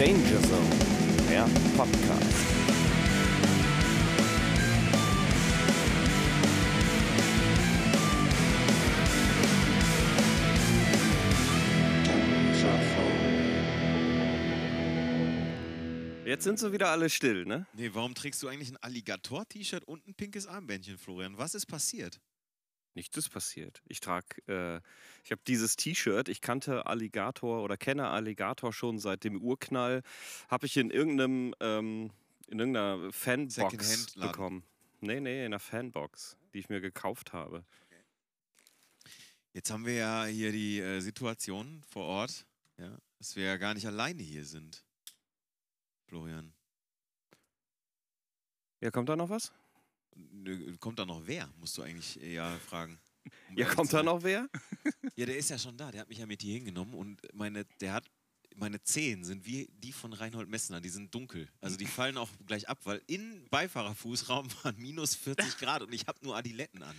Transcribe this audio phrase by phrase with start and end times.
[0.00, 2.22] Danger Zone, der Podcast.
[16.24, 17.66] Jetzt sind sie wieder alle still, ne?
[17.74, 21.36] Nee, warum trägst du eigentlich ein Alligator-T-Shirt und ein pinkes Armbändchen, Florian?
[21.36, 22.18] Was ist passiert?
[22.94, 23.82] Nichts ist passiert.
[23.86, 24.80] Ich trage, äh,
[25.24, 26.28] ich habe dieses T-Shirt.
[26.28, 30.02] Ich kannte Alligator oder kenne Alligator schon seit dem Urknall.
[30.48, 32.10] Habe ich in irgendeinem, ähm,
[32.48, 34.64] in irgendeiner Fanbox bekommen.
[35.00, 37.64] Nee, nee, in einer Fanbox, die ich mir gekauft habe.
[39.52, 43.74] Jetzt haben wir ja hier die äh, Situation vor Ort, ja, dass wir ja gar
[43.74, 44.84] nicht alleine hier sind.
[46.06, 46.52] Florian.
[48.80, 49.52] Ja, kommt da noch was?
[50.78, 52.98] Kommt da noch wer, musst du eigentlich eher fragen.
[53.48, 54.48] Um Ja, kommt da noch wer?
[55.16, 55.90] Ja, der ist ja schon da.
[55.90, 58.06] Der hat mich ja mit hier hingenommen und meine, der hat,
[58.56, 60.80] meine Zehen sind wie die von Reinhold Messner.
[60.80, 61.48] Die sind dunkel.
[61.60, 66.06] Also die fallen auch gleich ab, weil in Beifahrerfußraum waren minus 40 Grad und ich
[66.06, 66.96] habe nur Adiletten an.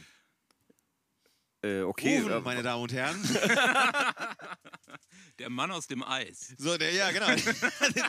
[1.64, 2.20] Äh, okay.
[2.20, 3.20] Rufen, äh, meine Damen und Herren.
[5.40, 6.54] Der Mann aus dem Eis.
[6.58, 7.36] So, der, ja, genau.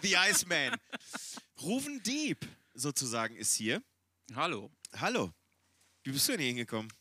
[0.03, 0.77] The Iceman.
[1.63, 3.83] Rufen Dieb, sozusagen, ist hier.
[4.35, 4.71] Hallo.
[4.97, 5.33] Hallo.
[6.05, 6.93] Wie bist du denn hier hingekommen?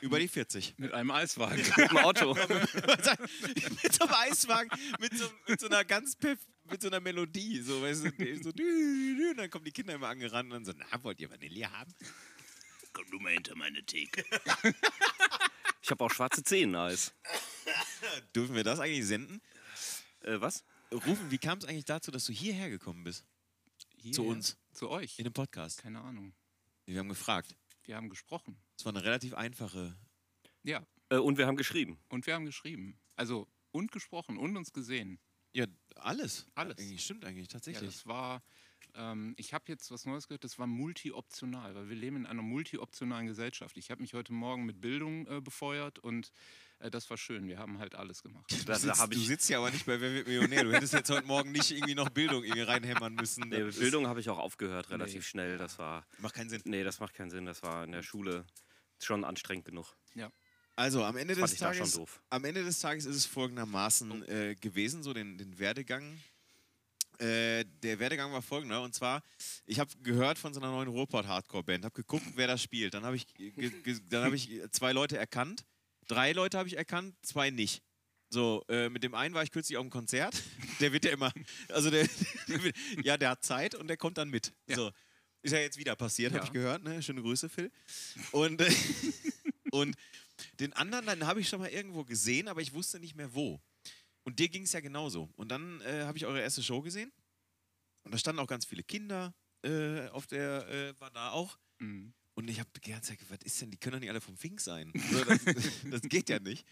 [0.00, 0.74] Über die 40.
[0.78, 1.56] Mit einem Eiswagen.
[1.76, 2.34] mit dem Auto.
[2.34, 7.60] mit so einem Eiswagen, mit so, mit so einer ganz piff, mit so einer Melodie.
[7.60, 10.64] So, weißt du, so, dü, dü, und dann kommen die Kinder immer angerannt und dann
[10.64, 11.94] so, na, wollt ihr Vanille haben?
[12.92, 14.24] Komm du mal hinter meine Theke.
[15.82, 17.14] Ich habe auch schwarze Zehen, Eis.
[18.34, 19.40] Dürfen wir das eigentlich senden?
[20.22, 20.64] Äh, was?
[20.92, 23.24] Rufen, wie kam es eigentlich dazu, dass du hierher gekommen bist?
[24.12, 24.56] Zu uns.
[24.72, 25.18] Zu euch.
[25.18, 25.82] In dem Podcast.
[25.82, 26.32] Keine Ahnung.
[26.86, 27.56] Wir haben gefragt.
[27.84, 28.60] Wir haben gesprochen.
[28.76, 29.96] Es war eine relativ einfache.
[30.62, 30.86] Ja.
[31.08, 31.98] Äh, und wir haben geschrieben.
[32.08, 32.98] Und wir haben geschrieben.
[33.16, 35.18] Also, und gesprochen und uns gesehen.
[35.52, 36.46] Ja, alles.
[36.54, 36.78] Alles.
[36.78, 37.90] Eigentlich, stimmt eigentlich, Ja, tatsächlich.
[37.94, 38.42] das war.
[38.94, 42.42] Ähm, ich habe jetzt was Neues gehört, das war multioptional, weil wir leben in einer
[42.42, 43.76] multioptionalen Gesellschaft.
[43.76, 46.30] Ich habe mich heute Morgen mit Bildung äh, befeuert und äh,
[46.88, 47.46] das war schön.
[47.46, 48.50] Wir haben halt alles gemacht.
[48.50, 50.64] Du Da, da sitzt, hab du ich, sitzt ja aber nicht bei Wer wird Millionär.
[50.64, 53.48] Du hättest jetzt heute Morgen nicht irgendwie noch Bildung irgendwie reinhämmern müssen.
[53.48, 55.22] nee, Bildung habe ich auch aufgehört, relativ Nee.
[55.28, 55.58] schnell.
[55.58, 56.06] Das war.
[56.18, 56.62] Macht keinen Sinn.
[56.64, 57.44] Nee, das macht keinen Sinn.
[57.44, 58.46] Das war in der Schule
[58.98, 59.94] schon anstrengend genug.
[60.14, 60.30] Ja.
[60.76, 63.30] Also am Ende des da Tages, am Ende des Tages ist es Oh.
[63.30, 66.18] folgendermaßen äh, gewesen, so den, den Werdegang.
[67.18, 69.22] Äh, der Werdegang war folgender und zwar,
[69.66, 72.94] ich habe gehört von so einer neuen Ruhrpott Hardcore Band, habe geguckt, wer da spielt.
[72.94, 73.26] Dann habe ich,
[74.08, 75.66] dann habe ich zwei Leute erkannt,
[76.10, 77.82] drei Leute habe ich erkannt, zwei nicht.
[78.32, 80.40] So, äh, mit dem einen war ich kürzlich auf einem Konzert.
[80.80, 81.32] Der wird ja immer,
[81.68, 82.06] also der,
[82.48, 84.52] der wird, ja, der hat Zeit und der kommt dann mit.
[84.68, 84.76] Ja.
[84.76, 84.92] So,
[85.42, 86.46] ist ja jetzt wieder passiert, habe Ja.
[86.46, 86.82] ich gehört.
[86.82, 87.02] Ne?
[87.02, 87.70] Schöne Grüße, Phil.
[88.32, 88.70] Und, äh,
[89.72, 89.96] und
[90.60, 93.60] den anderen, dann habe ich schon mal irgendwo gesehen, aber ich wusste nicht mehr wo.
[94.22, 95.30] Und dir ging es ja genauso.
[95.36, 97.12] Und dann äh, habe ich eure erste Show gesehen.
[98.04, 101.58] Und da standen auch ganz viele Kinder äh, auf der, äh, war da auch.
[101.78, 102.14] Mhm.
[102.40, 104.36] Und ich habe die ganze Zeit was ist denn, die können doch nicht alle vom
[104.36, 104.92] Fink sein.
[105.10, 105.40] So, das,
[105.90, 106.66] das geht ja nicht.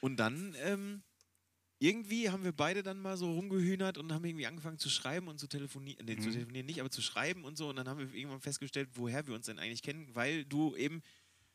[0.00, 1.02] Und dann, ähm,
[1.78, 5.38] irgendwie haben wir beide dann mal so rumgehühnert und haben irgendwie angefangen zu schreiben und
[5.40, 6.04] zu telefonieren.
[6.06, 6.32] Nee, zu Mhm.
[6.32, 7.68] telefonieren nicht, aber zu schreiben und so.
[7.70, 11.02] Und dann haben wir irgendwann festgestellt, woher wir uns denn eigentlich kennen, weil du eben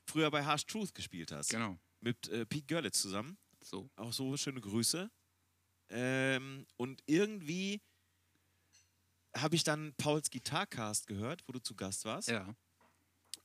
[0.06, 1.50] früher bei Harsh Truth gespielt hast.
[1.50, 1.78] Genau.
[2.02, 3.38] Mit äh, Pete Görlitz zusammen.
[3.64, 3.90] So.
[3.96, 5.09] Auch so schöne Grüße.
[5.90, 7.81] Ähm, und irgendwie
[9.36, 12.28] habe ich dann Pauls Gitarcast gehört, wo du zu Gast warst.
[12.28, 12.53] Ja.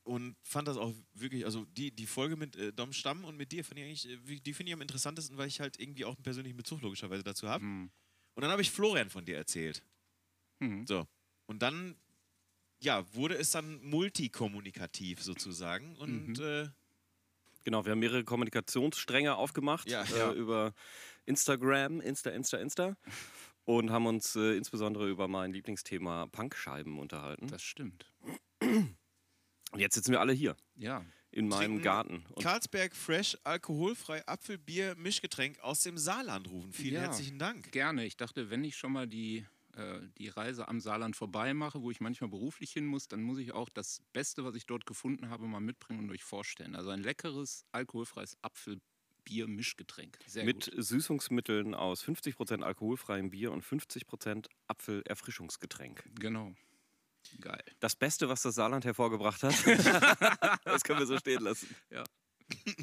[0.03, 3.51] Und fand das auch wirklich, also die, die Folge mit äh, Dom Stamm und mit
[3.53, 6.15] dir, fand ich eigentlich, äh, die finde ich am interessantesten, weil ich halt irgendwie auch
[6.15, 7.63] einen persönlichen Bezug logischerweise dazu habe.
[7.63, 7.89] Mhm.
[8.35, 9.81] Und dann habe ich Florian von dir erzählt.
[10.59, 10.85] Mhm.
[10.85, 11.07] So.
[11.45, 11.95] Und dann,
[12.81, 15.95] ja, wurde es dann multikommunikativ sozusagen.
[15.97, 16.43] Und Mhm.
[16.43, 16.69] äh,
[17.65, 20.03] Genau, wir haben mehrere Kommunikationsstränge aufgemacht Ja.
[20.03, 20.33] äh, Ja.
[20.33, 20.73] über
[21.25, 22.97] Instagram, Insta, Insta, Insta.
[23.63, 27.47] Und haben uns äh, insbesondere über mein Lieblingsthema Punkscheiben unterhalten.
[27.47, 28.11] Das stimmt.
[29.73, 31.03] Und jetzt sitzen wir alle hier Ja.
[31.31, 32.25] in meinem Trinken Garten.
[32.33, 36.71] Und Karlsberg Fresh, alkoholfrei Apfelbier, Mischgetränk aus dem Saarland rufen.
[36.71, 37.01] Vielen Ja.
[37.01, 37.71] herzlichen Dank.
[37.71, 38.05] Gerne.
[38.05, 41.89] Ich dachte, wenn ich schon mal die, äh, die Reise am Saarland vorbei mache, wo
[41.89, 45.29] ich manchmal beruflich hin muss, dann muss ich auch das Beste, was ich dort gefunden
[45.29, 46.75] habe, mal mitbringen und euch vorstellen.
[46.75, 50.19] Also ein leckeres, alkoholfreies Apfelbier-Mischgetränk.
[50.27, 50.83] Sehr mit gut.
[50.85, 56.03] Süßungsmitteln aus 50% alkoholfreiem Bier und 50% Apfelerfrischungsgetränk.
[56.19, 56.53] Genau.
[57.41, 57.63] Geil.
[57.79, 59.53] Das Beste, was das Saarland hervorgebracht hat.
[60.65, 61.73] das können wir so stehen lassen.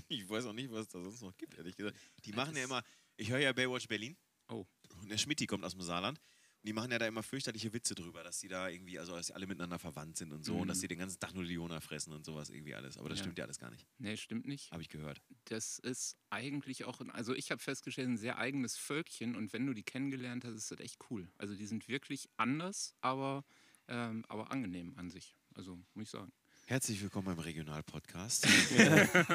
[0.08, 1.96] Ich weiß auch nicht, was es da sonst noch gibt, ehrlich gesagt.
[2.24, 2.82] Die machen ja immer,
[3.16, 4.16] ich höre ja Baywatch Berlin.
[4.48, 4.66] Oh.
[5.00, 6.18] Und der Schmitti kommt aus dem Saarland.
[6.62, 9.34] die machen ja da immer fürchterliche Witze drüber, dass die da irgendwie, also dass sie
[9.34, 10.80] alle miteinander verwandt sind und so und dass Mhm.
[10.82, 12.98] sie den ganzen Tag nur Leona fressen und sowas irgendwie alles.
[12.98, 13.24] Aber das Ja.
[13.24, 13.86] stimmt ja alles gar nicht.
[13.98, 14.70] Nee, stimmt nicht.
[14.72, 15.22] Habe ich gehört.
[15.44, 19.72] Das ist eigentlich auch, also ich habe festgestellt, ein sehr eigenes Völkchen und wenn du
[19.72, 21.30] die kennengelernt hast, ist das echt cool.
[21.38, 23.44] Also die sind wirklich anders, aber,
[23.90, 25.36] ähm, aber angenehm an sich.
[25.54, 26.32] Also muss ich sagen.
[26.66, 28.46] Herzlich willkommen beim Regionalpodcast.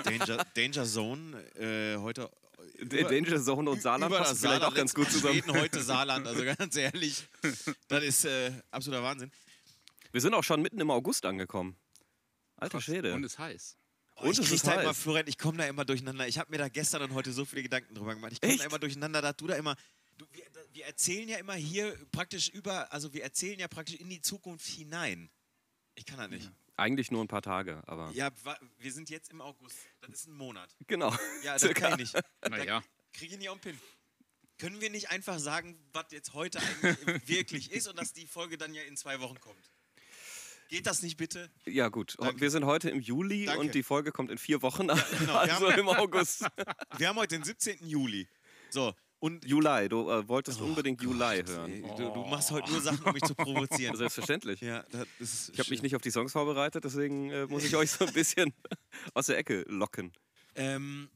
[0.05, 2.31] Danger, Danger Zone, äh, heute.
[2.79, 5.33] Der Danger Zone und Saarland über passen das vielleicht auch Saarland, ganz gut zusammen.
[5.33, 7.27] Schweden, heute Saarland, also ganz ehrlich.
[7.89, 9.31] Das ist äh, absoluter Wahnsinn.
[10.13, 11.75] Wir sind auch schon mitten im August angekommen.
[12.55, 12.79] Alter.
[12.79, 13.13] Schwede.
[13.13, 13.77] Und es ist heiß.
[14.15, 14.97] Oh, ich Und es krieg ist da immer, heiß.
[14.97, 16.25] Florian, ich komme da immer durcheinander.
[16.25, 18.31] Ich habe mir da gestern und heute so viele Gedanken drüber gemacht.
[18.31, 19.75] Ich komme da immer durcheinander, da du da immer.
[20.17, 24.09] Du, wir, wir erzählen ja immer hier praktisch über, also wir erzählen ja praktisch in
[24.09, 25.29] die Zukunft hinein.
[25.95, 26.49] Ich kann das nicht.
[26.77, 28.29] Eigentlich nur ein paar Tage, aber Ja,
[28.79, 29.77] wir sind jetzt im August.
[30.01, 30.75] Das ist ein Monat.
[30.87, 31.11] genau.
[31.43, 31.89] Ja, das Circa.
[31.89, 32.25] kann ich nicht.
[32.49, 32.83] Naja,
[33.13, 33.81] Kriege ich nicht auf den Pin.
[34.57, 38.57] Können wir nicht einfach sagen, was jetzt heute eigentlich wirklich ist und dass die Folge
[38.57, 39.69] dann ja in zwei Wochen kommt?
[40.69, 41.51] Geht das nicht bitte?
[41.65, 42.41] Ja gut, Danke.
[42.41, 43.61] wir sind heute im Juli Danke.
[43.61, 44.95] und die Folge kommt in vier Wochen, genau.
[45.19, 46.45] Wir also haben- im August.
[46.97, 47.85] Wir haben heute den 17.
[47.87, 48.27] Juli.
[48.69, 48.93] So,
[49.25, 51.83] und Juli, du äh, wolltest unbedingt Juli Ey, hören.
[51.97, 53.95] Du, du machst heute nur Sachen, um mich zu provozieren.
[53.95, 54.61] Selbstverständlich.
[54.61, 54.83] Ja,
[55.19, 58.13] Ich habe mich nicht auf die Songs vorbereitet, deswegen äh, muss ich euch so ein
[58.13, 58.53] bisschen
[59.15, 60.13] aus der Ecke locken.
[60.53, 61.09] Ähm,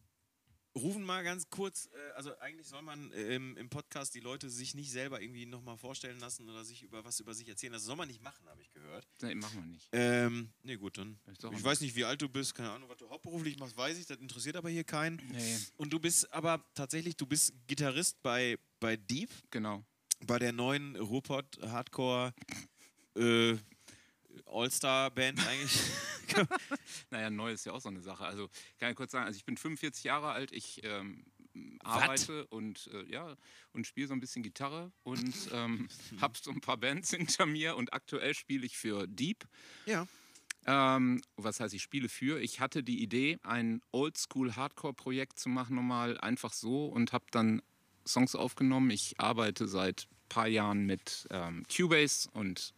[0.81, 4.75] rufen mal ganz kurz, äh, also eigentlich soll man ähm, im Podcast die Leute sich
[4.75, 7.73] nicht selber irgendwie nochmal vorstellen lassen oder sich über was über sich erzählen.
[7.73, 9.07] Das soll man nicht machen, habe ich gehört.
[9.21, 9.89] nee, machen wir nicht.
[9.91, 11.19] Ähm, nee, gut, dann.
[11.31, 11.63] Ich nicht.
[11.63, 14.17] weiß nicht, wie alt du bist, keine Ahnung, was du hauptberuflich machst, weiß ich, das
[14.17, 15.17] interessiert aber hier keinen.
[15.31, 19.83] Nee, Und du bist aber tatsächlich, du bist Gitarrist bei, bei Deep, genau.
[20.25, 22.33] bei der neuen Ruhrpott Hardcore
[23.15, 23.57] äh,
[24.45, 25.79] All-Star-Band eigentlich.
[27.11, 28.25] Naja, neu ist ja auch so eine Sache.
[28.25, 28.49] Also
[28.79, 31.25] kann ich kurz sagen, also ich bin 45 Jahre alt, ich ähm,
[31.79, 33.35] arbeite und äh, ja
[33.73, 35.87] und spiele so ein bisschen Gitarre und ähm,
[36.21, 39.45] habe so ein paar Bands hinter mir und aktuell spiele ich für Deep.
[39.85, 40.07] ja.
[40.65, 42.39] Ähm, was heißt, ich spiele für?
[42.41, 47.61] Ich hatte die Idee, ein Oldschool-Hardcore-Projekt zu machen, nochmal einfach so und habe dann
[48.05, 48.91] Songs aufgenommen.
[48.91, 52.73] Ich arbeite seit ein paar Jahren mit ähm, Cubase und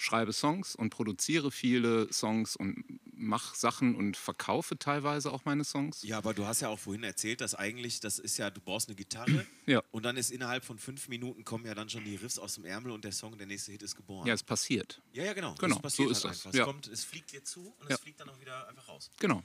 [0.00, 6.02] schreibe Songs und produziere viele Songs und mache Sachen und verkaufe teilweise auch meine Songs.
[6.02, 8.88] Ja, aber du hast ja auch vorhin erzählt, dass eigentlich, das ist ja, du brauchst
[8.88, 9.82] eine Gitarre Ja.
[9.90, 12.64] und dann ist innerhalb von fünf Minuten kommen ja dann schon die Riffs aus dem
[12.64, 14.26] Ärmel und der Song, der nächste Hit ist geboren.
[14.26, 15.02] Ja, es passiert.
[15.12, 15.54] ja, ja, genau.
[15.56, 16.46] Genau, so ist halt das.
[16.46, 16.64] Es, Ja.
[16.64, 17.96] kommt, es fliegt dir zu und Ja.
[17.96, 19.10] es fliegt dann auch wieder einfach raus.
[19.20, 19.42] Genau.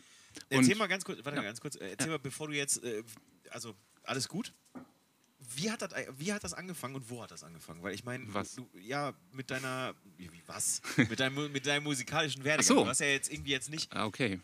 [0.49, 1.41] Erzähl Und- mal ganz kurz, warte Ja.
[1.41, 3.03] mal ganz kurz, äh, erzähl mal, bevor du jetzt, äh,
[3.49, 4.53] also alles gut?
[5.55, 7.81] Wie hat, das, wie hat das angefangen und wo hat das angefangen?
[7.83, 8.55] Weil ich meine, Was?
[8.55, 10.81] du, ja, mit deiner, wie, was?
[11.09, 12.77] mit, deinem, mit deinem musikalischen Werdegang.
[12.77, 12.83] so.
[12.83, 14.39] Du hast ja jetzt irgendwie jetzt nicht, Ah, okay.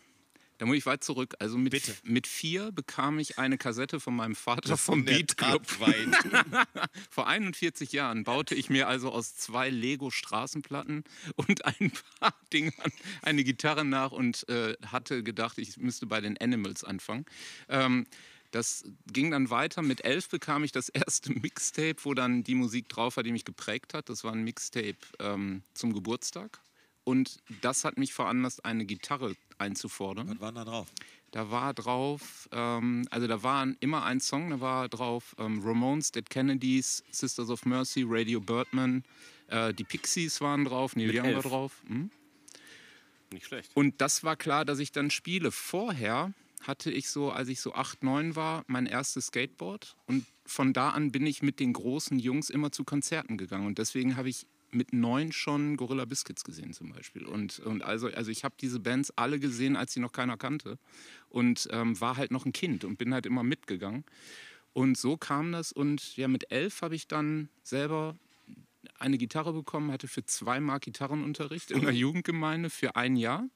[0.57, 1.33] Da muss ich weit zurück.
[1.39, 1.95] Also mit, Bitte.
[2.03, 5.65] mit vier bekam ich eine Kassette von meinem Vater vom Beat Club.
[7.09, 11.03] Vor 41 Jahren baute ich mir also aus zwei Lego-Straßenplatten
[11.35, 12.91] und ein paar Dingern
[13.23, 17.25] eine Gitarre nach und äh, hatte gedacht, ich müsste bei den Animals anfangen.
[17.67, 18.05] Ähm,
[18.51, 19.81] das ging dann weiter.
[19.81, 23.45] Mit elf bekam ich das erste Mixtape, wo dann die Musik drauf war, die mich
[23.45, 24.09] geprägt hat.
[24.09, 26.59] Das war ein Mixtape ähm, zum Geburtstag.
[27.03, 30.29] Und das hat mich veranlasst, eine Gitarre einzufordern.
[30.29, 30.87] Was war da drauf?
[31.31, 36.11] Da war drauf, ähm, also da war immer ein Song, da war drauf ähm, Ramones,
[36.11, 39.03] Dead Kennedys, Sisters of Mercy, Radio Birdman,
[39.47, 41.43] äh, die Pixies waren drauf, Neil Mit Young war elf.
[41.45, 41.81] drauf.
[41.87, 42.11] Hm?
[43.31, 43.71] Nicht schlecht.
[43.75, 45.51] Und das war klar, dass ich dann spiele.
[45.51, 49.95] Vorher hatte ich so, als ich so 8, 9 war, mein erstes Skateboard.
[50.05, 53.67] Und von da an bin ich mit den großen Jungs immer zu Konzerten gegangen.
[53.67, 57.25] Und deswegen habe ich mit neun schon Gorilla Biscuits gesehen zum Beispiel.
[57.25, 60.77] Und, und also, also ich habe diese Bands alle gesehen, als sie noch keiner kannte.
[61.29, 64.05] Und ähm, war halt noch ein Kind und bin halt immer mitgegangen.
[64.73, 65.71] Und so kam das.
[65.71, 68.15] Und ja, mit elf habe ich dann selber
[68.97, 73.47] eine Gitarre bekommen, hatte für zwei Mark Gitarrenunterricht in der Jugendgemeinde für ein Jahr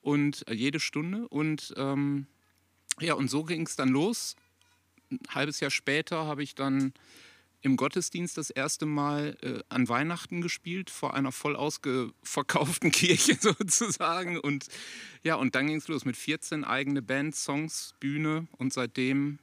[0.00, 1.28] und äh, jede Stunde.
[1.28, 2.26] Und ähm,
[3.00, 4.36] ja, und so ging es dann los.
[5.10, 6.92] Ein halbes Jahr später habe ich dann
[7.62, 14.38] im Gottesdienst das erste Mal äh, an Weihnachten gespielt, vor einer voll ausverkauften Kirche sozusagen.
[14.38, 14.66] Und
[15.22, 19.38] ja, und dann ging es los mit 14 eigene Band, Songs, Bühne und seitdem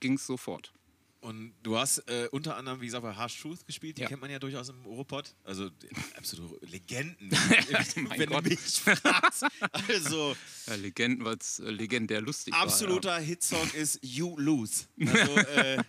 [0.00, 0.72] ging es sofort.
[1.20, 4.08] Und du hast äh, unter anderem, wie gesagt, bei Harsh Truth gespielt, die Ja.
[4.08, 5.34] kennt man ja durchaus im Europod.
[5.44, 5.68] Also
[6.16, 7.30] absolute Legenden,
[8.16, 8.44] wenn Gott.
[8.46, 9.44] du mich fragst.
[9.88, 10.34] Also
[10.66, 12.60] Ja, Legenden, was äh, legendär lustig war.
[12.62, 14.84] absoluter Hitsong ist You Lose.
[15.06, 15.82] Also äh,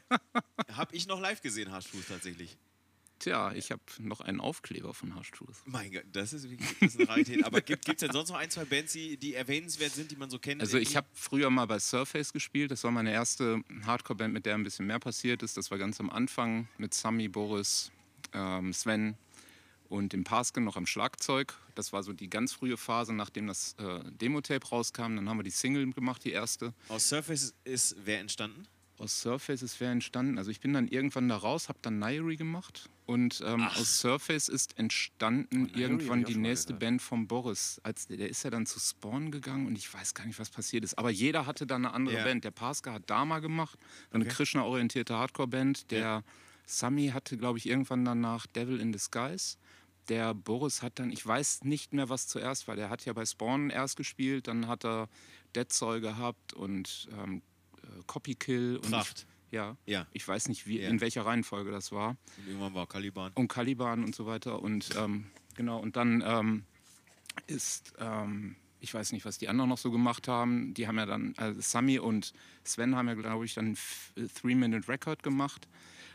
[0.73, 2.57] habe ich noch live gesehen, Harsh Truth tatsächlich.
[3.25, 3.49] Ja.
[3.49, 5.57] Tja, ich habe noch einen Aufkleber von Harsh Truth.
[5.65, 7.45] Mein Gott, das ist, wirklich- das ist eine Rarität.
[7.45, 10.29] Aber gibt es denn sonst noch ein, zwei Bands, die, die erwähnenswert sind, die man
[10.29, 10.61] so kennt?
[10.61, 12.71] Also ich habe früher mal bei Surface gespielt.
[12.71, 15.55] Das war meine erste Hardcore-Band, mit der ein bisschen mehr passiert ist.
[15.57, 17.91] Das war ganz am Anfang mit Sami, Boris,
[18.33, 19.15] ähm, Sven
[19.89, 21.53] und dem Pasken noch am Schlagzeug.
[21.75, 25.15] Das war so die ganz frühe Phase, nachdem das äh, Demo-Tape rauskam.
[25.15, 26.73] Dann haben wir die Single gemacht, die erste.
[26.87, 28.67] Aus Surface ist wer entstanden?
[28.97, 30.37] Aus Surface ist wer entstanden.
[30.37, 34.47] Also ich bin dann irgendwann da raus, habe dann Nairi gemacht und ähm, aus Surface
[34.47, 36.73] ist entstanden Nairi irgendwann die nächste.
[36.73, 37.79] Band von Boris.
[37.83, 40.83] Als, der ist ja dann zu Spawn gegangen und ich weiß gar nicht, was passiert
[40.83, 40.97] ist.
[40.97, 42.23] Aber jeder hatte da eine andere Ja.
[42.23, 42.43] Band.
[42.43, 43.77] Der Paska hat Dama gemacht,
[44.11, 44.33] eine Okay.
[44.33, 45.91] Krishna-orientierte Hardcore-Band.
[45.91, 46.23] Der
[46.65, 49.57] Sami hatte, glaube ich, irgendwann danach Devil in Disguise.
[50.07, 52.75] Der Boris hat dann, ich weiß nicht mehr, was zuerst war.
[52.75, 55.09] Der hat ja bei Spawn erst gespielt, dann hat er
[55.55, 57.41] Dead Soul gehabt und ähm,
[57.83, 58.91] äh, Copy Kill und
[59.51, 60.07] ja, Ja.
[60.13, 60.89] ich weiß nicht, wie, Ja.
[60.89, 62.11] in welcher Reihenfolge das war.
[62.37, 63.31] Und irgendwann war Caliban.
[63.35, 64.61] Und Caliban und so weiter.
[64.61, 66.63] Und ähm, genau, und dann ähm,
[67.47, 70.73] ist, ähm, ich weiß nicht, was die anderen noch so gemacht haben.
[70.73, 73.77] Die haben ja dann, also Sami und Sven haben ja, glaube ich, dann
[74.35, 75.67] Three-Minute-Record gemacht,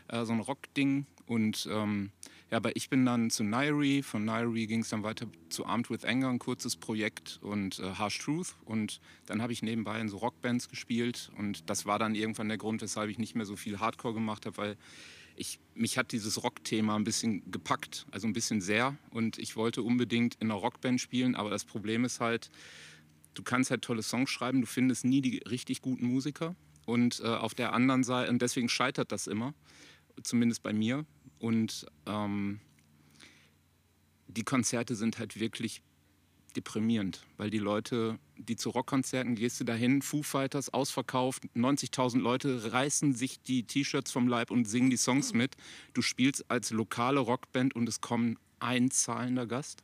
[0.09, 1.05] äh, so ein Rock-Ding.
[1.25, 2.11] Und ähm,
[2.49, 4.01] ja, aber ich bin dann zu Nairi.
[4.03, 7.91] Von Nairi ging es dann weiter zu Armed with Anger, ein kurzes Projekt und äh,
[7.95, 8.55] Harsh Truth.
[8.63, 11.29] Und dann habe ich nebenbei in so Rockbands gespielt.
[11.37, 14.45] Und das war dann irgendwann der Grund, weshalb ich nicht mehr so viel Hardcore gemacht
[14.45, 14.77] habe, weil
[15.35, 18.95] ich, mich hat dieses Rock-Thema ein bisschen gepackt, also ein bisschen sehr.
[19.11, 22.49] Und ich wollte unbedingt in einer Rockband spielen, aber das Problem ist halt,
[23.33, 26.55] du kannst halt tolle Songs schreiben, du findest nie die richtig guten Musiker.
[26.85, 29.53] Und äh, auf der anderen Seite, und deswegen scheitert das immer,
[30.23, 31.05] zumindest bei mir.
[31.39, 32.59] Und ähm,
[34.27, 35.81] die Konzerte sind halt wirklich
[36.55, 42.71] deprimierend, weil die Leute, die zu Rockkonzerten gehst du dahin, Foo Fighters ausverkauft, 90.000 Leute
[42.73, 45.55] reißen sich die T-Shirts vom Leib und singen die Songs mit.
[45.93, 49.83] Du spielst als lokale Rockband und es kommt ein zahlender Gast.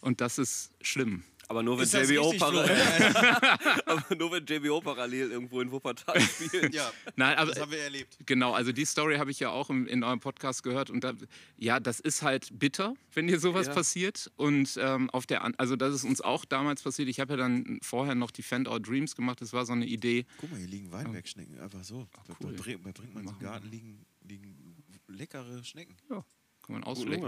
[0.00, 1.22] Und das ist schlimm.
[1.50, 2.70] Aber nur wenn JBO parallel,
[3.86, 6.72] aber nur wenn JBO parallel irgendwo in Wuppertal spielt.
[6.72, 8.16] ja, Nein, aber das haben wir erlebt.
[8.24, 11.12] Genau, also die Story habe ich ja auch im, in eurem Podcast gehört und da,
[11.56, 13.74] ja, das ist halt bitter, wenn dir sowas Ja.
[13.74, 17.08] passiert und ähm, auf der, also das ist uns auch damals passiert.
[17.08, 19.40] Ich habe ja dann vorher noch die Fend Out Dreams gemacht.
[19.40, 20.26] Das war so eine Idee.
[20.38, 22.06] Guck mal, hier liegen Weinbergschnecken, einfach so.
[22.28, 22.54] Da, cool.
[22.54, 23.48] da, bringt- da bringt man so einen Machen wir.
[23.48, 25.96] Garten, liegen, liegen leckere Schnecken.
[26.10, 26.24] Ja,
[26.64, 27.24] kann man du gleich,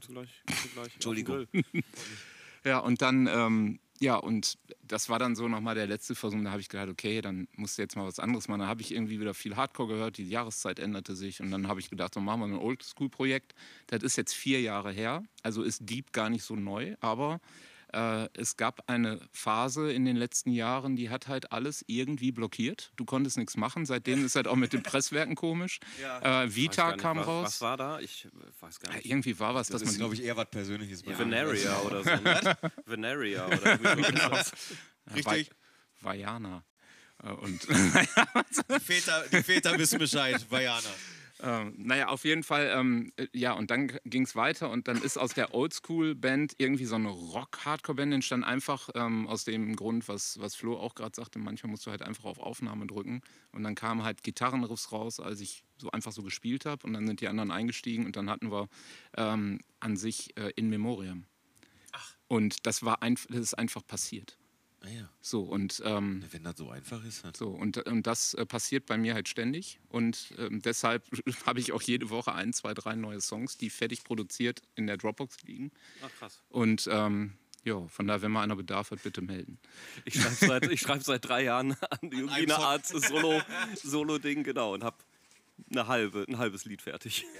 [0.00, 0.32] du gleich
[0.88, 1.46] den Entschuldigung.
[2.66, 6.42] Ja, und dann, ähm, ja, und das war dann so nochmal der letzte Versuch.
[6.42, 8.60] Da habe ich gedacht, okay, dann musst du jetzt mal was anderes machen.
[8.60, 11.40] Dann habe ich irgendwie wieder viel Hardcore gehört, die Jahreszeit änderte sich.
[11.40, 13.54] Und dann habe ich gedacht, so machen wir ein Oldschool-Projekt.
[13.86, 17.40] Das ist jetzt vier Jahre her, also ist Deep gar nicht so neu, aber
[17.96, 22.92] äh, es gab eine Phase in den letzten Jahren, die hat halt alles irgendwie blockiert.
[22.96, 23.86] Du konntest nichts machen.
[23.86, 25.80] Seitdem ist halt auch mit den Presswerken komisch.
[25.98, 27.44] Äh, Weiß gar Vita nicht, kam was, raus.
[27.46, 28.00] Was war da?
[28.00, 28.28] Ich äh,
[28.60, 29.06] weiß gar Ja, nicht.
[29.06, 31.02] irgendwie war was, Das dass ist, man glaube ich, eher was Persönliches.
[31.02, 31.18] bei mir.
[31.18, 32.10] Veneria oder so.
[32.10, 32.56] Ne?
[32.86, 34.52] Veneria oder sowas.
[35.14, 35.50] Richtig.
[36.00, 36.64] Vajana.
[37.22, 40.88] Äh, Und Die Väter, die Väter wissen Bescheid, Vajana.
[41.40, 45.02] Ähm, naja, auf jeden Fall, ähm, äh, ja, und dann ging es weiter und dann
[45.02, 50.40] ist aus der Oldschool-Band irgendwie so eine Rock-Hardcore-Band entstanden, einfach ähm, aus dem Grund, was,
[50.40, 53.20] was Flo auch gerade sagte, manchmal musst du halt einfach auf Aufnahme drücken
[53.52, 57.06] und dann kamen halt Gitarrenriffs raus, als ich so einfach so gespielt habe und dann
[57.06, 58.68] sind die anderen eingestiegen und dann hatten wir
[59.16, 61.26] ähm, an sich äh, In Memoriam.
[62.28, 64.38] Und das war einf das ist einfach passiert.
[64.82, 67.24] Naja, So, und ähm, wenn das so einfach ist.
[67.24, 69.80] Dann so, und, und das äh, passiert bei mir halt ständig.
[69.88, 71.04] Und ähm, deshalb
[71.46, 74.96] habe ich auch jede Woche ein, zwei, drei neue Songs, die fertig produziert in der
[74.96, 75.72] Dropbox liegen.
[76.04, 76.40] Ach, krass.
[76.50, 77.32] Und ähm,
[77.64, 79.58] ja, von daher, wenn mal einer Bedarf hat, bitte melden.
[80.04, 82.56] Ich schreibe seit, ich schreib seit drei Jahren an irgendwie eine.
[82.56, 83.42] Art Solo-
[83.82, 84.98] Solo-Ding, genau, und habe
[85.72, 87.24] eine halbe, ein halbes Lied fertig.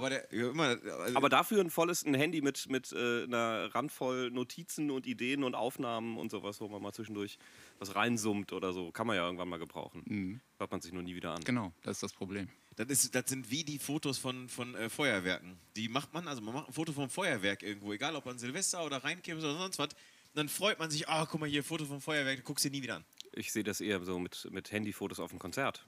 [0.00, 3.74] Aber der, ja, immer, also, Aber dafür ein volles ein Handy mit, mit äh, einer
[3.74, 7.38] Randvoll Notizen und Ideen und Aufnahmen und sowas, wo man mal zwischendurch
[7.78, 10.40] was reinsummt oder so, kann man ja irgendwann mal gebrauchen.
[10.56, 11.44] Hört man sich nur nie wieder an.
[11.44, 12.48] Genau, das ist das Problem.
[12.76, 15.58] das, ist, das sind wie die Fotos von, von äh, Feuerwerken.
[15.76, 18.82] Die macht man, also man macht ein Foto vom Feuerwerk irgendwo, egal ob an Silvester
[18.86, 19.90] oder Rheinkirmes oder sonst was.
[20.32, 22.82] Dann freut man sich, ah, guck mal hier, Foto vom Feuerwerk, du guckst dir nie
[22.82, 23.04] wieder an.
[23.32, 25.86] Ich sehe das eher so mit, mit Handyfotos auf dem Konzert.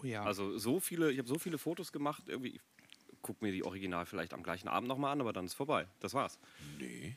[0.00, 0.22] Oh ja.
[0.22, 2.60] Also so viele, ich habe so viele Fotos gemacht, irgendwie,
[3.22, 5.86] gucke mir die Original vielleicht am gleichen Abend nochmal an, aber dann ist vorbei.
[6.00, 6.38] Das war's.
[6.78, 7.16] Nee.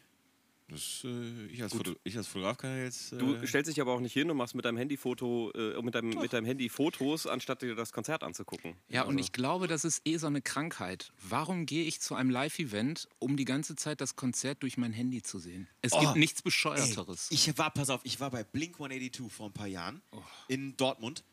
[0.69, 3.11] Das, äh, ich, als Foto, ich als Fotograf kann ja jetzt.
[3.11, 5.93] Äh, Du stellst dich aber auch nicht hin und machst mit deinem Handyfoto, äh, mit,
[5.93, 8.75] deinem, mit deinem Handy Fotos, anstatt dir das Konzert anzugucken.
[8.87, 11.11] ja, und Also- ich glaube, das ist eh so eine Krankheit.
[11.21, 15.21] Warum gehe ich zu einem Live-Event, um die ganze Zeit das Konzert durch mein Handy
[15.21, 15.67] zu sehen?
[15.81, 17.27] Es Oh, gibt nichts Ey, Bescheuerteres.
[17.29, 20.01] ich war, pass auf, ich war bei Blink 182 vor ein paar Jahren
[20.47, 21.23] in Dortmund.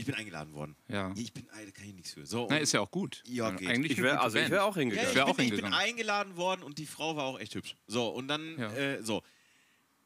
[0.00, 0.76] Ich bin eingeladen worden.
[0.88, 1.12] Ja.
[1.16, 2.24] Ich bin, da kann ich nichts für.
[2.24, 3.22] So, Na, ist ja auch gut.
[3.26, 3.68] Ja, Äh, geht.
[3.68, 5.10] Eigentlich Ich wäre also ich wär auch Ja, hingegangen.
[5.10, 5.74] ich, wär bin, auch ich bin hingegangen.
[5.78, 7.74] eingeladen worden und die Frau war auch echt hübsch.
[7.88, 8.72] So, und dann, Ja.
[8.74, 9.22] äh, so.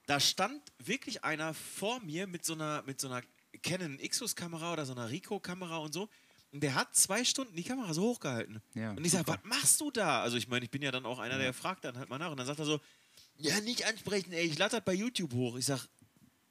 [0.06, 3.22] Da stand wirklich einer vor mir mit so einer, mit so einer
[3.62, 6.08] Canon Xus-Kamera oder so einer Ricoh-Kamera und so.
[6.52, 8.60] Und der hat zwei Stunden die Kamera so hochgehalten.
[8.74, 10.22] Ja, und ich sage, was machst du da?
[10.22, 12.30] Also ich meine, ich bin ja dann auch einer, der fragt dann halt mal nach.
[12.30, 12.80] Und dann sagt er so,
[13.36, 15.56] ja, nicht ansprechen, ey, ich lade das bei YouTube hoch.
[15.56, 15.86] Ich sag,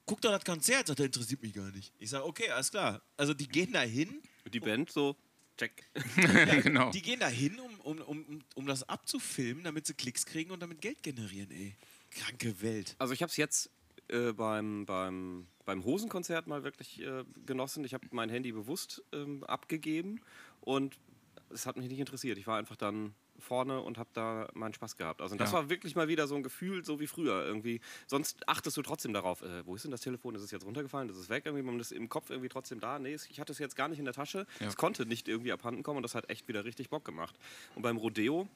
[0.06, 0.86] guck doch das Konzert.
[0.86, 1.92] Sagt er, interessiert mich gar nicht.
[1.98, 3.02] Ich sag, okay, alles klar.
[3.16, 5.16] Also die gehen da hin, Und die Band so,
[5.56, 5.88] check.
[6.16, 6.90] Ja, genau.
[6.90, 10.50] die gehen da hin, um, um, um, um- um das abzufilmen, damit sie Klicks kriegen
[10.50, 11.76] und damit Geld generieren, ey.
[12.10, 12.94] Kranke Welt.
[12.98, 13.70] Also ich habe es jetzt
[14.08, 17.84] äh, beim, beim, beim Hosenkonzert mal wirklich äh, genossen.
[17.84, 20.20] Ich habe mein Handy bewusst ähm, abgegeben
[20.60, 20.98] und
[21.48, 22.36] es hat mich nicht interessiert.
[22.38, 25.20] Ich war einfach dann vorne und habe da meinen Spaß gehabt.
[25.20, 25.58] Also das Ja.
[25.58, 27.80] war wirklich mal wieder so ein Gefühl, so wie früher irgendwie.
[28.06, 30.34] Sonst achtest du trotzdem darauf, äh, wo ist denn das Telefon?
[30.34, 31.08] Ist es jetzt runtergefallen?
[31.10, 31.44] Ist es weg?
[31.46, 32.98] Irgendwie, man ist im Kopf irgendwie trotzdem da.
[32.98, 34.46] Nee, ich hatte es jetzt gar nicht in der Tasche.
[34.60, 34.68] Ja.
[34.68, 37.36] Es konnte nicht irgendwie abhanden kommen und das hat echt wieder richtig Bock gemacht.
[37.74, 38.48] Und beim Rodeo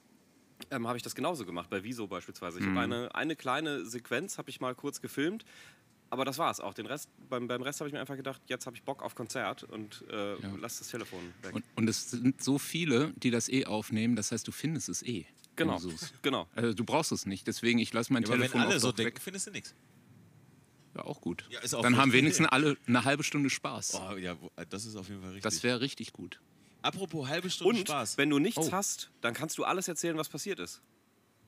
[0.71, 2.59] ähm, habe ich das genauso gemacht, bei Wieso beispielsweise.
[2.59, 2.69] Ich Mhm.
[2.71, 5.45] habe eine, eine kleine Sequenz, habe ich mal kurz gefilmt,
[6.09, 6.73] aber das war's auch.
[6.73, 9.15] Den Rest, beim, beim Rest habe ich mir einfach gedacht, jetzt habe ich Bock auf
[9.15, 11.53] Konzert und äh, lass das Telefon weg.
[11.55, 15.03] Und, und es sind so viele, die das eh aufnehmen, das heißt, du findest es
[15.03, 15.25] eh.
[15.55, 16.47] genau, du genau.
[16.55, 18.79] Also du brauchst es nicht, deswegen ich lasse mein Ja, aber wenn Telefon alle auch
[18.79, 19.21] so denken, weg.
[19.21, 19.75] findest du nichts.
[20.95, 21.45] Ja, auch gut.
[21.49, 23.95] Ja, ist auch Dann haben wenigstens alle eine halbe Stunde Spaß.
[23.95, 24.35] Oh, ja,
[24.69, 25.43] das ist auf jeden Fall richtig.
[25.43, 26.39] Das wäre richtig gut.
[26.81, 28.17] Apropos halbe Stunde Und Spaß.
[28.17, 28.71] wenn du nichts Oh.
[28.71, 30.81] hast, dann kannst du alles erzählen, was passiert ist.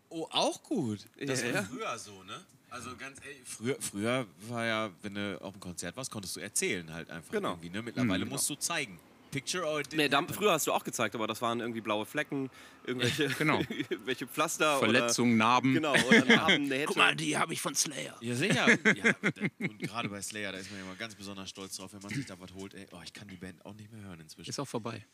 [0.10, 1.06] Oh, auch gut.
[1.20, 1.63] Das Ja, war ja.
[1.63, 2.42] früher so, ne?
[2.69, 6.39] Also ganz ehrlich, früher, früher war ja, wenn du auf einem Konzert warst, konntest du
[6.39, 7.51] erzählen halt einfach Genau.
[7.51, 7.69] irgendwie.
[7.69, 7.81] Ne?
[7.81, 8.99] Mittlerweile musst du zeigen.
[9.31, 10.33] Picture or Nee, da, happen.
[10.33, 12.49] früher hast du auch gezeigt, aber das waren irgendwie blaue Flecken,
[12.83, 13.59] irgendwelche Genau.
[13.69, 14.79] irgendwelche Pflaster.
[14.79, 15.75] Verletzungen, Narben.
[15.75, 16.71] Genau, oder Narben.
[16.88, 18.17] Guck mal, die habe ich von Slayer.
[18.21, 18.67] Ja, sicher.
[18.95, 19.13] ja,
[19.59, 22.11] und gerade bei Slayer, da ist man ja immer ganz besonders stolz drauf, wenn man
[22.11, 22.73] sich da was holt.
[22.73, 24.49] Ey, oh, ich kann die Band auch nicht mehr hören inzwischen.
[24.49, 25.05] Ist auch vorbei.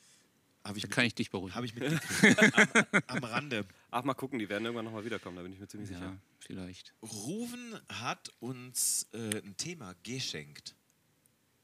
[0.66, 1.54] Habe ich, Da mit- kann ich dich beruhigen.
[1.56, 2.40] hab ich mitgekriegt.
[3.08, 3.66] am, am Rande.
[3.92, 6.18] Ach, mal gucken, die werden irgendwann nochmal wiederkommen, da bin ich mir ziemlich ja, sicher.
[6.40, 6.94] vielleicht.
[7.04, 10.76] Ruven hat uns äh, ein Thema geschenkt,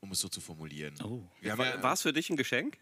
[0.01, 0.93] um es so zu formulieren.
[1.03, 1.23] Oh.
[1.41, 2.77] Ja, war es für dich ein Geschenk?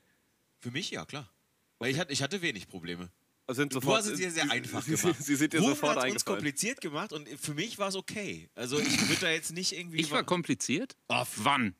[0.59, 1.31] Für mich ja, klar.
[1.79, 3.09] Weil ich hatte, ich hatte wenig Probleme.
[3.47, 5.23] Also sind Du hast es dir sehr einfach sie, gemacht.
[5.23, 8.47] Sie sind dir Ruben sofort hat's uns kompliziert gemacht und für mich war es okay.
[8.53, 9.97] Also ich würde da jetzt nicht irgendwie...
[10.01, 10.95] Ich war kompliziert?
[11.07, 11.73] Oh, Wann?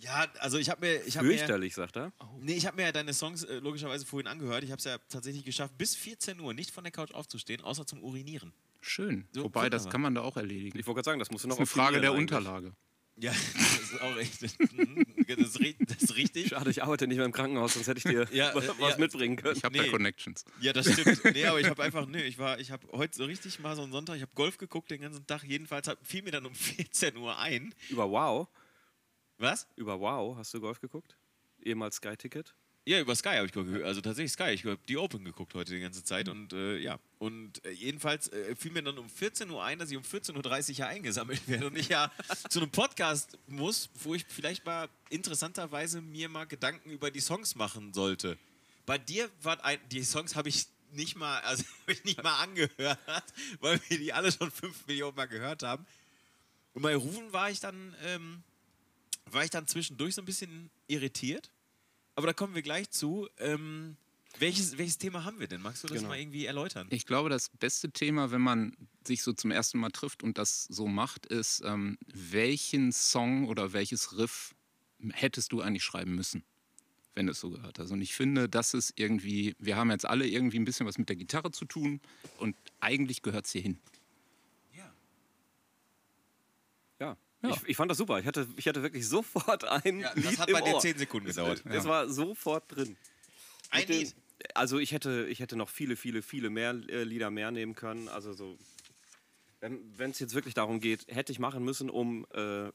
[0.00, 1.02] Ja, also ich habe mir...
[1.06, 2.12] Ich hab mir Fürchterlich, sagt er.
[2.40, 4.64] nee, ich habe mir ja deine Songs äh, logischerweise vorhin angehört.
[4.64, 7.86] Ich habe es ja tatsächlich geschafft, bis 14 Uhr nicht von der Couch aufzustehen, außer
[7.86, 8.52] zum Urinieren.
[8.80, 9.28] Schön.
[9.32, 10.78] So, Wobei, das kann man da auch erledigen.
[10.78, 12.20] Ich wollte gerade sagen, das musst du noch Das ist eine Frage der eigentlich.
[12.32, 12.72] Unterlage.
[13.18, 14.42] Ja, das ist auch echt...
[14.72, 16.48] Mhm, das, ist, ri- das ist richtig.
[16.48, 18.92] Schade, ich arbeite nicht mehr im Krankenhaus, sonst hätte ich dir Ja, was äh, was
[18.92, 18.96] ja.
[18.98, 19.56] mitbringen können.
[19.58, 19.84] Ich habe Nee.
[19.84, 20.44] da Connections.
[20.62, 21.22] Ja, das stimmt.
[21.34, 23.82] Nee, aber ich habe einfach, nee, ich war, ich habe heute so richtig mal so
[23.82, 25.44] einen Sonntag, ich habe Golf geguckt den ganzen Tag.
[25.44, 27.74] Jedenfalls fiel mir dann um 14 Uhr ein.
[27.90, 28.48] Über Wow,
[29.40, 29.66] Was?
[29.76, 31.16] über Wow hast du Golf geguckt?
[31.62, 32.54] Ehemals Sky Ticket?
[32.84, 33.84] Ja, über Sky habe ich gehört.
[33.84, 34.50] Also tatsächlich Sky.
[34.50, 36.28] Ich habe die Open geguckt heute die ganze Zeit.
[36.28, 36.98] Und äh, ja.
[37.18, 40.70] Und äh, jedenfalls äh, fiel mir dann um 14 Uhr ein, dass ich um 14.30
[40.70, 41.68] Uhr ja eingesammelt werde.
[41.68, 42.12] Und ich ja
[42.50, 47.54] zu einem Podcast muss, wo ich vielleicht mal interessanterweise mir mal Gedanken über die Songs
[47.54, 48.36] machen sollte.
[48.84, 52.42] Bei dir war ein, die Songs habe ich nicht mal, also habe ich nicht mal
[52.42, 52.98] angehört,
[53.60, 55.86] weil wir die alle schon 5 Millionen Mal gehört haben.
[56.74, 58.42] Und bei Rufen war ich dann, ähm,
[59.32, 61.50] war ich dann zwischendurch so ein bisschen irritiert.
[62.14, 63.28] Aber da kommen wir gleich zu.
[63.38, 63.96] Ähm,
[64.38, 65.60] welches, welches Thema haben wir denn?
[65.60, 66.10] Magst du das Genau.
[66.10, 66.86] mal irgendwie erläutern?
[66.90, 70.64] Ich glaube, das beste Thema, wenn man sich so zum ersten Mal trifft und das
[70.64, 74.54] so macht, ist, ähm, welchen Song oder welches Riff
[75.12, 76.44] hättest du eigentlich schreiben müssen,
[77.14, 77.90] wenn du es so gehört hast.
[77.90, 81.08] Und ich finde, das ist irgendwie, wir haben jetzt alle irgendwie ein bisschen was mit
[81.08, 82.00] der Gitarre zu tun
[82.38, 83.80] und eigentlich gehört es hier hin.
[84.76, 84.92] Ja.
[87.00, 87.16] Ja.
[87.42, 87.50] Ja.
[87.50, 88.18] Ich, ich fand das super.
[88.18, 90.80] Ich hatte, ich hatte wirklich sofort ein Ja, Lied das hat im bei dir Ohr.
[90.80, 91.62] 10 Sekunden gedauert.
[91.66, 92.96] Es war sofort drin.
[93.70, 94.14] Ein den- Lied.
[94.54, 98.08] Also ich hätte, ich hätte noch viele, viele, viele mehr äh, Lieder mehr nehmen können.
[98.08, 98.56] Also so,
[99.60, 102.70] wenn es jetzt wirklich darum geht, hätte ich machen müssen, um äh,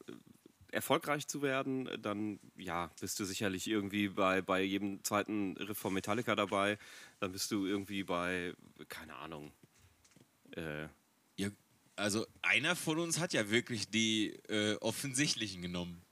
[0.70, 5.92] erfolgreich zu werden, dann ja, bist du sicherlich irgendwie bei, bei jedem zweiten Riff von
[5.92, 6.78] Metallica dabei.
[7.18, 8.54] Dann bist du irgendwie bei,
[8.88, 9.50] keine Ahnung.
[10.52, 10.86] Äh,
[11.96, 16.02] also einer von uns hat ja wirklich die äh, offensichtlichen genommen.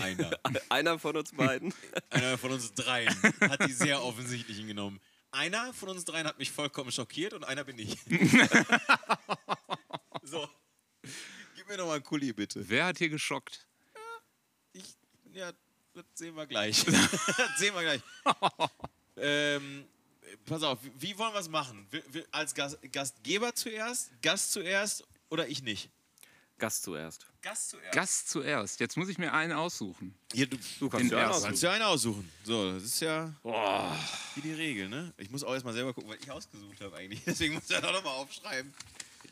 [0.00, 0.30] Einer.
[0.68, 1.72] einer von uns beiden.
[2.10, 5.00] einer von uns dreien hat die sehr offensichtlichen genommen.
[5.30, 7.96] Einer von uns dreien hat mich vollkommen schockiert und einer bin ich.
[10.22, 10.48] so.
[11.56, 12.66] Gib mir doch mal einen Kuli, bitte.
[12.68, 13.66] Wer hat hier geschockt?
[14.72, 14.84] Ich,
[15.32, 15.52] ja,
[15.94, 16.84] das sehen wir gleich.
[16.84, 18.00] das sehen wir gleich.
[19.16, 19.84] ähm,
[20.46, 21.86] pass auf, wie wollen wir es machen?
[21.90, 25.90] Will- will- Als Gast, Gastgeber zuerst, Gast zuerst oder ich nicht?
[26.58, 27.26] Gast zuerst.
[27.40, 27.92] Gast zuerst.
[27.92, 28.80] Gast zuerst.
[28.80, 30.14] Jetzt muss ich mir einen aussuchen.
[30.32, 32.28] Hier, du, Du kannst ja kannst ja einen aussuchen.
[32.42, 33.32] So, das ist ja
[34.34, 35.14] wie die Regel, ne?
[35.18, 37.22] Ich muss auch erstmal selber gucken, was ich ausgesucht habe eigentlich.
[37.26, 38.74] Deswegen muss ich das auch nochmal aufschreiben.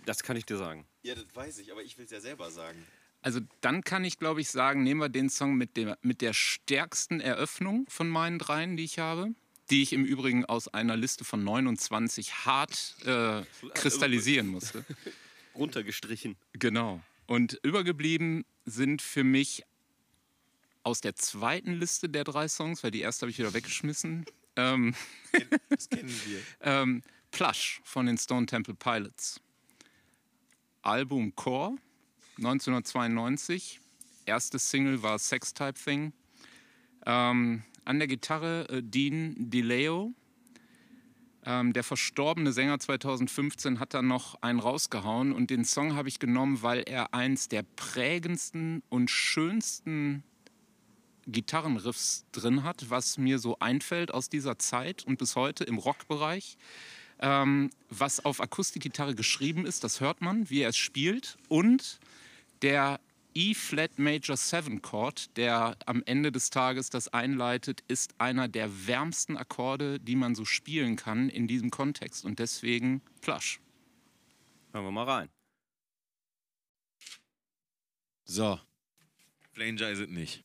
[0.05, 0.87] Das kann ich dir sagen.
[1.03, 2.87] Ja, das weiß ich, aber ich will es ja selber sagen.
[3.23, 6.33] Also dann kann ich, glaube ich, sagen, nehmen wir den Song mit, dem, mit der
[6.33, 9.35] stärksten Eröffnung von meinen dreien, die ich habe,
[9.71, 13.43] die ich im Übrigen aus einer Liste von 29 hart äh,
[13.75, 14.85] kristallisieren musste.
[15.57, 16.37] Runtergestrichen.
[16.53, 17.01] Genau.
[17.27, 19.65] Und übergeblieben sind für mich
[20.83, 24.25] aus der zweiten Liste der drei Songs, weil die erste habe ich wieder weggeschmissen,
[24.57, 24.95] ähm,
[25.69, 26.41] Das kennen wir.
[26.61, 29.41] ähm, Plush von den Stone Temple Pilots.
[30.83, 31.77] Album Core
[32.39, 33.81] 1992.
[34.25, 36.13] Erste Single war Sex Type Thing.
[37.05, 40.15] Ähm, an der Gitarre äh, Dean DeLeo.
[41.47, 46.19] Ähm, der verstorbene Sänger 2015 hat dann noch einen rausgehauen und den Song habe ich
[46.19, 50.25] genommen, weil er eins der prägendsten und schönsten
[51.29, 56.59] Gitarrenriffs drin hat, was mir so einfällt aus dieser Zeit und bis heute im Rockbereich.
[57.21, 61.39] Ähm, was auf Akustikgitarre geschrieben ist, das hört man, wie er es spielt.
[61.49, 62.01] Und
[62.63, 63.01] der
[63.37, 69.37] E-Flat Major 7 Chord, der am Ende des Tages das einleitet, ist einer der wärmsten
[69.37, 72.25] Akkorde, die man so spielen kann in diesem Kontext.
[72.25, 73.61] Und deswegen Plush.
[74.73, 75.29] Hören wir mal rein.
[78.25, 78.59] So.
[79.53, 80.43] Flanger ist es nicht.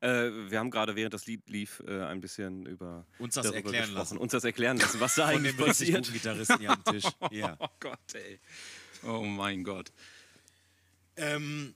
[0.00, 3.64] Äh, wir haben gerade, während das Lied lief, äh, ein bisschen über Uns das erklären
[3.84, 3.94] gesprochen.
[3.94, 4.18] lassen.
[4.18, 6.12] Uns das erklären lassen, was da Von eigentlich passiert.
[6.12, 7.04] Gitarristen hier am Tisch.
[7.30, 7.56] Ja.
[7.60, 8.40] Oh Gott, ey.
[9.04, 9.92] Oh mein Gott.
[11.16, 11.74] Ähm,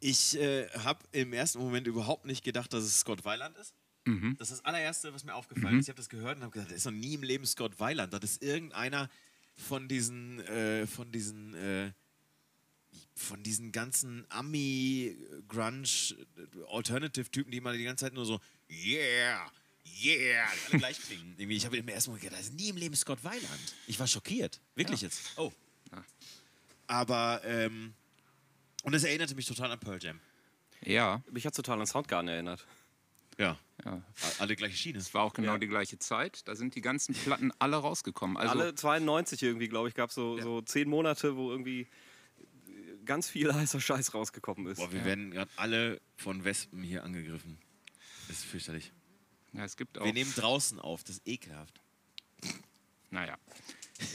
[0.00, 3.74] ich äh, habe im ersten Moment überhaupt nicht gedacht, dass es Scott Weiland ist.
[4.04, 4.36] Mhm.
[4.38, 5.86] Das ist das allererste, was mir aufgefallen ist.
[5.86, 8.12] Ich habe das gehört und habe gedacht, das ist noch nie im Leben Scott Weiland.
[8.12, 9.10] Das ist irgendeiner
[9.56, 11.92] von diesen, äh, von diesen, äh,
[13.14, 15.16] von diesen ganzen Ami
[15.48, 15.88] Grunge
[16.70, 19.50] Alternative Typen, die mal die ganze Zeit nur so yeah,
[20.02, 21.34] yeah, die alle gleich klingen.
[21.38, 23.74] Irgendwie, ich habe im ersten Moment gedacht, das ist nie im Leben Scott Weiland.
[23.86, 25.32] Ich war schockiert, wirklich jetzt.
[25.36, 25.52] Oh.
[25.90, 26.04] Ja.
[26.86, 27.94] Aber ähm,
[28.86, 30.20] und das erinnerte mich total an Pearl Jam.
[30.82, 32.66] Ja, Mich hat total an Soundgarden erinnert.
[33.38, 33.58] Ja.
[33.84, 34.02] ja.
[34.38, 34.98] Alle gleiche Schiene.
[34.98, 35.58] Es war auch genau Ja.
[35.58, 36.46] die gleiche Zeit.
[36.48, 38.36] Da sind die ganzen Platten alle rausgekommen.
[38.36, 40.42] Also, Alle 92 irgendwie, glaube ich, gab es so, Ja.
[40.42, 41.88] so zehn Monate, wo irgendwie
[43.04, 44.78] ganz viel heißer Scheiß rausgekommen ist.
[44.78, 47.58] Boah, wir werden gerade alle von Wespen hier angegriffen.
[48.28, 48.92] Das ist fürchterlich.
[49.52, 50.04] ja, es gibt auch.
[50.04, 51.80] Wir nehmen draußen auf, das ist ekelhaft.
[53.10, 53.36] Naja,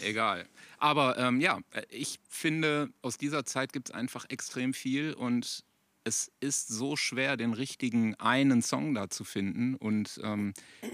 [0.04, 0.48] egal.
[0.78, 5.64] Aber ähm, ja, äh, ich finde, aus dieser Zeit gibt es einfach extrem viel und
[6.04, 9.76] es ist so schwer, den richtigen einen Song da zu finden.
[9.76, 10.54] Und ähm,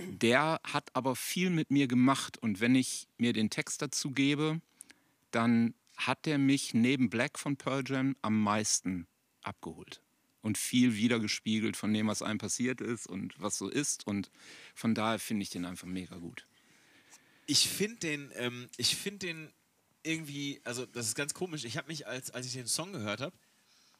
[0.10, 2.38] der hat aber viel mit mir gemacht.
[2.38, 4.62] Und wenn ich mir den Text dazu gebe,
[5.32, 9.08] dann hat der mich neben Black von Pearl Jam am meisten
[9.42, 10.02] abgeholt.
[10.42, 14.06] Und viel wiedergespiegelt von dem, was einem passiert ist und was so ist.
[14.08, 14.30] Und
[14.76, 16.48] von daher finde ich den einfach mega gut.
[17.48, 19.54] Ich finde den, ähm, ich finde den
[20.04, 21.64] irgendwie, also das ist ganz komisch.
[21.66, 23.36] Ich habe mich, als, als ich den Song gehört habe,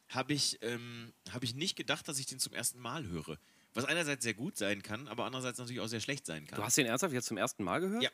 [0.08, 3.38] habe ich, ähm, hab ich nicht gedacht, dass ich den zum ersten Mal höre.
[3.74, 6.56] Was einerseits sehr gut sein kann, aber andererseits natürlich auch sehr schlecht sein kann.
[6.56, 8.02] Du hast den ernsthaft jetzt zum ersten Mal gehört?
[8.02, 8.10] ja.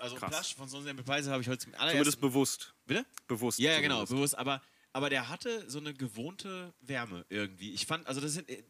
[0.00, 0.30] Also Krass.
[0.30, 2.74] Plush von Sonne Beweise habe ich heute zum allerersten Zumindest bewusst.
[2.86, 3.06] Bitte?
[3.28, 3.60] Bewusst.
[3.60, 4.36] Ja, ja, genau, bewusst.
[4.36, 4.60] Aber,
[4.96, 7.72] aber der hatte so eine gewohnte Wärme irgendwie.
[7.72, 8.62] Ich fand, also das sind, äh,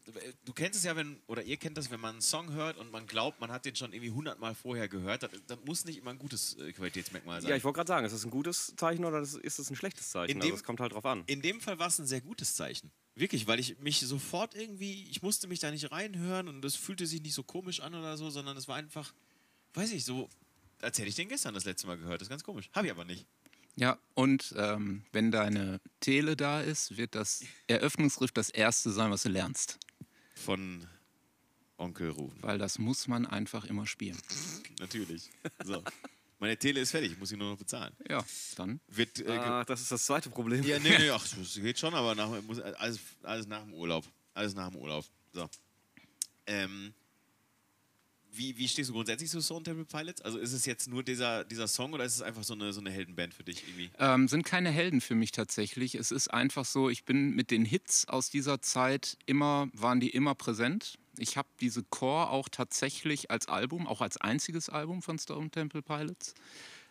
[0.43, 2.91] du kennst es ja, wenn, oder ihr kennt das, wenn man einen Song hört und
[2.91, 6.09] man glaubt, man hat den schon irgendwie hundertmal vorher gehört, das, das muss nicht immer
[6.11, 7.49] ein gutes äh, Qualitätsmerkmal sein.
[7.51, 9.77] Ja, ich wollte gerade sagen, ist das ein gutes Zeichen oder das- ist das ein
[9.77, 10.31] schlechtes Zeichen?
[10.31, 11.23] In also dem- es kommt halt drauf an.
[11.27, 12.91] In dem Fall war es ein sehr gutes Zeichen.
[13.15, 17.07] Wirklich, weil ich mich sofort irgendwie, ich musste mich da nicht reinhören und es fühlte
[17.07, 19.13] sich nicht so komisch an oder so, sondern es war einfach,
[19.75, 20.27] weiß ich, so,
[20.81, 22.19] als hätte ich den gestern das letzte Mal gehört.
[22.21, 22.69] Das ist ganz komisch.
[22.73, 23.25] Habe ich aber nicht.
[23.77, 29.21] Ja, und ähm, wenn deine Tele da ist, wird das Eröffnungsriff das erste sein, was
[29.21, 29.77] du lernst.
[30.33, 30.87] Von
[31.77, 32.41] Onkel Rufen.
[32.41, 34.17] Weil das muss man einfach immer spielen.
[34.79, 35.29] Natürlich.
[35.63, 35.83] So.
[36.39, 37.95] Meine Tele ist fertig, ich muss sie nur noch bezahlen.
[38.09, 38.23] Ja,
[38.55, 38.79] dann.
[38.87, 40.63] Wird, äh, Ah, das ist das zweite Problem.
[40.63, 44.05] Ja, nee, nee, ach, das geht schon, aber nach, muss, alles, alles nach dem Urlaub.
[44.33, 45.05] Alles nach dem Urlaub.
[45.33, 45.47] So.
[46.47, 46.93] Ähm,
[48.37, 50.21] wie, wie stehst du grundsätzlich zu Stone Temple Pilots?
[50.21, 52.79] Also ist es jetzt nur dieser, dieser Song oder ist es einfach so eine, so
[52.79, 53.89] eine Heldenband für dich irgendwie?
[53.99, 55.95] Ähm, sind keine Helden für mich tatsächlich.
[55.95, 60.09] Es ist einfach so, ich bin mit den Hits aus dieser Zeit immer, waren die
[60.09, 60.97] immer präsent.
[61.17, 65.81] Ich habe diese Core auch tatsächlich als Album, auch als einziges Album von Stone Temple
[65.81, 66.33] Pilots.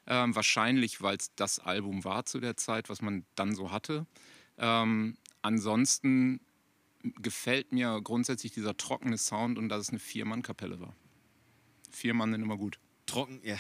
[0.09, 4.07] Ähm, wahrscheinlich, weil es das Album war zu der Zeit, was man dann so hatte.
[4.59, 6.41] Ähm, ansonsten
[7.23, 10.95] gefällt mir grundsätzlich dieser trockene Sound und dass es eine Vier-Mann-Kapelle war.
[11.93, 12.79] Vier Mann sind immer gut.
[13.07, 13.57] Trocken, ja.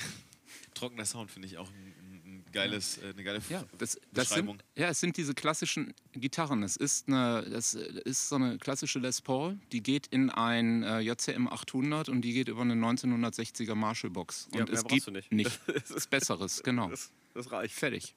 [0.74, 4.56] Trockener Sound finde ich auch ein, ein, geiles, äh, eine geile Ja, das, das Beschreibung.
[4.58, 6.62] sind, ja, es sind diese klassischen Gitarren.
[6.62, 11.00] Es ist, eine, das ist so eine klassische Les Paul, die geht in ein äh,
[11.00, 14.48] JCM 800 und die geht über eine 1960er Marshall-Box.
[14.52, 15.32] Ja, Und mehr es gibt du nicht.
[15.32, 16.88] nichts Besseres, genau.
[16.90, 17.74] Das, das reicht.
[17.74, 18.14] Fertig.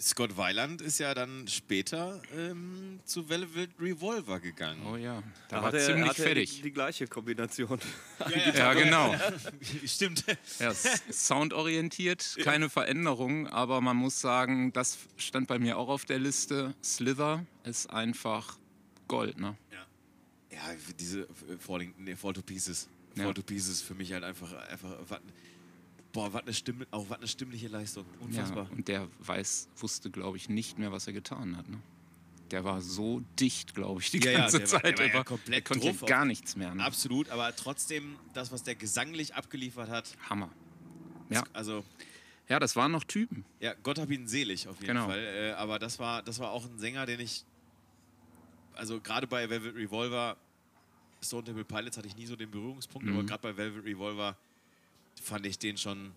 [0.00, 4.80] Scott Weiland ist ja dann später ähm, zu Velvet Revolver gegangen.
[4.86, 6.56] Oh ja, da, Da war hat er, ziemlich hat er fertig.
[6.56, 7.80] Die, die gleiche Kombination.
[8.54, 9.14] ja, genau.
[9.84, 10.24] Stimmt.
[10.60, 16.18] Ja, soundorientiert, keine Veränderung, aber man muss sagen, das stand bei mir auch auf der
[16.18, 16.74] Liste.
[16.82, 18.58] Slither ist einfach
[19.08, 19.56] Gold, ne?
[20.50, 20.58] Ja,
[20.98, 21.26] diese äh,
[21.58, 22.88] Falling, nee, Fall to Pieces.
[23.14, 23.24] Ja.
[23.24, 25.20] Fall to Pieces für mich halt einfach, einfach
[26.12, 28.04] boah, was eine Stimme, auch was eine stimmliche Leistung.
[28.20, 28.64] Unfassbar.
[28.70, 31.68] Ja, und der weiß, wusste, glaube ich, nicht mehr, was er getan hat.
[31.68, 31.78] Ne?
[32.50, 35.04] Der war so dicht, glaube ich, die Ja, ja, ganze der war- Zeit der war
[35.06, 35.24] ja über.
[35.24, 36.74] komplett er konnte gar nichts mehr.
[36.74, 36.82] Ne?
[36.82, 40.50] Absolut, aber trotzdem, das, was der gesanglich abgeliefert hat, Hammer.
[41.30, 41.44] Ja.
[41.52, 41.84] also
[42.48, 43.44] Ja, das waren noch Typen.
[43.60, 45.06] Ja, Gott hab ihn selig auf jeden Genau.
[45.08, 45.18] Fall.
[45.18, 47.44] Äh, aber das war, das war auch ein Sänger, den ich,
[48.74, 50.38] also gerade bei Velvet Revolver,
[51.20, 53.12] Stone Temple Pilots hatte ich nie so den Berührungspunkt, Mhm.
[53.14, 54.36] aber gerade bei Velvet Revolver
[55.22, 56.12] fand ich den schon,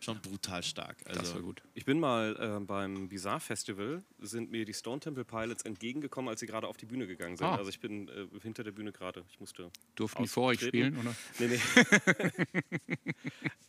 [0.00, 0.96] schon brutal stark.
[1.06, 1.62] Also, Das war gut.
[1.74, 6.40] Ich bin mal äh, beim Bizarre Festival, sind mir die Stone Temple Pilots entgegengekommen, als
[6.40, 7.46] sie gerade auf die Bühne gegangen sind.
[7.46, 7.56] Ah.
[7.56, 9.24] Also ich bin äh, hinter der Bühne gerade.
[9.30, 9.70] Ich musste.
[9.94, 11.14] Durften die vor euch spielen, oder?
[11.38, 11.60] Nee, nee.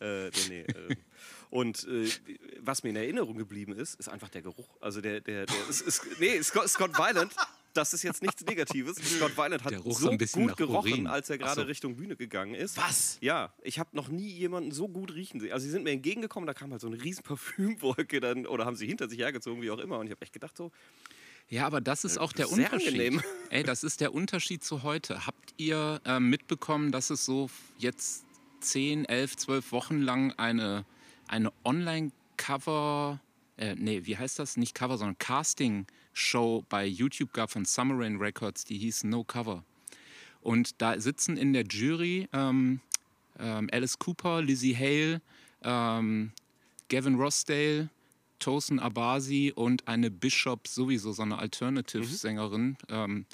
[0.00, 0.60] äh, nee, nee.
[0.60, 0.96] Äh.
[1.50, 2.08] Und äh,
[2.60, 4.76] was mir in Erinnerung geblieben ist, ist einfach der Geruch.
[4.80, 7.32] Also der, der, der ist, ist, nee, Scott, Scott Weiland,
[7.76, 8.96] das ist jetzt nichts Negatives.
[9.16, 11.06] Scott Weiland hat so ein bisschen gut gerochen, Urin.
[11.06, 11.66] als er gerade so.
[11.66, 12.76] Richtung Bühne gegangen ist.
[12.76, 13.18] Was?
[13.20, 15.52] Ja, ich habe noch nie jemanden so gut riechen sehen.
[15.52, 18.76] Also sie sind mir entgegengekommen, da kam halt so eine riesen Parfümwolke dann, oder haben
[18.76, 19.98] sie hinter sich hergezogen, wie auch immer.
[19.98, 20.70] Und ich habe echt gedacht so,
[21.48, 22.88] Ja, aber das ist auch der sehr Unterschied.
[22.88, 23.22] angenehm.
[23.50, 25.26] Ey, das ist der Unterschied zu heute.
[25.26, 28.24] Habt ihr äh, mitbekommen, dass es so jetzt
[28.60, 30.84] 10, 11, 12 Wochen lang eine,
[31.28, 33.20] eine Online-Cover,
[33.58, 34.56] äh, nee, wie heißt das?
[34.56, 35.18] Nicht Cover, sondern
[36.16, 39.64] Casting-Show bei YouTube gab von Summer Rain Records, die hieß No Cover.
[40.40, 42.80] Und da sitzen in der Jury ähm,
[43.38, 45.20] ähm, Alice Cooper, Lizzie Hale,
[45.62, 46.32] ähm,
[46.88, 47.90] Gavin Rossdale,
[48.38, 52.76] Tosin Abasi und eine Bishop sowieso, so eine Alternative-Sängerin.
[52.88, 53.26] Ähm,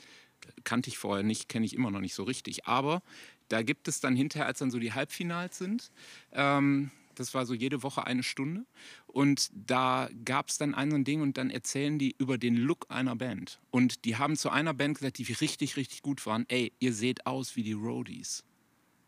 [0.65, 2.67] kannte ich vorher nicht, kenne ich immer noch nicht so richtig.
[2.67, 3.03] Aber
[3.49, 5.91] da gibt es dann hinterher, als dann so die Halbfinals sind,
[6.33, 8.67] ähm, das war so jede Woche eine Stunde.
[9.07, 12.57] Und da gab es dann ein so ein Ding und dann erzählen die über den
[12.57, 13.61] Look einer Band.
[13.71, 17.27] Und die haben zu einer Band gesagt, die richtig, richtig gut waren, ey, ihr seht
[17.27, 18.45] aus wie die Roadies.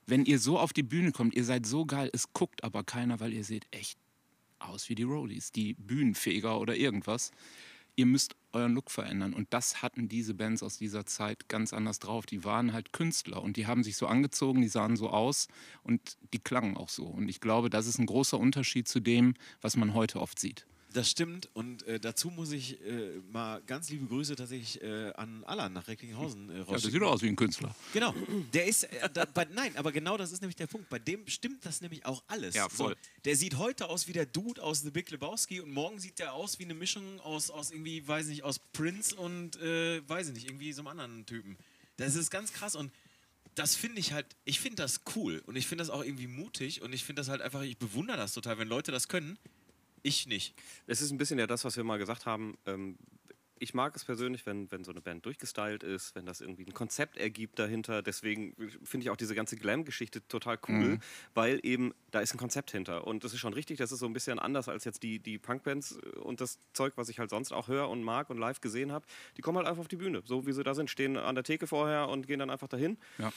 [0.07, 3.21] Wenn ihr so auf die Bühne kommt, ihr seid so geil, es guckt aber keiner,
[3.21, 3.99] weil ihr seht echt
[4.59, 7.31] aus wie die Roadies, die Bühnenfeger oder irgendwas.
[7.97, 9.35] Ihr müsst euren Look verändern.
[9.35, 12.27] Und das hatten diese Bands aus dieser Zeit ganz anders drauf.
[12.27, 15.49] Die waren halt Künstler und die haben sich so angezogen, die sahen so aus
[15.83, 17.05] und die klangen auch so.
[17.05, 20.67] Und ich glaube, das ist ein großer Unterschied zu dem, was man heute oft sieht.
[20.95, 25.43] Das stimmt und äh, dazu muss ich äh, mal ganz liebe Grüße tatsächlich äh, an
[25.43, 27.75] Alan nach Recklinghausen äh, Ja, das sieht doch aus wie ein Künstler.
[27.93, 28.15] Genau,
[28.53, 30.89] der ist, äh, da, bei, nein, aber genau das ist nämlich der Punkt.
[30.89, 32.55] Bei dem stimmt das nämlich auch alles.
[32.55, 32.93] Ja, voll.
[32.93, 36.21] So, der sieht heute aus wie der Dude aus The Big Lebowski und morgen sieht
[36.21, 40.29] der aus wie eine Mischung aus, aus irgendwie, weiß nicht, aus Prince und, äh, weiß
[40.29, 41.59] ich nicht, irgendwie so einem anderen Typen.
[41.97, 42.93] Das ist ganz krass und
[43.57, 46.83] das finde ich halt, ich finde das cool und ich finde das auch irgendwie mutig
[46.83, 49.37] und ich finde das halt einfach, ich bewundere das total, wenn Leute das können.
[50.05, 50.55] Ich nicht.
[50.87, 52.59] Es ist ein bisschen ja das, was wir mal gesagt haben.
[52.67, 52.99] Ähm,
[53.59, 56.75] ich mag es persönlich, wenn, wenn so eine Band durchgestylt ist, wenn das irgendwie ein
[56.75, 58.03] Konzept ergibt dahinter.
[58.03, 60.99] Deswegen finde ich auch diese ganze Glam-Geschichte total cool,
[61.33, 63.07] weil eben da ist ein Konzept hinter.
[63.07, 65.38] Und das ist schon richtig, das ist so ein bisschen anders als jetzt die, die
[65.38, 68.93] Punkbands und das Zeug, was ich halt sonst auch höre und mag und live gesehen
[68.93, 69.07] habe.
[69.38, 71.45] Die kommen halt einfach auf die Bühne, so wie sie da sind, stehen an der
[71.45, 72.99] Theke vorher und gehen dann einfach dahin.
[73.17, 73.33] Ja.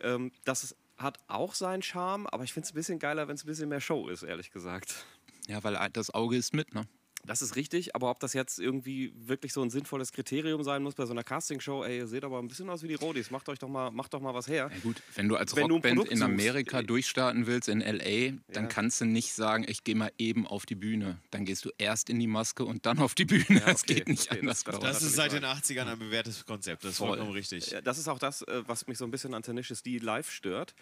[0.00, 3.34] Ähm, das ist, hat auch seinen Charme, aber ich finde es ein bisschen geiler, wenn
[3.34, 5.06] es ein bisschen mehr Show ist, ehrlich gesagt.
[5.48, 6.86] Ja, weil das Auge ist mit, ne?
[7.24, 10.96] Das ist richtig, aber ob das jetzt irgendwie wirklich so ein sinnvolles Kriterium sein muss
[10.96, 13.48] bei so einer Castingshow, ey, ihr seht aber ein bisschen aus wie die Roadies, macht
[13.48, 14.68] euch doch mal, macht doch mal was her.
[14.74, 17.68] Ja gut, wenn du als Wenn du Rockband Produkt in suchst, Amerika äh, durchstarten willst,
[17.68, 18.68] in L.A., dann Ja.
[18.68, 21.16] kannst du nicht sagen, ich gehe mal eben auf die Bühne.
[21.30, 23.44] Dann gehst du erst in die Maske und dann auf die Bühne.
[23.66, 24.64] Das okay, geht nicht okay, anders.
[24.64, 24.94] das- das-.
[24.94, 27.10] Das ist seit den 80ern ein bewährtes Konzept, das ist Voll.
[27.10, 27.70] vollkommen richtig.
[27.70, 30.28] Ja, Das ist auch das, äh, was mich so ein bisschen an Tenacious D live
[30.28, 30.74] stört.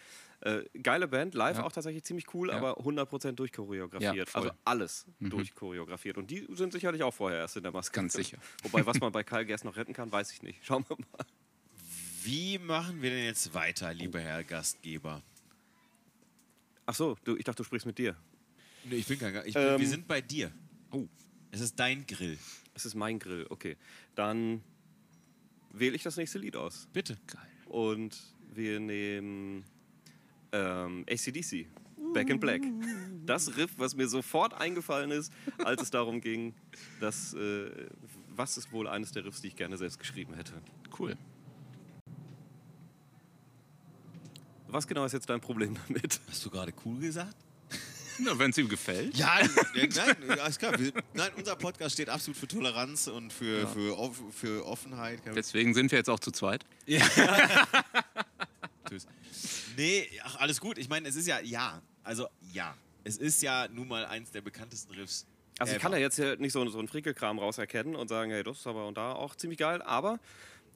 [0.43, 1.65] Äh, geile Band, live Ja.
[1.65, 2.57] auch tatsächlich ziemlich cool, Ja.
[2.57, 4.29] aber 100% durchchoreografiert.
[4.29, 5.31] Ja, also alles Mhm.
[5.31, 6.17] durchchoreografiert.
[6.17, 7.95] Und die sind sicherlich auch vorher erst in der Maske.
[7.95, 8.39] Ganz sicher.
[8.63, 10.65] Wobei, was man bei Kyle Gerst noch retten kann, weiß ich nicht.
[10.65, 11.27] Schauen wir mal.
[12.23, 15.23] Wie machen wir denn jetzt weiter, lieber Herr Gastgeber?
[16.87, 18.17] Ach so, du, ich dachte, du sprichst mit dir.
[18.85, 20.51] Nee, ich bin kein Ga- ich bin, Ähm, Wir sind bei dir.
[20.91, 21.07] Oh,
[21.53, 22.39] Es ist dein Grill.
[22.75, 23.77] Es ist mein Grill, okay.
[24.15, 24.63] Dann
[25.73, 26.89] wähle ich das nächste Lied aus.
[26.93, 27.19] Bitte.
[27.27, 27.41] geil.
[27.67, 28.19] Und
[28.55, 29.65] wir nehmen
[30.53, 31.67] ähm, ACDC,
[32.13, 32.63] Back in Black.
[33.25, 35.33] Das Riff, was mir sofort eingefallen ist,
[35.65, 36.55] als es darum ging,
[37.01, 37.71] dass, äh,
[38.35, 40.55] was ist wohl eines der Riffs, die ich gerne selbst geschrieben hätte.
[40.99, 41.17] Cool.
[44.69, 46.21] Was genau ist jetzt dein Problem damit?
[46.29, 47.37] Hast du gerade cool gesagt?
[48.25, 49.17] Ja, Wenn es ihm gefällt.
[49.17, 49.39] Ja,
[49.75, 50.79] nein, alles klar.
[50.79, 55.21] Wir, nein, unser Podcast steht absolut für Toleranz und für, für, off, für Offenheit.
[55.35, 56.65] Deswegen sind wir jetzt auch zu zweit.
[58.89, 59.07] Tschüss.
[59.81, 60.77] Nee, ach, alles gut.
[60.77, 62.77] Ich meine, es ist ja, ja, also ja.
[63.03, 65.27] Es ist ja nun mal eins der bekanntesten Riffs.
[65.59, 65.83] Also ich ever.
[65.83, 68.67] kann da jetzt hier nicht so, so einen Frickelkram rauserkennen und sagen, hey, das ist
[68.67, 70.21] aber und da auch ziemlich geil, aber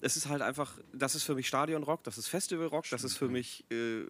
[0.01, 3.29] es ist halt einfach, das ist für mich Stadionrock, das ist Festivalrock, das ist für
[3.29, 4.05] mich, äh,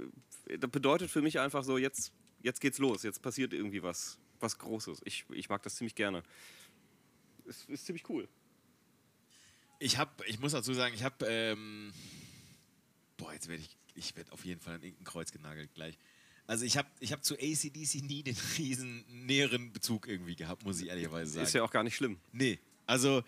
[0.58, 4.58] das bedeutet für mich einfach so, jetzt, jetzt geht's los, jetzt passiert irgendwie was, was
[4.58, 5.02] Großes.
[5.04, 6.22] Ich, ich mag das ziemlich gerne.
[7.48, 8.28] Es ist ziemlich cool.
[9.80, 11.92] Ich habe, ich muss dazu sagen, ich habe, ähm,
[13.16, 15.96] boah, jetzt werde ich, ich werde auf jeden Fall an irgendein Kreuz genagelt gleich.
[16.46, 20.80] Also ich habe, ich habe zu ACDC nie den riesen näheren Bezug irgendwie gehabt, muss
[20.80, 21.46] ich ehrlicherweise sagen.
[21.46, 22.18] Ist ja auch gar nicht schlimm.
[22.32, 23.22] Nee, also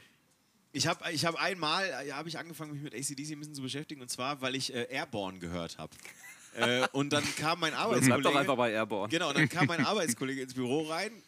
[0.72, 3.62] ich habe ich hab einmal, äh, habe ich angefangen, mich mit ACDC ein bisschen zu
[3.62, 5.96] beschäftigen und zwar, weil ich äh, Airborne gehört habe.
[6.56, 8.22] äh, und dann kam mein Bleib Arbeitskollege...
[8.22, 9.10] doch einfach bei Airborne.
[9.10, 11.22] Genau, und dann kam mein Arbeitskollege ins Büro rein,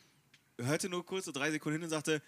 [0.58, 2.20] hörte nur kurz so drei Sekunden hin und sagte,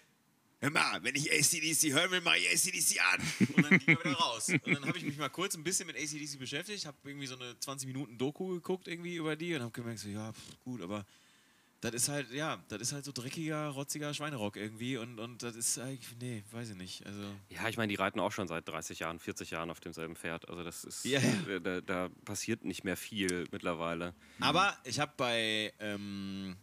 [0.61, 3.21] hör mal, wenn ich ACDC hören will, mach ich ACDC an.
[3.55, 4.49] Und dann ging er wieder raus.
[4.49, 7.35] Und dann habe ich mich mal kurz ein bisschen mit ACDC beschäftigt, habe irgendwie so
[7.35, 10.81] eine 20 Minuten Doku geguckt irgendwie über die und habe gemerkt, so, ja, pff, gut,
[10.81, 11.05] aber
[11.81, 15.55] das ist halt, ja, das ist halt so dreckiger, rotziger Schweinerock irgendwie und, und das
[15.55, 17.03] ist eigentlich, nee, weiß ich nicht.
[17.07, 20.15] Also, Ja, ich meine, die reiten auch schon seit 30 Jahren, 40 Jahren auf demselben
[20.15, 20.47] Pferd.
[20.47, 21.19] Also das ist, ja.
[21.49, 24.13] äh, Da, da passiert nicht mehr viel mittlerweile.
[24.39, 26.55] Aber ich habe bei ähm,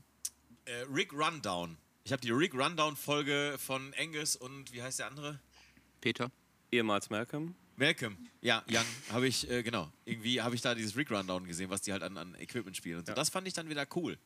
[0.67, 1.77] äh, Rick Rundown,
[2.09, 5.41] ich habe die Rick Rundown-Folge von Angus und wie heißt der andere?
[6.01, 6.31] Peter?
[6.73, 7.55] Ehemals Malcolm.
[7.77, 9.93] Malcolm, ja, Young, habe ich, äh, genau.
[10.07, 13.01] Irgendwie habe ich da dieses Rick Rundown gesehen, was die halt an, an Equipment spielen
[13.01, 13.11] und so.
[13.11, 13.15] Ja.
[13.15, 14.17] Das fand ich dann wieder cool.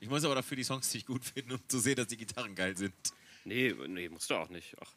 [0.00, 2.54] Ich muss aber dafür die Songs nicht gut finden, um zu sehen, dass die Gitarren
[2.54, 2.94] geil sind.
[3.44, 4.74] Nee, nee, musst du auch nicht.
[4.80, 4.94] Ach.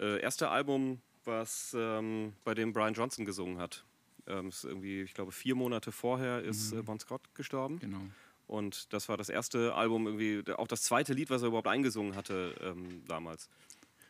[0.00, 3.84] Äh, erste Album, was ähm, bei dem Brian Johnson gesungen hat.
[4.26, 7.78] Ähm, ist irgendwie, ich glaube, vier Monate vorher ist äh, Bon Scott gestorben.
[7.78, 8.02] Genau.
[8.50, 12.16] Und das war das erste Album, irgendwie, auch das zweite Lied, was er überhaupt eingesungen
[12.16, 13.48] hatte ähm, damals.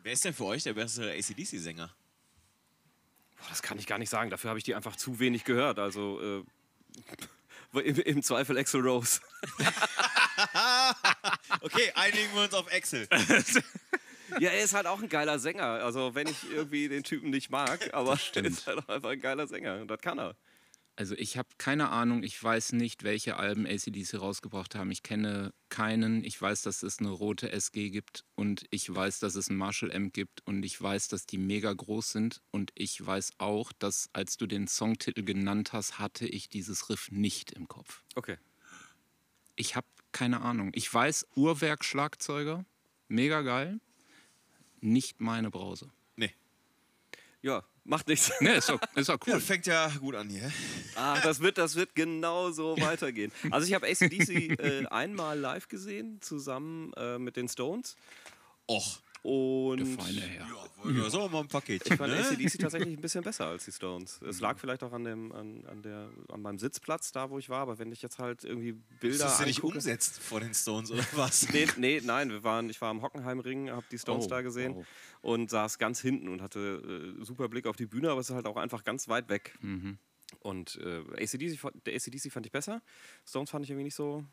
[0.02, 1.90] Wer ist denn für euch der beste ACDC-Sänger?
[3.50, 4.30] Das kann ich gar nicht sagen.
[4.30, 5.78] Dafür habe ich die einfach zu wenig gehört.
[5.78, 6.42] Also
[7.74, 9.20] äh, im, im Zweifel Axel Rose.
[11.60, 13.06] Okay, einigen wir uns auf Excel.
[14.38, 15.64] Ja, er ist halt auch ein geiler Sänger.
[15.64, 19.20] Also wenn ich irgendwie den Typen nicht mag, aber er ist halt auch einfach ein
[19.20, 19.80] geiler Sänger.
[19.80, 20.36] Und das kann er.
[21.00, 24.90] Also ich habe keine Ahnung, ich weiß nicht, welche Alben ACDC rausgebracht haben.
[24.90, 26.22] Ich kenne keinen.
[26.24, 29.90] Ich weiß, dass es eine rote SG gibt und ich weiß, dass es ein Marshall
[29.92, 34.10] Amp gibt und ich weiß, dass die mega groß sind und ich weiß auch, dass
[34.12, 38.02] als du den Songtitel genannt hast, hatte ich dieses Riff nicht im Kopf.
[38.14, 38.36] Okay.
[39.56, 40.70] Ich habe keine Ahnung.
[40.74, 42.66] Ich weiß, Uhrwerk Schlagzeuger,
[43.08, 43.80] mega geil.
[44.82, 45.90] Nicht meine Brause.
[46.16, 46.34] Nee.
[47.40, 48.32] Ja, macht nichts.
[48.40, 49.40] Ne, ist doch, ist doch Ja, cool.
[49.40, 50.50] fängt ja gut an hier.
[50.94, 53.30] Ah, das wird, das wird genau so weitergehen.
[53.50, 57.96] Also ich habe ACDC äh, einmal live gesehen, zusammen äh, mit den Stones.
[58.68, 59.00] Och.
[59.22, 60.46] Und feine Herr.
[60.90, 61.82] Ja, so mal ein Paket.
[61.86, 62.20] ich fand ne?
[62.20, 64.20] ACDC tatsächlich ein bisschen besser als die Stones.
[64.22, 67.50] Es lag vielleicht auch an, dem, an, an, der, an meinem Sitzplatz, da wo ich
[67.50, 70.90] war, aber wenn ich jetzt halt irgendwie Bilder Ist das nicht umsetzt vor den Stones
[70.90, 71.48] oder was?
[71.52, 74.76] Nee, nee, nein, wir waren, ich war am Hockenheimring, habe die Stones Oh, da gesehen
[74.76, 74.86] wow.
[75.20, 78.34] und saß ganz hinten und hatte äh, super Blick auf die Bühne, aber es ist
[78.36, 79.58] halt auch einfach ganz weit weg.
[79.60, 79.98] Mhm.
[80.40, 82.82] Und äh, ACDC, der ACDC fand ich besser.
[83.26, 84.24] Stones fand ich irgendwie nicht so,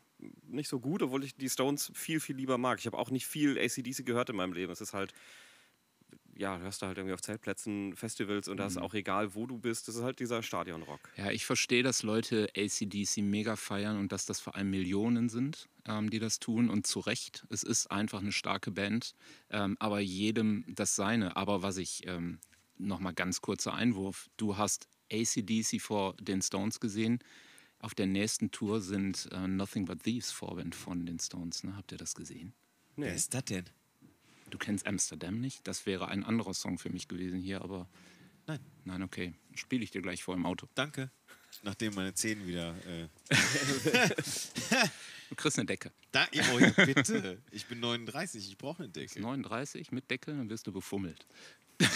[0.46, 2.78] nicht so gut, obwohl ich die Stones viel, viel lieber mag.
[2.80, 4.72] Ich habe auch nicht viel ACDC gehört in meinem Leben.
[4.72, 5.12] Es ist halt,
[6.36, 8.68] ja, du hörst da halt irgendwie auf Zeltplätzen, Festivals und da Mhm.
[8.68, 9.88] ist auch egal, wo du bist.
[9.88, 11.00] Das ist halt dieser Stadionrock.
[11.16, 15.68] Ja, ich verstehe, dass Leute ACDC mega feiern und dass das vor allem Millionen sind,
[15.84, 17.44] ähm, die das tun und zu Recht.
[17.50, 19.14] Es ist einfach eine starke Band,
[19.50, 21.36] ähm, aber jedem das seine.
[21.36, 22.38] Aber was ich, ähm,
[22.76, 27.18] nochmal ganz kurzer Einwurf, du hast ACDC vor den Stones gesehen.
[27.80, 31.62] Auf der nächsten Tour sind äh, Nothing But Thieves Vorband von den Stones.
[31.64, 31.76] Ne?
[31.76, 32.52] Habt ihr das gesehen?
[32.96, 33.64] Wer ist das denn?
[34.50, 35.66] Du kennst Amsterdam nicht?
[35.68, 37.88] Das wäre ein anderer Song für mich gewesen hier, aber
[38.46, 38.60] Nein.
[38.84, 39.34] nein, okay.
[39.54, 40.66] Spiele ich dir gleich vor im Auto.
[40.74, 41.10] Danke.
[41.62, 42.74] Nachdem meine Zähne wieder.
[42.86, 43.08] Äh,
[45.28, 45.92] Du kriegst eine Decke.
[46.10, 47.42] da, oh, ja, bitte.
[47.50, 49.20] Ich bin 39, ich brauche eine Decke.
[49.20, 51.26] 39 mit Decke, dann wirst du befummelt.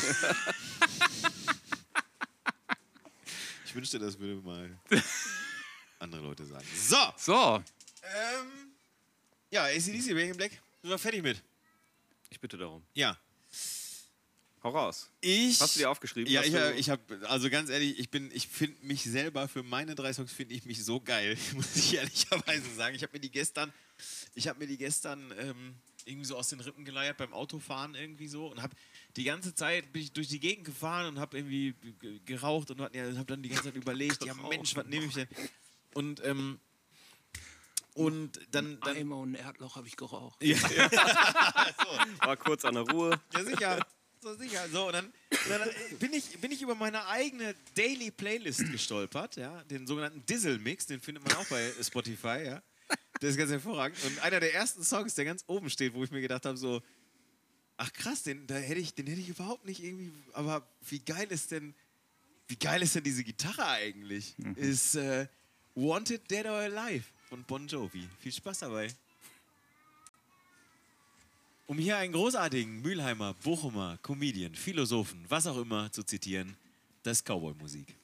[3.72, 4.78] Ich wünschte, das würde mal
[5.98, 6.66] andere Leute sagen.
[6.76, 6.94] So.
[7.16, 7.64] So,
[8.02, 8.70] Ähm,
[9.50, 10.50] ja, ACDC, Back in Black.
[10.82, 11.42] Sind wir fertig mit?
[12.28, 12.82] Ich bitte darum.
[12.92, 13.16] Ja.
[14.62, 15.08] Hau raus.
[15.22, 15.58] Ich.
[15.58, 16.30] Hast du dir aufgeschrieben?
[16.30, 19.94] Ja, ich, ich habe, also ganz ehrlich, ich bin, ich finde mich selber für meine
[19.94, 22.94] drei Songs finde ich mich so geil, muss ich ehrlicherweise sagen.
[22.94, 23.72] Ich habe mir die gestern,
[24.34, 28.28] ich habe mir die gestern ähm, irgendwie so aus den Rippen geleiert beim Autofahren irgendwie
[28.28, 28.76] so und habe
[29.16, 32.80] die ganze Zeit bin ich durch die Gegend gefahren und habe irgendwie ge- geraucht und
[32.80, 35.28] habe dann die ganze Zeit überlegt, ja Mensch, was nehme ich denn?
[35.94, 36.58] Und ähm,
[37.94, 40.42] Und dann, dann Eimer und ein Erdloch habe ich geraucht.
[40.42, 40.56] ja,
[42.20, 43.20] War kurz an der Ruhe.
[43.34, 43.86] ja, sicher.
[44.22, 44.68] So sicher.
[44.70, 45.12] So, und dann,
[45.48, 50.58] dann bin, ich, bin ich über meine eigene Daily Playlist gestolpert, ja, den sogenannten Dizzle
[50.58, 52.62] Mix, den findet man auch bei Spotify, ja.
[53.20, 53.98] Der ist ganz hervorragend.
[54.04, 56.82] Und einer der ersten Songs, der ganz oben steht, wo ich mir gedacht habe, so,
[57.82, 61.26] ach krass, den, da hätte ich, den hätte ich überhaupt nicht irgendwie, aber wie geil
[61.30, 61.74] ist denn,
[62.46, 64.36] wie geil ist denn diese Gitarre eigentlich?
[64.54, 65.26] Ist äh,
[65.74, 68.08] Wanted Dead or Alive von Bon Jovi.
[68.20, 68.88] Viel Spaß dabei.
[71.66, 76.56] Um hier einen großartigen Mülheimer, Bochumer, Comedian, Philosophen, was auch immer zu zitieren,
[77.02, 77.96] das ist Cowboy-Musik.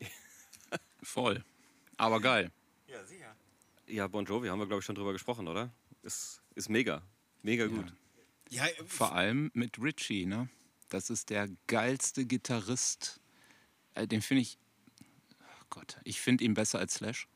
[1.02, 1.42] Voll.
[1.96, 2.50] Aber geil.
[2.88, 3.34] Ja, sicher.
[3.86, 5.72] Ja, Bon Jovi haben wir, glaube ich, schon drüber gesprochen, oder?
[6.02, 7.00] Ist, ist mega.
[7.42, 7.94] Mega gut.
[8.50, 10.48] Ja, äh, Vor allem mit Richie, ne?
[10.88, 13.20] Das ist der geilste Gitarrist.
[13.94, 14.58] Äh, Den finde ich.
[15.00, 17.26] Oh Gott, ich finde ihn besser als Slash.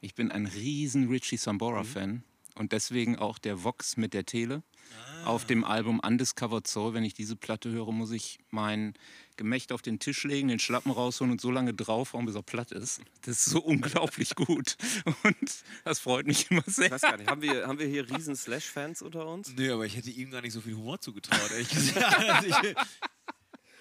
[0.00, 2.22] Ich bin ein riesen Richie Sambora-Fan.
[2.54, 4.62] Und deswegen auch der Vox mit der Tele.
[5.24, 8.94] Auf dem Album Undiscovered Soul, wenn ich diese Platte höre, muss ich mein
[9.36, 12.72] Gemächt auf den Tisch legen, den Schlappen rausholen und so lange draufhauen, bis er platt
[12.72, 13.00] ist.
[13.22, 14.76] Das ist so unglaublich gut.
[15.24, 15.36] Und
[15.84, 16.90] das freut mich immer Ich sehr.
[16.90, 19.52] weiß gar nicht, haben wir, haben wir hier riesen Slash-Fans unter uns?
[19.54, 22.18] Nö, aber ich hätte ihm gar nicht so viel Humor zugetraut, ehrlich gesagt.
[22.28, 22.74] Also ich,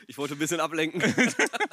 [0.08, 1.02] Ich wollte ein bisschen ablenken.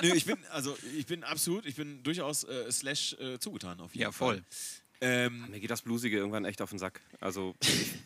[0.02, 3.92] nö, ich bin, also ich bin absolut, ich bin durchaus äh, Slash äh, zugetan auf
[3.94, 4.42] jeden Ja, Fall.
[5.04, 7.00] Ähm, Mir geht das Blusige irgendwann echt auf den Sack.
[7.20, 7.54] Also,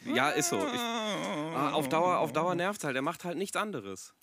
[0.04, 0.58] ja, ist so.
[0.58, 2.96] Ich, ah, auf Dauer, auf Dauer nervt halt.
[2.96, 4.14] Er macht halt nichts anderes.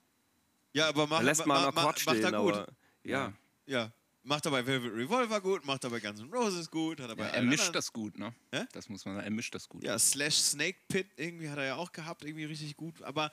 [0.73, 2.53] ja, aber mach, Er lässt mal ma- einen Akkord macht stehen, er gut.
[2.53, 2.67] aber
[3.03, 3.34] ja.
[3.65, 3.91] Ja.
[4.23, 7.15] Macht er bei Velvet Revolver gut, macht er bei Guns N' Roses gut, hat er
[7.15, 8.34] bei Ja, er mischt anderen- das gut, ne?
[8.51, 8.65] Hä?
[8.73, 9.84] Das muss man sagen, er mischt das gut.
[9.84, 13.01] Ja, Slash Snake Pit irgendwie hat er ja auch gehabt, irgendwie richtig gut.
[13.03, 13.32] Aber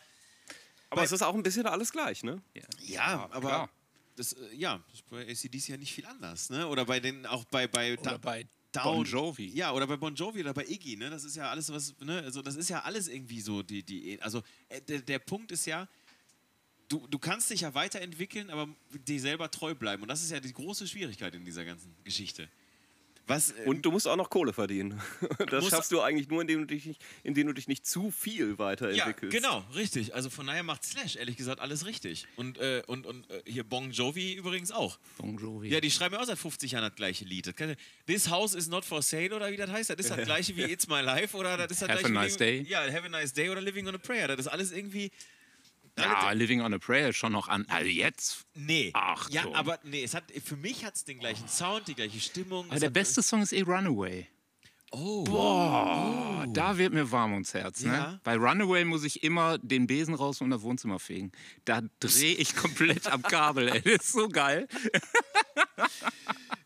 [0.91, 2.43] Aber Bei- es ist auch ein bisschen alles gleich, ne?
[2.81, 3.71] ja, aber klar.
[4.17, 6.69] das, äh, ja, das ist bei ACDC ja nicht viel anders, ne?
[6.69, 9.49] Oder bei den, auch bei, bei, Oder Da- bei Down- Bon Jovi.
[9.49, 11.11] Ja, oder bei Bon Jovi oder bei Iggy, ne?
[11.11, 12.23] Das ist ja alles was, ne?
[12.23, 15.67] Also das ist ja alles irgendwie so die, die, also äh, der, der Punkt ist
[15.67, 15.87] ja,
[16.89, 18.69] du, du kannst dich ja weiterentwickeln, aber
[19.07, 20.03] dir selber treu bleiben.
[20.03, 22.49] Und das ist ja die große Schwierigkeit in dieser ganzen Geschichte.
[23.33, 25.01] Was, äh, Und du musst auch noch Kohle verdienen.
[25.51, 28.51] Das schaffst du eigentlich nur, indem du dich nicht, indem du dich nicht zu viel
[28.51, 29.35] ja, weiterentwickelst.
[29.35, 30.15] genau, richtig.
[30.15, 32.27] Also von daher macht Slash ehrlich gesagt alles richtig.
[32.37, 34.99] Und, äh, und, und äh, hier Bon Jovi übrigens auch.
[35.19, 35.69] Bon Jovi.
[35.69, 37.47] Ja, die schreiben ja auch seit 50 Jahren das gleiche Lied.
[37.47, 37.75] Das kann,
[38.07, 39.91] This House is not for sale oder wie das heißt.
[39.91, 42.23] Das ist das gleiche wie It's My Life oder das ist das Have gleiche a
[42.23, 42.63] nice wie, day.
[42.69, 44.29] Ja, Have a nice day oder Living on a Prayer.
[44.29, 45.11] Das ist alles irgendwie.
[45.99, 47.67] Ja, Living on a Prayer ist schon noch an.
[47.69, 48.45] Also jetzt.
[48.55, 48.91] Nee.
[48.95, 52.21] Ach, ja, aber nee, es hat, für mich hat es den gleichen Sound, die gleiche
[52.21, 52.71] Stimmung.
[52.71, 54.27] Aber der beste Song ist eh Runaway.
[54.95, 55.25] Oh.
[55.25, 57.83] Boah, da wird mir warm ums Herz.
[57.83, 57.93] Ne?
[57.93, 58.21] Ja.
[58.25, 61.33] Bei Runaway muss ich immer den Besen raus und das Wohnzimmer fegen.
[61.65, 63.81] Da drehe ich komplett am Kabel, ey.
[63.81, 64.69] Das ist so geil.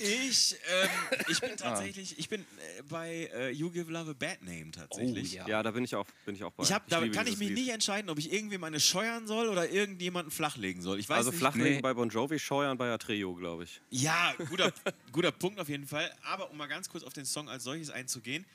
[0.00, 0.88] Ich, ähm,
[1.28, 5.32] ich bin tatsächlich, ich bin äh, bei äh, You Give Love a Bad Name tatsächlich.
[5.34, 5.48] Oh, ja.
[5.48, 6.62] Ja, da bin ich auch, bin ich auch bei.
[6.64, 7.58] Ich hab, da liebe kann ich mich Lied.
[7.58, 10.98] nicht entscheiden, ob ich irgendwem eine scheuern soll oder irgendjemanden flachlegen soll.
[10.98, 11.38] Ich weiß Also nicht.
[11.40, 11.80] Flachlegen Nee.
[11.82, 13.80] bei Bon Jovi, Scheuern bei Atreo, glaube ich.
[13.90, 14.72] Ja, guter,
[15.12, 16.10] guter Punkt auf jeden Fall.
[16.22, 18.46] Aber um mal ganz kurz auf den Song als solches einzugehen,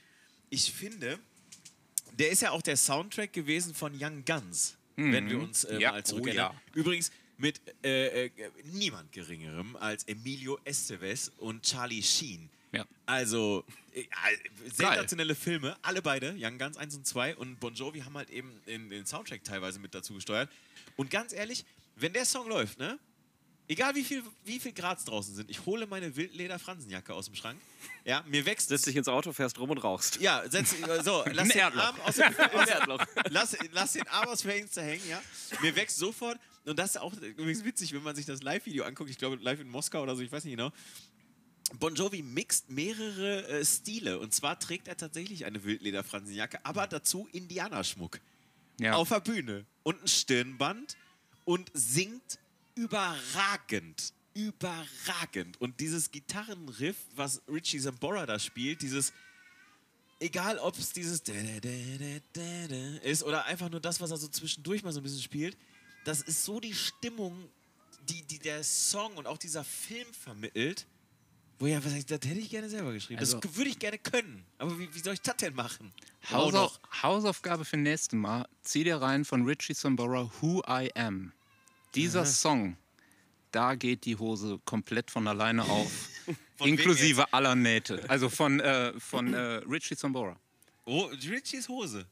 [0.50, 1.20] ich finde,
[2.18, 5.92] der ist ja auch der Soundtrack gewesen von Young Guns, wenn wir uns äh, Ja.
[5.92, 6.54] mal Oh, zurückerinnern.
[6.54, 6.62] ja.
[6.74, 8.32] Übrigens mit äh, äh,
[8.64, 12.50] niemand geringerem als Emilio Estevez und Charlie Sheen.
[12.72, 12.86] Ja.
[13.06, 13.64] Also,
[13.94, 14.06] äh, äh,
[14.70, 18.52] sensationelle Filme, alle beide, Young Guns 1 und 2 und Bon Jovi haben halt eben
[18.66, 20.50] in, den Soundtrack teilweise mit dazu gesteuert.
[20.98, 21.66] Und ganz ehrlich,
[21.96, 23.00] wenn der Song läuft, ne?
[23.68, 27.60] Egal wie viel, wie viel Grad draußen sind, ich hole meine Wildleder-Fransenjacke aus dem Schrank.
[28.04, 28.68] Ja, mir wächst.
[28.68, 30.20] Setz dich ins Auto, fährst rum und rauchst.
[30.22, 31.62] ja, setz, äh, so, lass den.
[31.62, 35.20] Arm aus dem, aus, lass, lass den Arm aus dem Fenster hängen, ja.
[35.62, 39.10] Mir wächst sofort, und das ist auch übrigens witzig, wenn man sich das Live-Video anguckt,
[39.10, 40.72] ich glaube live in Moskau oder so, ich weiß nicht genau.
[41.80, 44.20] Bon Jovi mixt mehrere äh, Stile.
[44.20, 48.20] Und zwar trägt er tatsächlich eine Wildleder-Fransenjacke, aber dazu Indianerschmuck.
[48.80, 48.94] Ja.
[48.94, 49.66] Auf der Bühne.
[49.84, 50.96] Und ein Stirnband
[51.44, 52.40] und singt
[52.76, 54.14] überragend.
[54.34, 55.60] Überragend.
[55.60, 59.14] Und dieses Gitarrenriff, was Richie Zambora da spielt, dieses
[60.20, 61.30] egal ob es dieses ist
[63.24, 65.58] oder einfach nur das, was er so zwischendurch mal so ein bisschen spielt,
[66.06, 67.50] das ist so die Stimmung,
[68.08, 70.86] die, die der Song und auch dieser Film vermittelt.
[71.58, 73.20] Wo ja, was das hätte ich gerne selber geschrieben.
[73.20, 74.46] Also- das würde ich gerne können.
[74.58, 75.92] Aber wie, wie soll ich das denn machen?
[76.30, 76.80] Hausauf.
[77.02, 78.48] Hausaufgabe für nächstes Mal.
[78.62, 81.32] Zieh dir rein von Richie Sambora Who I Am.
[81.94, 82.76] Dieser Song,
[83.52, 85.92] da geht die Hose komplett von alleine auf.
[86.58, 88.04] Von inklusive aller Nähte.
[88.10, 89.38] Also von, äh, von äh,
[89.70, 90.38] Richie Sambora.
[90.86, 92.06] Oh, Richies Hose.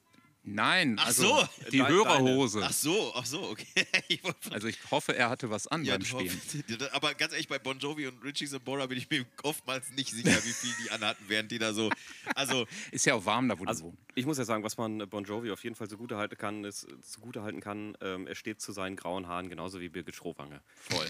[0.45, 1.49] Nein, Ach also so.
[1.71, 2.61] die Deine- Hörerhose.
[2.63, 3.65] Ach so, ach so, okay.
[4.09, 4.19] Ich
[4.51, 6.29] Also ich hoffe, er hatte was an ja, beim Spielen.
[6.69, 10.09] hoffst- aber ganz ehrlich, bei Bon Jovi und Richie Sambora bin ich mir oftmals nicht
[10.11, 11.89] sicher, wie viel die anhatten, während die da so.
[12.35, 13.99] Also, Ist ja auch warm da, wo Also du wohnst.
[14.15, 16.87] ich muss ja sagen, was man Bon Jovi auf jeden Fall zugute halten kann, ist
[17.01, 20.61] zugute halten kann, ähm, er steht zu seinen grauen Haaren genauso wie Birgit Schrowange.
[20.75, 21.07] Voll.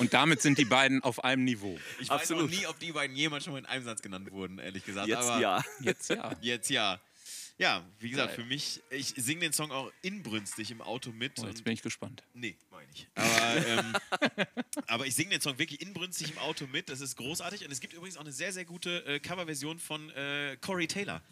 [0.00, 1.78] Und damit sind die beiden auf einem Niveau.
[2.00, 2.50] ich Absolut.
[2.50, 4.84] weiß auch nie, ob die beiden jemals schon mal in einem Satz genannt wurden, ehrlich
[4.84, 5.06] gesagt.
[5.06, 5.64] Jetzt aber ja.
[5.80, 6.32] Jetzt ja.
[6.40, 7.00] Jetzt ja.
[7.62, 11.38] Ja, wie gesagt, für mich, ich singe den Song auch inbrünstig im Auto mit.
[11.38, 12.24] Oh, jetzt bin ich gespannt.
[12.34, 13.06] Nee, meine ich.
[13.14, 13.96] Aber, ähm,
[14.88, 16.88] aber ich singe den Song wirklich inbrünstig im Auto mit.
[16.88, 17.64] Das ist großartig.
[17.64, 21.22] Und es gibt übrigens auch eine sehr, sehr gute äh, Coverversion von äh, Corey Taylor.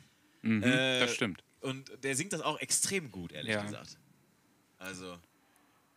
[0.42, 1.42] Mhm, Äh, das stimmt.
[1.62, 3.62] Und der singt das auch extrem gut, ehrlich Ja.
[3.64, 3.98] gesagt.
[4.78, 5.18] Also,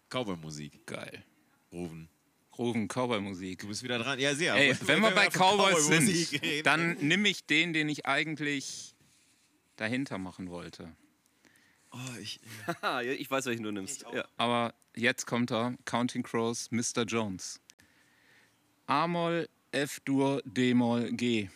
[0.09, 0.85] Cowboy-Musik.
[0.87, 1.23] Geil.
[1.71, 2.09] Rufen.
[2.57, 3.59] Rufen, Cowboy-Musik.
[3.59, 4.19] Du bist wieder dran.
[4.19, 4.55] Ja, sehr.
[4.55, 8.92] Ey, wenn wir bei Cowboys Cowboy-Musik sind, dann nimm ich den, den ich eigentlich
[9.75, 10.95] dahinter machen wollte.
[11.91, 12.39] Oh, ich,
[13.17, 14.05] ich weiß, welchen du nimmst.
[14.13, 14.25] Ja.
[14.37, 17.03] Aber jetzt kommt er, Counting Crows, Mr.
[17.05, 17.59] Jones.
[18.87, 21.49] A-Moll, F-Dur, D-Moll, G.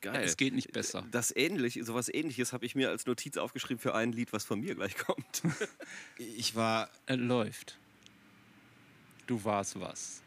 [0.00, 0.24] Geil.
[0.24, 1.06] Es geht nicht besser.
[1.12, 4.58] Das ähnlich, sowas ähnliches habe ich mir als Notiz aufgeschrieben für ein Lied, was von
[4.60, 5.42] mir gleich kommt.
[6.18, 7.78] ich war, Es läuft.
[9.28, 10.22] Du warst was.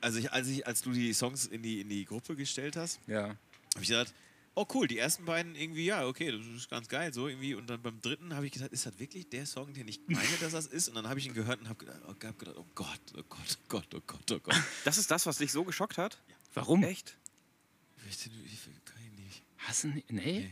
[0.00, 3.00] also ich, als, ich, als du die Songs in die, in die Gruppe gestellt hast,
[3.08, 3.30] Ja.
[3.30, 4.14] habe ich gedacht,
[4.56, 7.54] oh cool, die ersten beiden irgendwie, ja, okay, das ist ganz geil, so irgendwie.
[7.54, 10.26] Und dann beim dritten habe ich gesagt, ist das wirklich der Song, den ich meine,
[10.40, 10.88] dass das ist?
[10.88, 13.22] Und dann habe ich ihn gehört und habe gedacht, oh, hab gedacht, oh Gott, oh
[13.28, 14.56] Gott, oh Gott, oh Gott, oh Gott.
[14.84, 16.18] Das ist das, was dich so geschockt hat?
[16.54, 16.82] Warum?
[16.82, 17.16] Echt?
[18.08, 19.42] Ich, ich, kann ich nicht.
[19.58, 20.10] Hast du nicht?
[20.10, 20.50] Nee?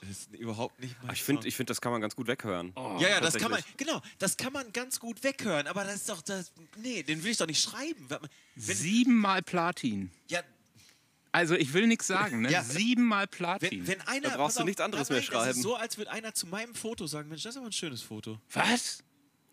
[0.00, 2.26] Das ist überhaupt nicht mein Aber ich finde, ich find, das kann man ganz gut
[2.26, 2.72] weghören.
[2.76, 5.96] Oh, ja, ja, das kann man, genau, das kann man ganz gut weghören, aber das
[5.96, 8.06] ist doch, das, nee, den will ich doch nicht schreiben.
[8.08, 10.10] Wenn, Siebenmal Platin.
[10.28, 10.42] ja,
[11.34, 12.52] Also ich will nichts sagen, ne?
[12.52, 12.62] Ja.
[12.62, 13.88] Siebenmal Platin.
[13.88, 14.28] wenn, wenn einer.
[14.28, 15.50] Da brauchst du nichts anderes mehr Das schreiben.
[15.50, 18.02] ist so, als würde einer zu meinem Foto sagen: Mensch, das ist aber ein schönes
[18.02, 18.38] Foto.
[18.52, 19.02] Was?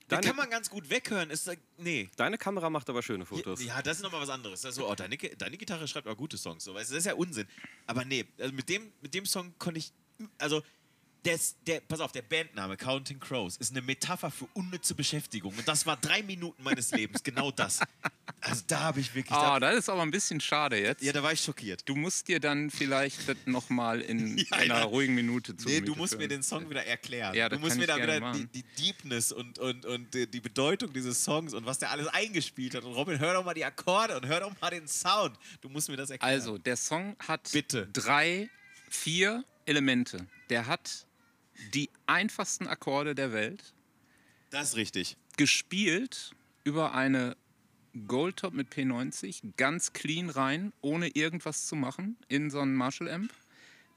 [0.08, 1.32] Deine- kann man ganz gut weghören.
[1.32, 2.12] Ist, nee.
[2.18, 3.64] Deine Kamera macht aber schöne Fotos.
[3.64, 4.62] Ja, das ist nochmal was anderes.
[4.62, 6.64] Das ist so, oh, deine, deine Gitarre schreibt aber gute Songs.
[6.64, 7.48] So, weißt das ist ja Unsinn.
[7.88, 9.92] Aber nee, also mit dem, mit dem Song konnte ich.
[10.38, 10.62] Also,
[11.26, 15.54] der, ist- der, pass auf, der Bandname Counting Crows ist eine Metapher für unnütze Beschäftigung.
[15.56, 17.80] Und das war drei Minuten meines Lebens, genau das.
[18.40, 19.32] Also da habe ich wirklich.
[19.38, 21.04] Ah, da, das ist aber ein bisschen schade jetzt.
[21.04, 21.88] ja, da war ich schockiert.
[21.88, 24.84] Du musst dir dann vielleicht das nochmal in Ja, einer ja.
[24.84, 26.30] ruhigen Minute zu Nee, du musst mir führen.
[26.30, 27.36] den Song wieder erklären.
[27.36, 30.26] Ja, du das musst kann mir da wieder die, die Deepness und, und, und die,
[30.26, 32.84] die Bedeutung dieses Songs und was der alles eingespielt hat.
[32.84, 35.38] Und Robin, hör doch mal die Akkorde und hör doch mal den Sound.
[35.62, 36.34] Du musst mir das erklären.
[36.34, 37.88] Also, der Song hat Bitte.
[37.94, 38.50] drei,
[38.90, 40.26] vier Elemente.
[40.50, 41.06] Der hat
[41.74, 43.74] die einfachsten Akkorde der Welt,
[44.50, 45.18] Das ist richtig.
[45.38, 46.32] gespielt
[46.64, 47.36] über eine
[48.08, 53.34] Goldtop mit P90, ganz clean rein, ohne irgendwas zu machen, in so einen Marshall-Amp.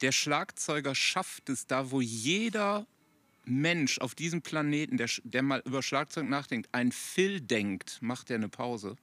[0.01, 2.87] Der Schlagzeuger schafft es da, wo jeder
[3.45, 8.37] Mensch auf diesem Planeten, der, der mal über Schlagzeug nachdenkt, ein Phil denkt, macht er
[8.37, 8.97] eine Pause.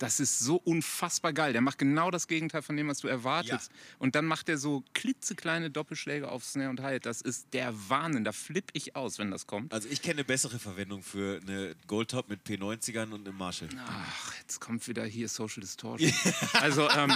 [0.00, 1.52] Das ist so unfassbar geil.
[1.52, 3.70] Der macht genau das Gegenteil von dem, was du erwartest.
[3.98, 7.04] Und dann macht er so klitzekleine Doppelschläge auf Snare und Hi-Hat.
[7.04, 8.24] Das ist der Wahnsinn.
[8.24, 9.74] Da flippe ich aus, wenn das kommt.
[9.74, 13.68] Also ich kenne eine bessere Verwendung für eine Goldtop mit P90ern und einem Marshall.
[13.76, 16.10] Ach, jetzt kommt wieder hier Social Distortion.
[16.54, 17.12] also, ähm,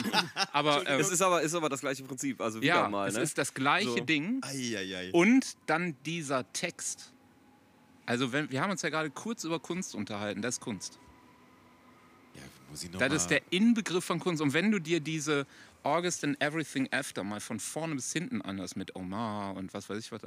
[0.53, 2.39] aber ähm, Es ist aber, ist aber das gleiche Prinzip.
[2.43, 3.09] Also wieder ja, mal.
[3.09, 3.23] es Ne?
[3.23, 4.01] ist das gleiche So.
[4.01, 4.41] Ding.
[4.43, 5.11] Eieiei.
[5.13, 7.15] Und dann dieser Text.
[8.05, 10.43] Also, wenn, wir haben uns ja gerade kurz über Kunst unterhalten.
[10.43, 10.99] Das ist Kunst.
[12.35, 12.64] Ja, muss ich noch
[12.99, 14.43] Das ist der Inbegriff von Kunst.
[14.43, 15.47] Und wenn du dir diese
[15.83, 19.99] August and Everything After mal von vorne bis hinten anhörst mit Omar und was weiß
[19.99, 20.23] ich was.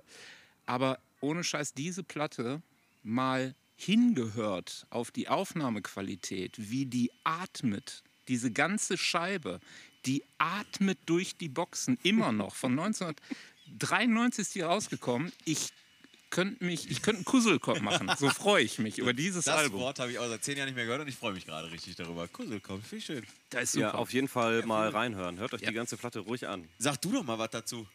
[0.66, 2.62] Aber ohne Scheiß, diese Platte
[3.04, 9.60] mal hingehört auf die Aufnahmequalität, wie die atmet, diese ganze Scheibe,
[10.06, 12.56] die atmet durch die Boxen immer noch.
[12.56, 15.32] Von 1993 ist die rausgekommen.
[15.46, 15.72] Ich
[16.38, 18.12] könnte mich, ich könnte einen Kusselkopf machen.
[18.20, 19.80] So freue ich mich über dieses das Album.
[19.82, 21.72] Wort habe ich auch seit zehn Jahren nicht mehr gehört und ich freue mich gerade
[21.72, 22.28] richtig darüber.
[22.28, 23.26] Kusselkopf, viel schön.
[23.50, 23.98] Das ist ja, super.
[24.00, 25.40] auf jeden Fall mal reinhören.
[25.40, 25.70] Hört euch Ja.
[25.70, 26.70] die ganze Platte ruhig an.
[26.78, 27.88] Sag du doch mal was dazu.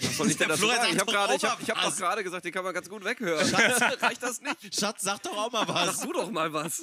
[0.00, 0.92] Was soll ich denn dazu sagen?
[0.92, 3.02] Ich habe doch gerade ich hab, ich hab gerade gesagt, den kann man ganz gut
[3.04, 3.52] weghören.
[4.00, 4.78] Reicht das nicht?
[4.78, 6.00] Schatz, sag doch auch mal Sag was.
[6.02, 6.82] du doch mal was.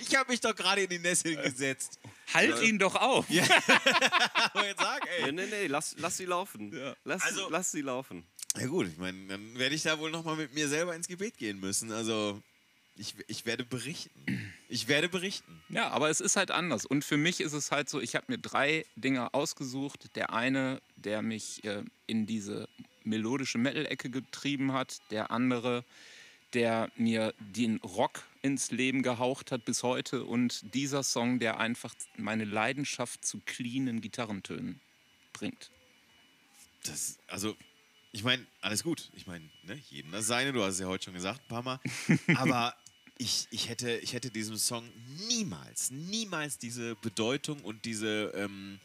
[0.00, 2.00] Ich habe mich doch gerade in die Nesseln gesetzt.
[2.34, 3.26] Halt ihn doch auf.
[3.28, 5.32] Aber jetzt sag, Nee, ey.
[5.32, 6.72] nee, nee, lass, lass sie laufen.
[7.04, 8.24] Lass, Also- lass sie laufen.
[8.56, 11.38] Ja gut, ich meine, dann werde ich da wohl nochmal mit mir selber ins Gebet
[11.38, 11.90] gehen müssen.
[11.90, 12.42] Also,
[12.96, 14.52] ich, ich werde berichten.
[14.68, 15.62] Ich werde berichten.
[15.70, 16.84] Ja, aber es ist halt anders.
[16.84, 20.14] Und für mich ist es halt so, ich habe mir drei Dinge ausgesucht.
[20.14, 22.68] Der eine, der mich äh, in diese
[23.04, 24.98] melodische Metal-Ecke getrieben hat.
[25.10, 25.84] Der andere,
[26.52, 30.24] der mir den Rock ins Leben gehaucht hat bis heute.
[30.24, 34.80] Und dieser Song, der einfach meine Leidenschaft zu cleanen Gitarrentönen
[35.32, 35.70] bringt.
[36.84, 37.56] Das, also,
[38.12, 39.10] ich meine, alles gut.
[39.14, 41.62] Ich meine, ne, jedem das seine, du hast es ja heute schon gesagt, ein paar
[41.62, 41.80] Mal.
[42.36, 42.74] Aber
[43.18, 44.84] ich, ich, hätte, ich hätte diesem Song
[45.28, 48.78] niemals, niemals diese Bedeutung und diese, ähm,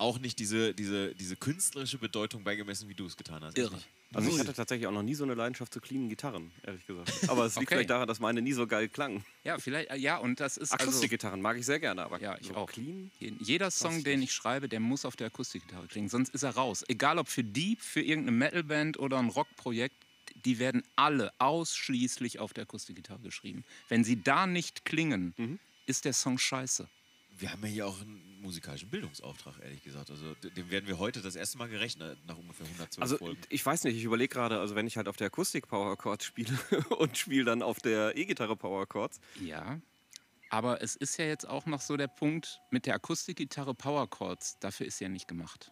[0.00, 3.56] auch nicht diese, diese, diese künstlerische Bedeutung beigemessen, wie du es getan hast.
[3.58, 3.78] Irre.
[4.12, 7.12] Also ich hatte tatsächlich auch noch nie so eine Leidenschaft zu cleanen Gitarren, ehrlich gesagt.
[7.28, 7.74] Aber es liegt Okay.
[7.76, 9.24] vielleicht daran, dass meine nie so geil klangen.
[9.44, 12.36] Ja, vielleicht, äh, ja, und das ist also, Akustikgitarren mag ich sehr gerne, aber Ja,
[12.40, 12.68] ich so auch.
[12.68, 13.12] clean?
[13.20, 14.30] Je- Jeder Song, ich den nicht.
[14.30, 16.84] ich schreibe, der muss auf der Akustikgitarre klingen, sonst ist er raus.
[16.88, 19.94] Egal ob für Deep, für irgendeine Metalband oder ein Rockprojekt,
[20.44, 23.64] die werden alle ausschließlich auf der Akustikgitarre geschrieben.
[23.88, 25.58] Wenn sie da nicht klingen, Mhm.
[25.86, 26.88] ist der Song scheiße.
[27.40, 30.10] Wir haben ja hier auch einen musikalischen Bildungsauftrag, ehrlich gesagt.
[30.10, 33.40] Also dem werden wir heute das erste Mal gerecht, ne, nach ungefähr 112 Also Folgen.
[33.48, 36.24] ich weiß nicht, ich überlege gerade, also wenn ich halt auf der Akustik Power Chords
[36.24, 36.52] spiele
[36.98, 39.80] und spiele dann auf der E-Gitarre Power Chords, Ja.
[40.52, 44.58] Aber es ist ja jetzt auch noch so der Punkt mit der Akustikgitarre Power Chords,
[44.58, 45.70] dafür ist sie ja nicht gemacht.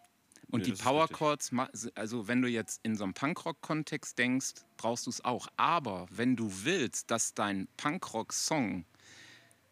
[0.51, 1.09] Und Nee, die Power.
[1.09, 1.51] Chords,
[1.95, 5.49] also wenn du jetzt in so einem Punkrock-Kontext denkst, brauchst du es auch.
[5.57, 8.87] Aber wenn du willst, dass dein Punkrock-Song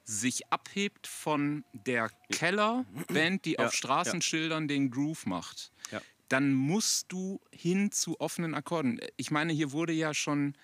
[0.09, 6.01] sich abhebt von der Keller-Band, die Ja, auf Straßenschildern den Groove macht, Ja.
[6.29, 9.01] dann musst du hin zu offenen Akkorden.
[9.17, 10.55] Ich meine, hier wurde ja schon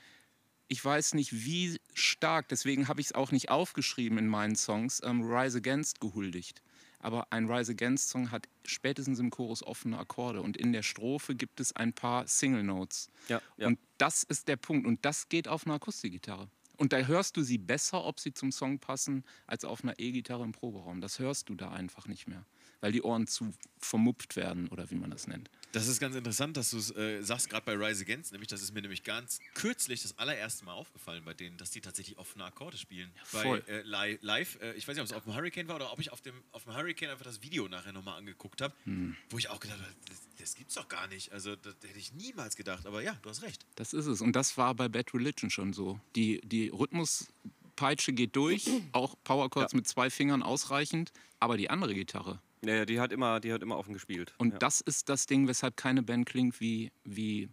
[0.69, 5.03] ich weiß nicht wie stark, deswegen habe ich es auch nicht aufgeschrieben in meinen Songs,
[5.05, 6.63] ähm, Rise Against gehuldigt.
[6.99, 11.35] Aber ein Rise Against Song hat spätestens im Chorus offene Akkorde und in der Strophe
[11.35, 13.11] gibt es ein paar Single Notes.
[13.29, 13.67] Ja, ja.
[13.67, 16.49] Und das ist der Punkt und das geht auf einer Akustikgitarre.
[16.77, 20.45] Und da hörst du sie besser, ob sie zum Song passen, als auf einer E-Gitarre
[20.45, 21.01] im Proberaum.
[21.01, 22.45] Das hörst du da einfach nicht mehr,
[22.83, 25.49] weil die Ohren zu vermupft werden oder wie man das nennt.
[25.71, 28.61] Das ist ganz interessant, dass du es äh, sagst, gerade bei Rise Against, nämlich, das
[28.61, 32.45] ist mir nämlich ganz kürzlich das allererste Mal aufgefallen bei denen, dass die tatsächlich offene
[32.45, 33.11] Akkorde spielen.
[33.25, 33.63] voll.
[33.67, 35.91] Bei äh, li live, äh, ich weiß nicht, ob es auf dem Hurricane war oder
[35.91, 39.17] ob ich auf dem, auf dem Hurricane einfach das Video nachher nochmal angeguckt habe, Hm.
[39.31, 41.33] wo ich auch gedacht habe, das, das gibt's doch gar nicht.
[41.33, 43.65] Also, das hätte ich niemals gedacht, aber ja, du hast recht.
[43.77, 44.21] Das ist es.
[44.21, 45.99] Und das war bei Bad Religion schon so.
[46.17, 52.41] Die, die Rhythmuspeitsche geht durch, auch Powerchords mit zwei Fingern ausreichend, aber die andere Gitarre.
[52.65, 54.35] Ja, ja, die hat immer, die hat immer offen gespielt.
[54.39, 54.59] Und ja.
[54.59, 57.49] das ist das Ding, weshalb keine Band klingt wie, wie,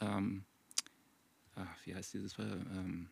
[0.00, 0.44] ähm,
[1.56, 3.08] ah, wie heißt dieses, äh, ähm,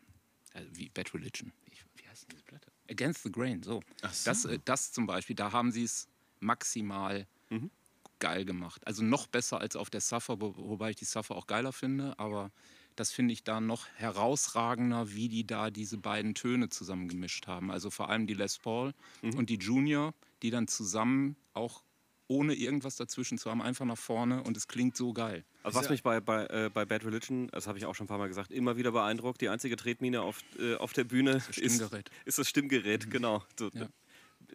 [0.53, 1.51] äh, wie Bad Religion.
[1.65, 2.71] Wie, wie heißt diese Platte?
[2.89, 3.81] Against the Grain, so.
[4.01, 4.29] Ach so.
[4.29, 6.07] Das, äh, das zum Beispiel, da haben sie es
[6.39, 7.69] maximal Mhm.
[8.19, 8.85] geil gemacht.
[8.87, 12.17] Also noch besser als auf der Suffer, wo, wobei ich die Suffer auch geiler finde,
[12.17, 12.51] aber
[12.95, 17.71] das finde ich da noch herausragender, wie die da diese beiden Töne zusammengemischt haben.
[17.71, 19.35] Also vor allem die Les Paul Mhm.
[19.35, 20.13] und die Junior,
[20.43, 21.83] die dann zusammen auch
[22.27, 25.43] ohne irgendwas dazwischen zu haben, einfach nach vorne und es klingt so geil.
[25.61, 28.07] Also was mich bei, bei, äh, bei Bad Religion, das habe ich auch schon ein
[28.07, 31.55] paar Mal gesagt, immer wieder beeindruckt, die einzige Tretmine auf, äh, auf der Bühne ist,
[31.55, 32.09] Stimmgerät.
[32.25, 33.43] ist das Stimmgerät, genau.
[33.57, 33.87] So, Ja.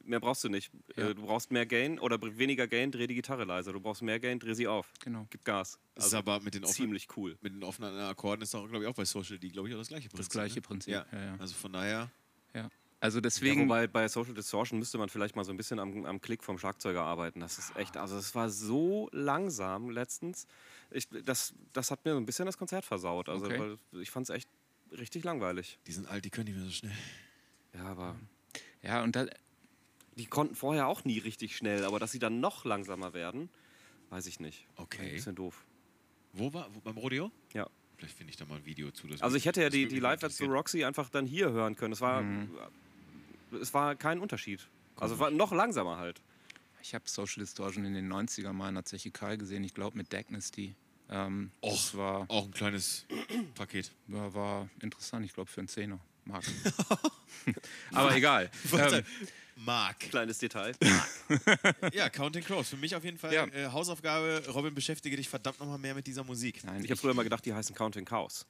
[0.04, 0.70] Mehr brauchst du nicht.
[0.96, 1.08] Ja.
[1.08, 3.72] Äh, Du brauchst mehr Gain oder weniger Gain, dreh die Gitarre leiser.
[3.72, 4.92] Du brauchst mehr Gain, dreh sie auf.
[5.02, 5.26] Genau.
[5.30, 5.78] Gib Gas.
[5.94, 7.36] Das ist aber mit den offenen, ziemlich cool.
[7.40, 9.78] mit den offenen Akkorden ist doch, glaube ich, auch bei Social D, glaube ich, auch
[9.78, 10.18] das gleiche Prinzip.
[10.18, 10.62] Das gleiche ne?
[10.62, 10.92] Prinzip.
[10.92, 11.06] Ja.
[11.10, 11.36] Ja, ja.
[11.38, 12.10] Also von daher,
[12.54, 12.68] Ja.
[13.00, 13.62] Also Ja, deswegen.
[13.64, 16.58] wobei bei Social Distortion müsste man vielleicht mal so ein bisschen am, am Klick vom
[16.58, 17.38] Schlagzeuger arbeiten.
[17.40, 20.46] Das ist echt, also es war so langsam letztens.
[20.90, 23.28] Ich, das, das hat mir so ein bisschen das Konzert versaut.
[23.28, 23.58] Also Okay.
[23.92, 24.48] weil ich fand es echt
[24.90, 25.78] richtig langweilig.
[25.86, 26.96] die sind alt, die können nicht mehr so schnell.
[27.74, 28.16] Ja, aber
[28.82, 29.26] ja, und da,
[30.16, 33.48] die konnten vorher auch nie richtig schnell, aber dass sie dann noch langsamer werden,
[34.10, 34.66] weiß ich nicht.
[34.76, 35.06] Okay.
[35.06, 35.64] Ein bisschen doof.
[36.32, 37.30] Wo war, wo, beim Rodeo?
[37.52, 37.68] Ja.
[37.96, 39.06] Vielleicht finde ich da mal ein Video zu.
[39.08, 40.50] das Also ich hätte ja das die, die mich Live at the interessieren.
[40.52, 41.92] Roxy einfach dann hier hören können.
[41.92, 42.50] Es war, Mhm.
[43.60, 44.66] Es war kein Unterschied.
[44.96, 46.20] Also es war noch langsamer halt.
[46.82, 49.96] ich habe Social Distortion in den 90er mal in der Zeche Kai gesehen, ich glaube
[49.96, 50.74] mit Dagnesty.
[51.10, 51.98] Ähm, das Och.
[51.98, 53.06] war, Auch ein kleines
[53.54, 53.92] Paket.
[54.08, 55.98] war, war interessant, ich glaube für einen Zehner.
[56.24, 56.44] Mark.
[57.92, 58.50] Aber egal.
[58.72, 59.98] Ähm, Mark.
[59.98, 60.72] Kleines Detail.
[61.92, 62.68] Ja, Counting Crows.
[62.68, 63.44] Für mich auf jeden Fall Ja.
[63.46, 64.44] äh, Hausaufgabe.
[64.54, 66.62] Robin, beschäftige dich verdammt nochmal mehr mit dieser Musik.
[66.62, 68.46] nein, Ich habe früher mal gedacht, die heißen Counting Cows.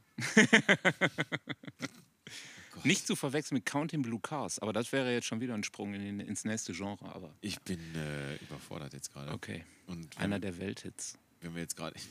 [2.85, 5.95] Nicht zu verwechseln mit Counting Blue Cars, aber das wäre jetzt schon wieder ein Sprung
[5.95, 7.05] in, ins nächste Genre.
[7.15, 9.33] Aber Ich bin äh, überfordert jetzt gerade.
[9.33, 11.19] okay, Und wenn, einer der Welthits.
[11.41, 11.97] wenn wir jetzt gerade.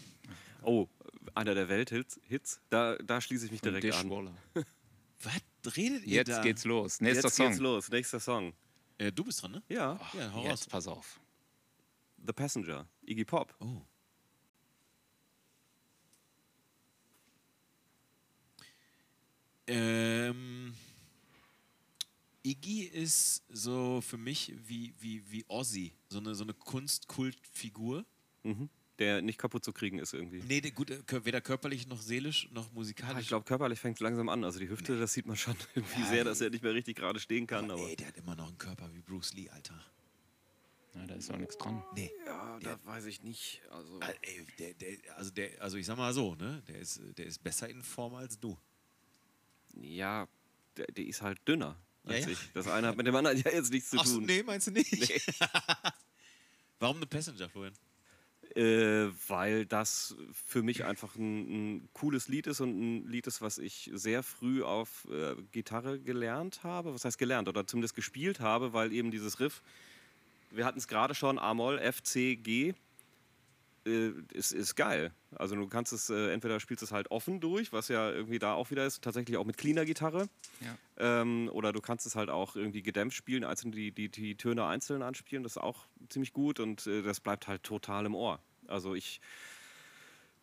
[0.63, 0.87] Oh,
[1.35, 4.01] einer der Welthits, Hits, da, da schließe ich mich Von direkt an.
[4.09, 4.33] Dishwaller.
[5.63, 6.41] Was redet ihr Jetzt da?
[6.41, 6.99] geht's los.
[6.99, 7.47] Nächster Jetzt Song.
[7.47, 8.53] geht's los, nächster Song.
[8.97, 9.63] Äh, du bist dran, ne?
[9.69, 10.67] Ja, Ja, hau Jetzt raus.
[10.67, 11.19] pass auf.
[12.25, 13.55] The Passenger, Iggy Pop.
[13.59, 13.81] Oh.
[19.67, 20.73] Ähm,
[22.43, 28.05] Iggy ist so für mich wie, wie, wie Ozzy, so eine, so eine Kunstkultfigur.
[28.43, 28.69] Mhm.
[28.99, 30.41] Der nicht kaputt zu kriegen ist irgendwie.
[30.47, 30.91] Nee, der, gut,
[31.23, 33.21] weder körperlich noch seelisch noch Ah, musikalisch.
[33.23, 34.43] ich glaube, körperlich fängt es langsam an.
[34.43, 37.19] Also die Hüfte, das sieht man schon irgendwie sehr, dass er nicht mehr richtig gerade
[37.19, 37.69] stehen kann.
[37.69, 39.79] Aber Ey, der hat immer noch einen Körper wie Bruce Lee, Alter.
[40.95, 41.83] Ja, da ist auch nichts dran.
[41.93, 42.09] Nee.
[42.25, 43.61] Ja, da weiß ich nicht.
[43.69, 46.63] Also, Ah, ey, der, der, also, der, also ich sag mal so, ne?
[46.67, 48.57] Der ist, der ist besser in Form als du.
[49.81, 50.27] Ja,
[50.77, 52.31] der, der ist halt dünner als ja.
[52.31, 52.39] ich.
[52.53, 54.23] Das eine hat mit dem anderen ja jetzt nichts zu Ach tun.
[54.25, 54.91] nee, meinst du nicht?
[56.79, 57.73] Warum eine Passenger, Florian?
[58.55, 63.41] Äh, weil das für mich einfach ein, ein cooles Lied ist und ein Lied ist,
[63.41, 66.93] was ich sehr früh auf äh, Gitarre gelernt habe.
[66.93, 67.49] Was heißt gelernt?
[67.49, 69.61] Oder zumindest gespielt habe, weil eben dieses Riff,
[70.49, 72.73] wir hatten es gerade schon, A-Moll, F, C, G,
[73.87, 75.11] äh, ist, ist geil.
[75.35, 78.53] Also du kannst es, äh, entweder spielst es halt offen durch, was ja irgendwie da
[78.53, 80.27] auch wieder ist, tatsächlich auch mit cleaner Gitarre.
[80.61, 81.21] Ja.
[81.21, 84.65] Ähm, oder du kannst es halt auch irgendwie gedämpft spielen, einzeln die, die, die Töne
[84.65, 85.43] einzeln anspielen.
[85.43, 88.39] Das ist auch ziemlich gut und äh, das bleibt halt total im Ohr.
[88.67, 89.21] Also ich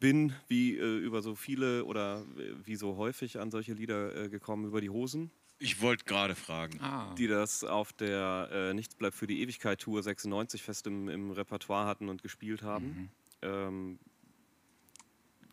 [0.00, 4.28] bin wie äh, über so viele oder äh, wie so häufig an solche Lieder äh,
[4.28, 6.80] gekommen über die Hosen, Ich wollte gerade fragen.
[6.80, 11.08] Ah, die das auf der äh, Nichts bleibt für die Ewigkeit Tour 96 fest im,
[11.08, 13.10] im Repertoire hatten und gespielt haben.
[13.44, 13.98] Ähm,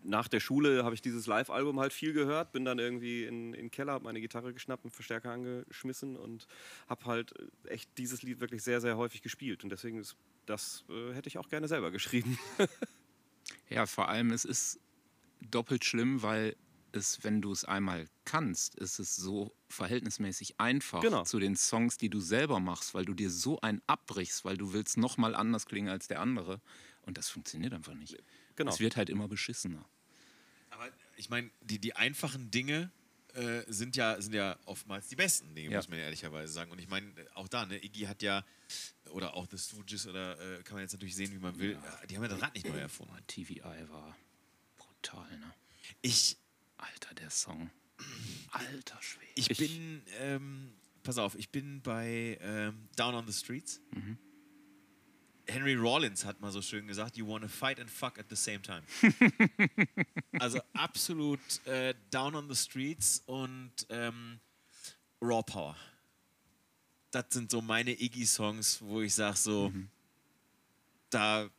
[0.03, 3.65] nach der Schule habe ich dieses Live-Album halt viel gehört, bin dann irgendwie in, in
[3.65, 6.47] den Keller, habe meine Gitarre geschnappt, einen Verstärker angeschmissen und
[6.87, 7.33] habe halt
[7.65, 9.63] äh, echt dieses Lied wirklich sehr, sehr häufig gespielt.
[9.63, 10.15] Und deswegen ist
[10.47, 12.37] das äh, hätte ich auch gerne selber geschrieben.
[13.69, 14.79] Ja, vor allem es ist
[15.49, 16.55] doppelt schlimm, weil
[16.91, 21.23] es, wenn du es einmal kannst, ist es so verhältnismäßig einfach Genau.
[21.23, 24.73] zu den Songs, die du selber machst, weil du dir so einen abbrichst, weil du
[24.73, 26.61] willst noch mal anders klingen als der andere.
[27.03, 28.17] Und das funktioniert einfach nicht.
[28.55, 28.71] Genau.
[28.71, 29.83] Es wird halt immer beschissener.
[30.69, 32.91] Aber ich meine, die, die einfachen Dinge
[33.33, 35.77] äh, sind, ja, sind ja oftmals die besten Dinge, Ja.
[35.77, 36.71] muss man ja ehrlicherweise sagen.
[36.71, 38.45] Und ich meine, auch da, ne, Iggy hat ja,
[39.09, 42.05] oder auch The Stooges, oder äh, kann man jetzt natürlich sehen, wie man will, ja,
[42.07, 43.13] die haben ja das Rad nicht neu erfunden.
[43.15, 44.15] Oh, TVI war
[44.77, 45.53] brutal, ne?
[46.01, 46.37] Ich,
[46.77, 47.69] Alter, der Song.
[48.51, 49.31] Alter Schwede.
[49.35, 50.73] ich, Ich- bin, ähm,
[51.03, 53.79] pass auf, ich bin bei ähm, Down on the Streets.
[55.51, 58.61] Henry Rollins hat mal so schön gesagt, you wanna fight and fuck at the same
[58.61, 58.83] time.
[60.39, 64.39] also absolut äh, Down on the Streets und ähm,
[65.21, 65.75] Raw Power.
[67.11, 69.71] Das sind so meine Iggy-Songs, wo ich sage so,
[71.09, 71.49] da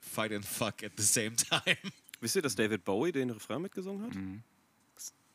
[0.00, 1.76] fight and fuck at the same time.
[2.20, 4.14] Wisst ihr, dass David Bowie den Refrain mitgesungen hat?
[4.14, 4.55] Ist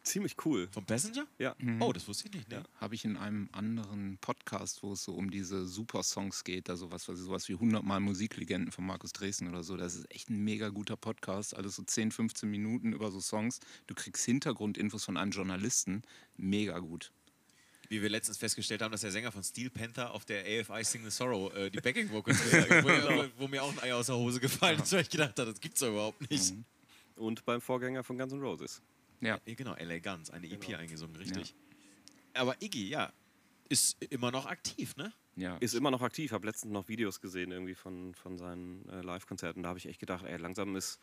[0.03, 0.67] ziemlich cool.
[0.71, 1.25] Vom Passenger?
[1.37, 1.55] Ja.
[1.79, 2.49] Oh, das wusste ich nicht.
[2.49, 2.63] Ne?
[2.79, 7.07] Habe ich in einem anderen Podcast, wo es so um diese Super-Songs geht, also was,
[7.07, 9.77] was sowas wie 100 Mal Musiklegenden von Markus Dresden oder so.
[9.77, 11.55] Das ist echt ein mega guter Podcast.
[11.55, 13.59] Alles so 10, 15 Minuten über so Songs.
[13.87, 16.03] Du kriegst Hintergrundinfos von einem Journalisten.
[16.37, 17.11] Mega gut.
[17.89, 21.03] Wie wir letztens festgestellt haben, dass der Sänger von Steel Panther auf der AFI Sing
[21.03, 24.15] the Sorrow äh, die Backing Vocals wo, wo, wo mir auch ein Ei aus der
[24.15, 26.53] Hose gefallen ist, weil ich gedacht habe, das gibt's doch überhaupt nicht.
[27.17, 28.81] Und beim Vorgänger von Guns N' Roses.
[29.21, 29.39] Ja.
[29.45, 31.55] Ja, genau, LA Guns, eine EP eingesungen, richtig.
[32.33, 33.11] Aber Iggy, ja,
[33.69, 35.13] ist immer noch aktiv, ne?
[35.35, 35.57] ja.
[35.57, 36.31] Ist immer noch aktiv.
[36.31, 39.63] Habe letztens noch Videos gesehen irgendwie von, von seinen äh, Live-Konzerten.
[39.63, 40.99] Da habe ich echt gedacht, ey, langsam ist.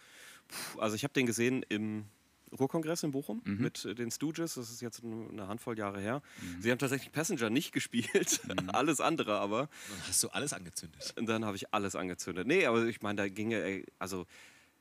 [0.49, 2.07] Puh, also ich habe den gesehen im
[2.59, 4.55] Ruhrkongress in Bochum mit äh, den Stooges.
[4.55, 6.23] Das ist jetzt eine Handvoll Jahre her.
[6.61, 9.69] Sie haben tatsächlich Passenger nicht gespielt, alles andere aber.
[9.89, 11.15] Dann hast du alles angezündet.
[11.19, 12.47] Und dann habe ich alles angezündet.
[12.47, 14.27] Nee, aber ich meine, da ginge, ey, also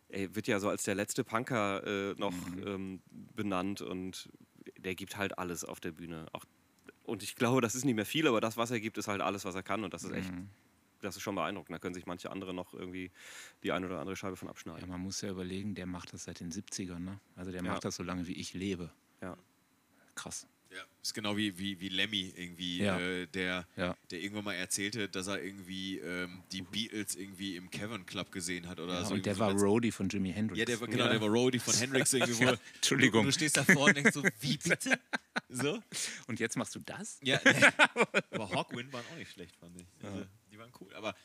[0.10, 2.34] er wird ja so als der letzte Punker äh, noch
[2.66, 3.02] ähm,
[3.36, 4.30] benannt und
[4.78, 6.28] der gibt halt alles auf der Bühne.
[6.34, 6.46] Auch,
[7.04, 9.22] und ich glaube, das ist nicht mehr viel, aber das, was er gibt, ist halt
[9.22, 10.32] alles, was er kann und das ist echt,
[11.02, 11.74] das ist schon beeindruckend.
[11.76, 13.12] Da können sich manche andere noch irgendwie
[13.64, 14.90] die eine oder andere Scheibe von ja, abschneiden.
[14.90, 17.00] man muss ja überlegen, der macht das seit den 70ern.
[17.00, 17.20] Ne?
[17.36, 17.72] Also der Ja.
[17.72, 18.92] macht das so lange, wie ich lebe.
[19.22, 19.38] Ja.
[20.16, 20.48] Krass.
[20.78, 23.00] Ja, ist genau wie, wie, wie Lemmy irgendwie, Ja.
[23.00, 23.98] äh, der, Ja.
[24.12, 28.68] der irgendwann mal erzählte, dass er irgendwie ähm, die Beatles irgendwie im Cavern Club gesehen
[28.68, 29.14] hat oder Ja, so.
[29.16, 30.60] und der war so letzt- Roadie von Jimi Hendrix.
[30.60, 32.46] Ja, der war, genau, der war Roadie von Hendrix irgendwie.
[32.46, 33.20] Wo, Entschuldigung.
[33.22, 35.00] Und du stehst da vorne und denkst so, wie bitte?
[35.50, 35.82] So?
[36.28, 37.20] Und jetzt machst du das?
[37.24, 37.40] Ja,
[38.32, 39.88] aber Hawkwind waren auch nicht schlecht, fand ich.
[40.04, 40.94] Also, Die waren cool.
[40.94, 41.16] Aber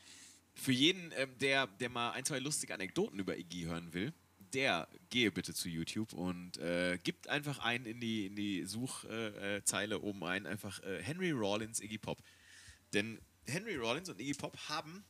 [0.55, 4.13] für jeden, ähm, der, der mal ein, zwei lustige Anekdoten über Iggy hören will,
[4.53, 9.57] der gehe bitte zu YouTube und äh, gibt einfach ein in die, in die Suchzeile
[9.57, 12.21] äh, Zeile oben ein, einfach äh, Henry Rollins, Iggy Pop.
[12.93, 15.03] Denn Henry Rollins und Iggy Pop haben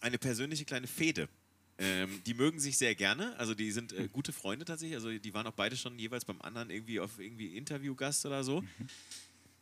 [0.00, 1.28] eine persönliche kleine Fehde.
[1.76, 5.34] Ähm, die mögen sich sehr gerne, also die sind äh, gute Freunde tatsächlich, also die
[5.34, 8.62] waren auch beide schon jeweils beim anderen irgendwie auf irgendwie Interviewgast oder so.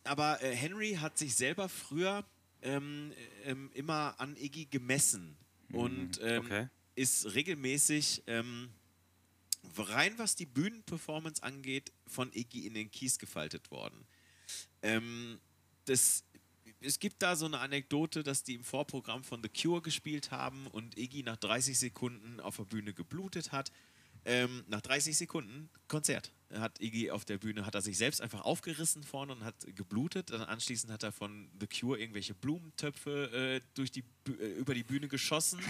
[0.05, 2.24] Aber äh, Henry hat sich selber früher
[2.61, 3.12] ähm,
[3.44, 5.36] ähm, immer an Iggy gemessen
[5.72, 6.68] und ähm, Okay.
[6.96, 8.68] ist regelmäßig ähm,
[9.76, 14.06] rein was die Bühnenperformance angeht, von Iggy in den Kies gefaltet worden.
[14.82, 15.40] Ähm,
[15.84, 16.24] das,
[16.80, 20.66] es gibt da so eine Anekdote, dass die im Vorprogramm von The Cure gespielt haben
[20.68, 23.72] und Iggy nach 30 Sekunden auf der Bühne geblutet hat.
[24.24, 28.42] ähm, nach 30 Sekunden Konzert hat Iggy auf der Bühne, hat er sich selbst einfach
[28.42, 30.30] aufgerissen vorne und hat geblutet.
[30.30, 34.84] Dann anschließend hat er von The Cure irgendwelche Blumentöpfe äh, durch die, äh, über die
[34.84, 35.60] Bühne geschossen.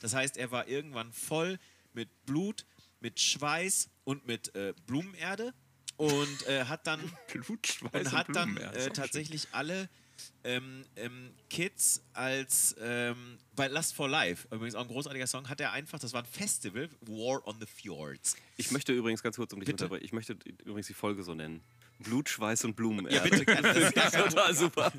[0.00, 1.58] Das heißt, er war irgendwann voll
[1.92, 2.64] mit Blut,
[3.00, 5.52] mit Schweiß und mit äh, Blumenerde
[5.96, 7.00] und äh, hat dann
[7.32, 9.88] Blutschweiß und hat dann äh, tatsächlich alle
[10.44, 15.60] ähm, ähm, Kids als ähm, bei Lust for Life, übrigens auch ein großartiger Song, hat
[15.60, 18.36] er einfach, das war ein Festival, War on the Fjords.
[18.56, 19.84] Ich möchte übrigens ganz kurz um dich Bitte.
[19.84, 20.04] unterbrechen.
[20.04, 21.62] Ich möchte übrigens die Folge so nennen.
[21.98, 23.06] Blut, Schweiß und Blumen.
[23.10, 24.92] Ja, bitte, das ist Total super.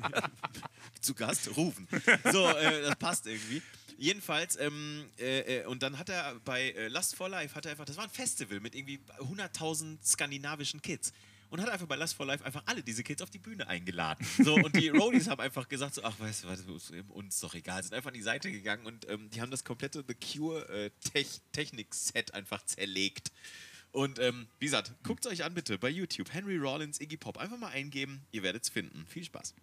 [1.00, 1.88] zu Gast rufen.
[2.30, 3.60] So, äh, das passt irgendwie.
[4.02, 7.70] Jedenfalls, ähm, äh, äh, und dann hat er bei äh, Lust for Life, hat er
[7.70, 11.12] einfach, das war ein Festival mit irgendwie 100.000 skandinavischen Kids.
[11.50, 14.26] Und hat einfach bei Lust for Life einfach alle diese Kids auf die Bühne eingeladen.
[14.44, 17.54] So, und die Roadies haben einfach gesagt, so, ach, weißt du was, ist uns doch
[17.54, 17.80] egal.
[17.80, 22.24] Sind einfach an die Seite gegangen und ähm, die haben das komplette The Cure äh,
[22.32, 23.30] einfach zerlegt.
[23.92, 26.32] Und ähm, wie gesagt, guckt euch an bitte bei YouTube.
[26.32, 27.38] Henry Rollins, Iggy Pop.
[27.38, 29.06] Einfach mal eingeben, ihr werdet es finden.
[29.06, 29.54] Viel Spaß.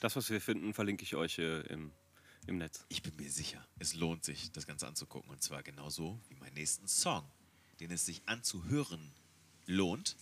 [0.00, 1.92] Das, was wir finden, verlinke ich euch äh, im,
[2.48, 2.84] im Netz.
[2.88, 5.30] Ich bin mir sicher, es lohnt sich, das Ganze anzugucken.
[5.30, 7.24] Und zwar genauso wie meinen nächsten Song,
[7.80, 9.12] den es sich anzuhören
[9.66, 10.16] lohnt,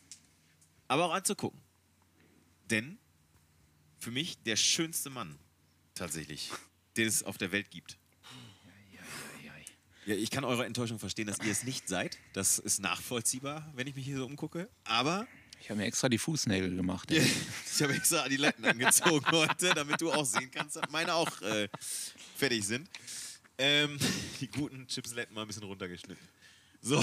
[0.88, 1.60] aber auch anzugucken.
[2.70, 2.98] Denn
[3.98, 5.38] für mich der schönste Mann
[5.94, 6.50] tatsächlich,
[6.96, 7.98] den es auf der Welt gibt.
[10.06, 12.18] Ja, ich kann eure Enttäuschung verstehen, dass ihr es nicht seid.
[12.34, 14.68] Das ist nachvollziehbar, wenn ich mich hier so umgucke.
[14.84, 15.26] Aber
[15.64, 17.10] Ich habe mir extra die Fußnägel gemacht.
[17.10, 21.70] ich habe extra Adiletten angezogen heute, damit du auch sehen kannst, dass meine auch äh,
[22.36, 22.86] fertig sind.
[23.56, 23.98] Ähm,
[24.42, 26.22] die guten Chipsletten mal ein bisschen runtergeschnitten.
[26.82, 27.02] So.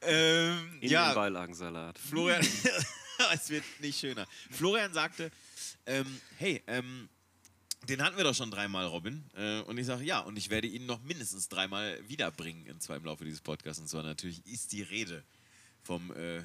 [0.00, 1.98] ähm, In ja, den Beilagensalat.
[1.98, 2.40] Florian,
[3.34, 4.26] es wird nicht schöner.
[4.52, 5.30] Florian sagte,
[5.84, 7.10] ähm, hey, ähm,
[7.88, 9.24] den hatten wir doch schon dreimal, Robin.
[9.34, 12.96] Äh, und ich sage, ja, und ich werde ihn noch mindestens dreimal wiederbringen, und zwar
[12.96, 13.80] im Laufe dieses Podcasts.
[13.80, 15.24] Und zwar natürlich ist die Rede
[15.82, 16.42] vom äh,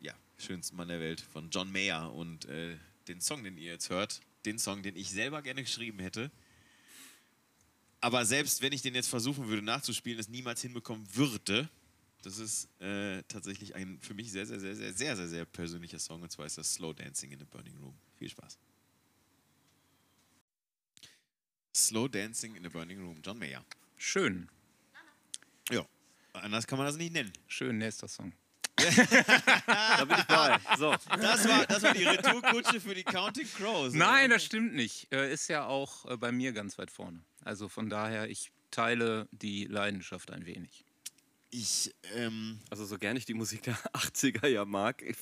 [0.00, 2.12] ja, schönsten Mann der Welt, von John Mayer.
[2.12, 2.76] Und äh,
[3.08, 6.30] den Song, den ihr jetzt hört, den Song, den ich selber gerne geschrieben hätte,
[8.00, 11.68] aber selbst wenn ich den jetzt versuchen würde nachzuspielen, es niemals hinbekommen würde,
[12.22, 15.98] das ist äh, tatsächlich ein für mich sehr, sehr, sehr, sehr, sehr, sehr, sehr persönlicher
[15.98, 16.22] Song.
[16.22, 17.94] Und zwar ist das Slow Dancing in a Burning Room.
[18.16, 18.58] Viel Spaß.
[21.74, 23.64] Slow Dancing in a Burning Room, John Mayer.
[23.96, 24.48] Schön,
[25.70, 25.86] Ja,
[26.32, 27.32] anders kann man das nicht nennen.
[27.46, 28.32] schön, nächster Song.
[29.66, 30.58] Da bin ich bei.
[30.78, 30.94] So.
[31.20, 33.92] Das war, das war die Retourkutsche für die Counting Crows.
[33.92, 35.12] Nein, das stimmt nicht.
[35.12, 37.22] Äh, Ist ja auch äh, bei mir ganz weit vorne.
[37.44, 40.84] Also von daher, ich teile die Leidenschaft ein wenig.
[41.50, 45.16] Ich, ähm, Also so gerne ich die Musik der 80er ja mag, ich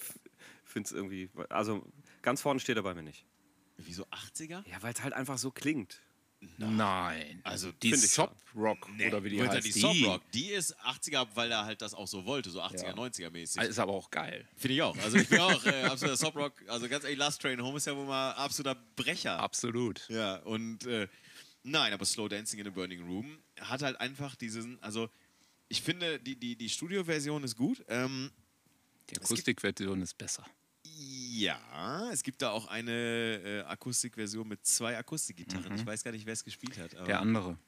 [0.64, 1.84] finde es irgendwie, also
[2.22, 3.24] ganz vorne steht er bei mir nicht.
[3.78, 4.62] wieso 80er?
[4.68, 6.01] Ja, weil es halt einfach so klingt.
[6.57, 7.41] Nein.
[7.45, 9.74] Also, die find ich Sop Rock Nee, oder wie die Winter, heißt.
[9.74, 12.95] die Rock, die ist 80er, weil er halt das auch so wollte, so 80er, Ja.
[12.95, 13.62] 90er mäßig.
[13.62, 14.47] Ist aber auch geil.
[14.57, 14.97] Finde ich auch.
[14.99, 16.53] Also ich bin auch äh, absoluter Rock.
[16.68, 19.39] Also ganz ehrlich, Last Train Home ist ja wohl mal absoluter Brecher.
[19.41, 20.09] Absolut.
[20.09, 21.09] Ja, und äh,
[21.64, 25.11] nein, aber Slow Dancing in a Burning Room hat halt einfach diesen, also
[25.68, 27.84] ich finde, die, die, die Studioversion ist gut.
[27.89, 28.30] Ähm,
[29.11, 30.45] Die Akustikversion ist besser.
[31.01, 35.74] Ja, es gibt da auch eine äh, Akustikversion mit zwei Akustikgitarren.
[35.76, 36.92] Ich weiß gar nicht, wer es gespielt hat.
[37.07, 37.59] Der andere.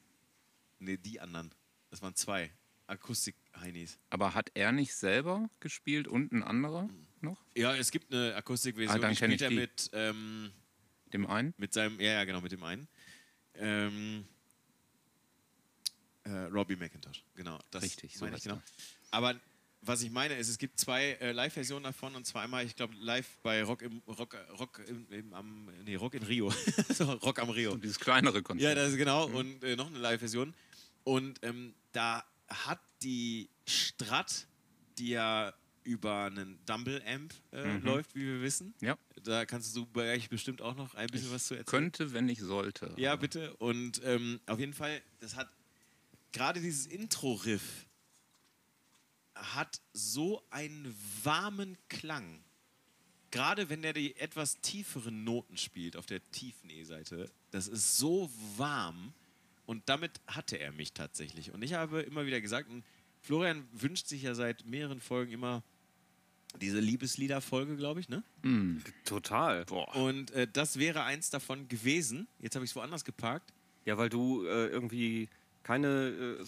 [0.79, 1.53] Nee, die anderen.
[1.89, 2.51] Das waren zwei
[2.87, 3.99] Akustik-Heinis.
[4.09, 6.89] Aber hat er nicht selber gespielt und ein anderer
[7.21, 7.41] noch?
[7.55, 9.55] Ja, es gibt eine Akustikversion, Ah, dann spielt ich er die.
[9.55, 10.51] mit, ähm,
[11.13, 11.53] Dem einen?
[11.57, 12.87] mit seinem, ja, ja, genau, mit dem einen.
[13.55, 14.25] Ähm,
[16.23, 17.59] äh, Robbie McIntosh, genau.
[17.71, 18.55] Das Richtig, so meine ich genau.
[18.55, 18.63] er.
[19.11, 19.39] Aber
[19.83, 22.93] was ich meine ist, es gibt zwei äh, Live-Versionen davon und zwar einmal, ich glaube,
[22.99, 26.53] live bei Rock im Rock, Rock im, im, am, nee, Rock in Rio.
[26.99, 27.71] Rock am Rio.
[27.73, 28.69] Und dieses kleinere Konzert.
[28.69, 29.25] Ja, das ist genau.
[29.27, 30.53] Und äh, noch eine Live-Version.
[31.03, 34.45] Und ähm, da hat die Strat,
[34.99, 35.51] die ja
[35.83, 37.83] über einen Dumble-Amp äh, Mhm.
[37.83, 38.75] läuft, wie wir wissen.
[38.81, 38.95] Ja.
[39.23, 41.65] Da kannst du gleich bestimmt auch noch ein bisschen was zu erzählen.
[41.65, 42.93] Könnte, wenn ich sollte.
[42.97, 43.55] Ja, bitte.
[43.55, 45.49] Und ähm, auf jeden Fall, das hat
[46.33, 47.87] gerade dieses Intro-Riff
[49.41, 52.43] hat so einen warmen Klang.
[53.31, 58.29] Gerade wenn er die etwas tieferen Noten spielt auf der tiefen E-Seite, das ist so
[58.57, 59.13] warm
[59.65, 61.51] und damit hatte er mich tatsächlich.
[61.51, 62.83] Und ich habe immer wieder gesagt, und
[63.21, 65.63] Florian wünscht sich ja seit mehreren Folgen immer
[66.59, 68.23] diese Liebeslieder-Folge, glaube ich, ne?
[68.43, 68.81] Hm.
[69.05, 69.63] Total.
[69.93, 72.27] Und äh, das wäre eins davon gewesen.
[72.39, 73.53] Jetzt habe ich es woanders geparkt.
[73.85, 75.29] Ja, weil du äh, irgendwie
[75.63, 76.45] keine, äh,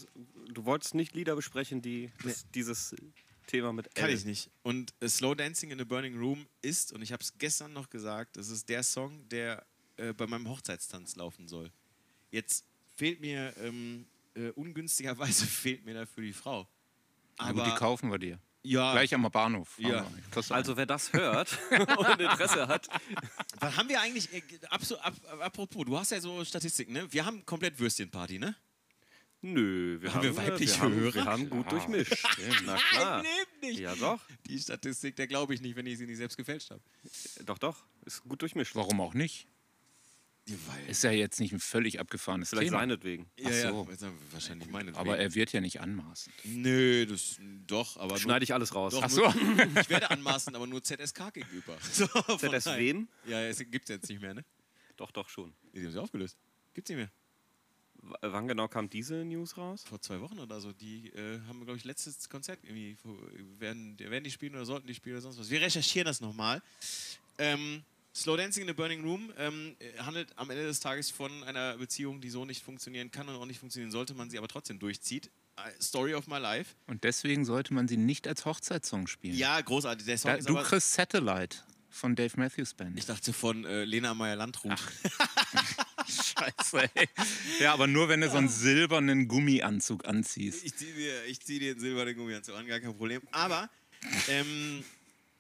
[0.52, 2.96] du wolltest nicht Lieder besprechen, die das, dieses
[3.48, 4.16] Thema mit Kann L.
[4.16, 4.50] ich nicht.
[4.64, 7.90] Und äh, Slow Dancing in a Burning Room ist, und ich habe es gestern noch
[7.90, 9.66] gesagt, das ist der Song, der
[9.98, 11.72] äh, bei meinem Hochzeitstanz laufen soll.
[12.32, 14.06] Jetzt fehlt mir, ähm,
[14.36, 16.68] äh, ungünstigerweise fehlt mir dafür die Frau.
[17.38, 18.40] Aber Aber die kaufen wir dir.
[18.64, 19.78] ja, Gleich am Bahnhof.
[19.80, 20.06] Ja.
[20.50, 21.58] Also wer das hört
[21.98, 22.88] und Interesse hat,
[23.60, 24.82] was haben wir eigentlich, äh, ab,
[25.42, 27.12] apropos, du hast ja so Statistiken, ne?
[27.12, 28.56] Wir haben komplett Würstchenparty, ne?
[29.44, 31.14] Nö, wir Haben haben, wir äh, weibliche wir haben, Hörer?
[31.16, 32.26] wir haben gut durchmischt.
[32.66, 33.24] Na klar.
[33.62, 33.80] Nicht.
[33.80, 36.82] Ja doch, Die Statistik, der glaube ich nicht, wenn ich sie nicht selbst gefälscht habe.
[37.46, 37.86] doch, doch.
[38.06, 38.76] Ist gut durchmischt.
[38.76, 39.48] Warum auch nicht?
[40.46, 42.80] Weil, Ist ja jetzt nicht ein völlig abgefahrenes Vielleicht Thema.
[42.80, 43.28] seinetwegen.
[43.40, 43.88] ja, Ach ja, so.
[43.90, 44.94] ist ja wahrscheinlich meine.
[44.96, 46.36] Aber er wird ja nicht anmaßend.
[46.44, 48.92] Nö, das doch, aber Schneide ich alles raus.
[48.94, 49.22] Doch, Ach so.
[49.22, 49.32] nur,
[49.82, 51.78] ich werde anmaßen, aber nur ZSK gegenüber.
[51.94, 53.08] So, ZS wem?
[53.26, 54.44] Ja, es gibt es jetzt nicht mehr, ne?
[54.98, 55.54] Doch, doch schon.
[55.74, 56.38] Die haben sie aufgelöst.
[56.74, 57.12] Gibt's nicht mehr.
[58.22, 59.84] Wann genau kam diese News raus?
[59.88, 60.74] Vor zwei Wochen oder so.
[60.74, 62.98] Die äh, haben, glaube ich, letztes Konzert irgendwie.
[63.60, 65.50] Werden, werden die spielen oder sollten die spielen oder sonst was.
[65.50, 66.62] Wir recherchieren das nochmal.
[67.38, 67.84] Ähm,
[68.16, 71.78] Slow Dancing in the Burning Room ähm, äh, handelt am Ende des Tages von einer
[71.78, 74.78] Beziehung, die so nicht funktionieren kann und auch nicht funktionieren sollte, man sie aber trotzdem
[74.80, 75.32] durchzieht.
[75.56, 76.76] Äh, Story of my life.
[76.88, 79.36] Und deswegen sollte man sie nicht als Hochzeitssong spielen.
[79.36, 80.06] Ja, großartig.
[80.06, 81.58] Der Song Da, ist du aber, kriegst Satellite
[81.90, 82.98] von Dave Matthews Band.
[82.98, 84.78] Ich dachte von äh, Lena Meyer-Landrut.
[86.08, 87.08] Scheiße, ey.
[87.60, 90.64] Ja, aber nur wenn du so einen silbernen Gummianzug anziehst.
[90.66, 93.22] Ich ziehe dir, ich zieh dir den silbernen Gummianzug an, gar kein Problem.
[93.32, 93.70] Aber,
[94.28, 94.84] ähm,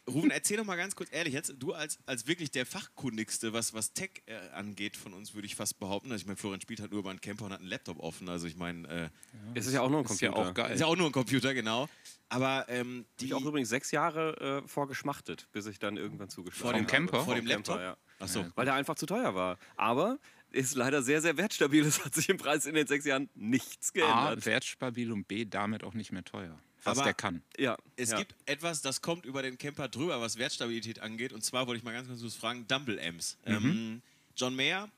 [0.05, 3.74] Ruben, erzähl doch mal ganz kurz ehrlich jetzt, du als, als wirklich der Fachkundigste, was,
[3.74, 6.11] was Tech äh, angeht von uns, würde ich fast behaupten.
[6.11, 8.28] Also ich meine, Florian spielt halt nur über einen Camper und hat einen Laptop offen.
[8.28, 9.09] Also ich meine, äh,
[9.57, 10.49] Es ist ja auch nur ein Ist ja Computer.
[10.49, 10.74] auch geil.
[10.74, 11.88] ist ja auch nur ein Computer, genau.
[12.28, 16.61] Aber ähm, Die ich auch übrigens sechs Jahre äh, vorgeschmachtet, bis ich dann irgendwann zugeschlagen
[16.72, 17.24] vor dem Camper?
[17.24, 17.80] vor dem Vom Camper, Laptop.
[17.80, 17.97] ja.
[18.20, 18.45] Achso.
[18.55, 19.57] Weil der einfach zu teuer war.
[19.78, 20.20] Aber
[20.53, 21.83] ist leider sehr, sehr wertstabil.
[21.85, 24.45] Es hat sich im Preis in den sechs Jahren nichts A, geändert.
[24.45, 26.57] wertstabil und B, damit auch nicht mehr teuer.
[26.85, 27.41] Was Aber- der kann.
[27.57, 28.17] ja, Es ja.
[28.17, 31.31] gibt etwas, das kommt über den Camper drüber, was Wertstabilität angeht.
[31.33, 33.37] Und zwar wollte ich mal ganz kurz fragen: Dumble Amps.
[33.45, 33.53] Mhm.
[33.53, 34.01] Ähm,
[34.35, 34.89] John Mayer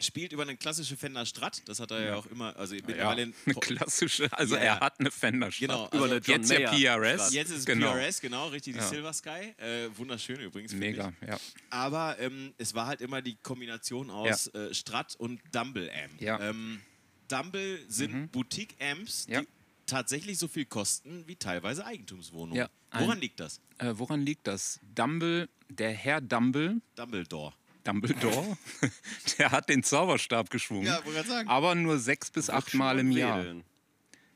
[0.00, 1.62] spielt über eine klassische Fender Strat.
[1.68, 2.56] Das hat er ja, auch immer.
[2.56, 3.22] Also mittlerweile.
[3.26, 4.80] Ja, eine klassische, also Ja, er ja.
[4.80, 5.92] hat eine Fender Genau, Stadt.
[5.92, 7.32] also Über eine John Jetzt ja PRS.
[7.32, 7.92] Jetzt ist es genau.
[7.92, 8.86] PRS, genau, richtig, die Ja.
[8.88, 9.54] Silver Sky.
[9.58, 10.72] Äh, wunderschön übrigens.
[10.72, 11.28] Mega, Ich.
[11.28, 11.38] ja.
[11.70, 16.20] Aber ähm, es war halt immer die Kombination aus äh, Strat und Dumble Amp.
[16.20, 16.38] Ja.
[16.38, 16.44] Mhm.
[16.44, 16.80] Ähm,
[17.28, 19.40] Dumble sind Boutique-Amps, Ja.
[19.42, 19.48] die
[19.86, 22.56] tatsächlich so viel kosten wie teilweise Eigentumswohnungen.
[22.56, 23.60] Ja, Woran liegt das?
[23.78, 24.80] Äh, woran liegt das?
[24.94, 27.52] Dumble, der Herr Dumble, Dumbledore.
[27.84, 28.56] Dumbledore,
[29.38, 30.86] der hat den Zauberstab geschwungen.
[30.86, 31.48] Ja, wollte gerade sagen.
[31.48, 33.42] Aber nur sechs bis acht Mal im Und Jahr.
[33.44, 33.64] wählen.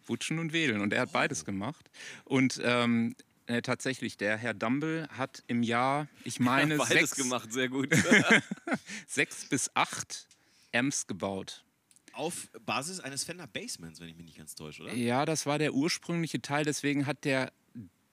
[0.07, 0.81] Wutschen und Wählen.
[0.81, 1.91] Und er hat beides gemacht.
[2.25, 3.15] Und ähm,
[3.47, 7.91] äh, tatsächlich, der Herr Dumble hat im Jahr, ich meine, Beides sechs, gemacht, sehr gut.
[9.07, 10.27] sechs bis acht
[10.73, 11.65] Amps gebaut.
[12.13, 14.95] Auf Basis eines Fender Basements, wenn ich mich nicht ganz täusche, oder?
[14.95, 16.65] Ja, das war der ursprüngliche Teil.
[16.65, 17.53] Deswegen hat der,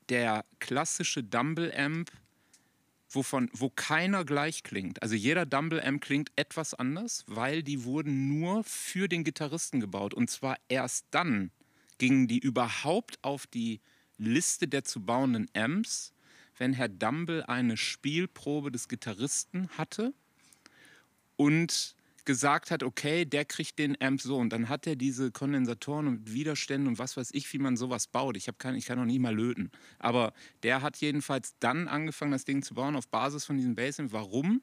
[0.09, 2.11] der klassische Dumble Amp,
[3.15, 5.01] wovon, wo keiner gleich klingt.
[5.01, 10.13] Also jeder Dumble Amp klingt etwas anders, weil die wurden nur für den Gitarristen gebaut.
[10.13, 11.51] Und zwar erst dann
[11.97, 13.81] gingen die überhaupt auf die
[14.17, 16.13] Liste der zu bauenden Amps,
[16.57, 20.13] wenn Herr Dumble eine Spielprobe des Gitarristen hatte
[21.35, 21.95] und
[22.25, 24.37] gesagt hat, okay, der kriegt den Amp so.
[24.37, 28.07] Und dann hat er diese Kondensatoren und Widerstände und was weiß ich, wie man sowas
[28.07, 28.37] baut.
[28.37, 29.71] Ich, kein, ich kann noch nicht mal löten.
[29.99, 34.11] Aber der hat jedenfalls dann angefangen, das Ding zu bauen auf Basis von diesem Bassamp.
[34.11, 34.61] Warum?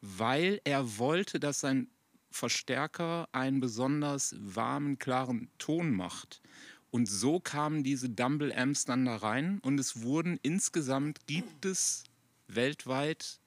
[0.00, 1.88] Weil er wollte, dass sein
[2.30, 6.42] Verstärker einen besonders warmen, klaren Ton macht.
[6.90, 12.04] Und so kamen diese Dumble Amps dann da rein und es wurden insgesamt, gibt es
[12.46, 13.40] weltweit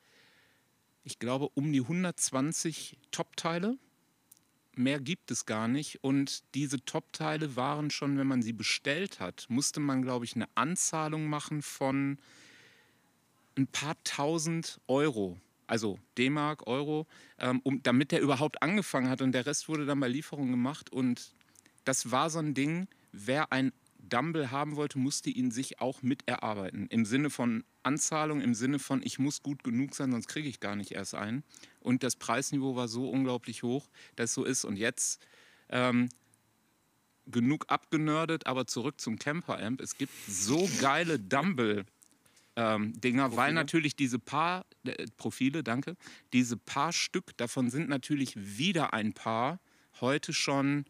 [1.04, 3.78] ich glaube, um die 120 Top-Teile.
[4.76, 6.04] Mehr gibt es gar nicht.
[6.04, 10.48] Und diese Top-Teile waren schon, wenn man sie bestellt hat, musste man, glaube ich, eine
[10.56, 12.18] Anzahlung machen von
[13.58, 15.38] ein paar tausend Euro.
[15.68, 19.22] Also D-Mark, Euro, ähm, um, damit der überhaupt angefangen hat.
[19.22, 20.92] Und der Rest wurde dann bei Lieferung gemacht.
[20.92, 21.32] Und
[21.84, 23.74] das war so ein Ding, wer ein
[24.12, 26.88] Dumble haben wollte, musste ihn sich auch miterarbeiten.
[26.88, 30.60] Im Sinne von Anzahlung, im Sinne von, ich muss gut genug sein, sonst kriege ich
[30.60, 31.44] gar nicht erst einen.
[31.80, 34.66] Und das Preisniveau war so unglaublich hoch, dass es so ist.
[34.66, 35.26] Und jetzt
[35.70, 36.10] ähm,
[37.26, 39.82] genug abgenördet, aber zurück zum Camper-Amp.
[39.82, 41.86] Es gibt so geile Dumble.
[42.58, 45.96] Ähm, Dinger, weil natürlich diese paar äh, Profile, danke,
[46.34, 49.62] diese paar Stück davon sind natürlich wieder ein paar
[50.02, 50.84] heute schon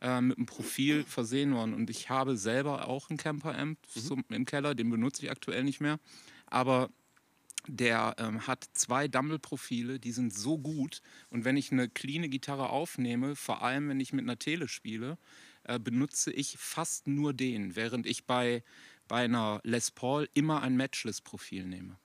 [0.00, 1.74] äh, mit einem Profil versehen worden.
[1.74, 5.80] Und ich habe selber auch einen Camper-Amp zum- im Keller, den benutze ich aktuell nicht
[5.80, 5.98] mehr.
[6.46, 6.90] Aber
[7.66, 11.02] der ähm, hat zwei Dumble-Profile, die sind so gut.
[11.30, 15.18] Und wenn ich eine cleane Gitarre aufnehme, vor allem wenn ich mit einer Tele spiele,
[15.64, 18.62] äh, benutze ich fast nur den, während ich bei,
[19.06, 21.98] bei einer Les Paul immer ein Matchless-Profil nehme.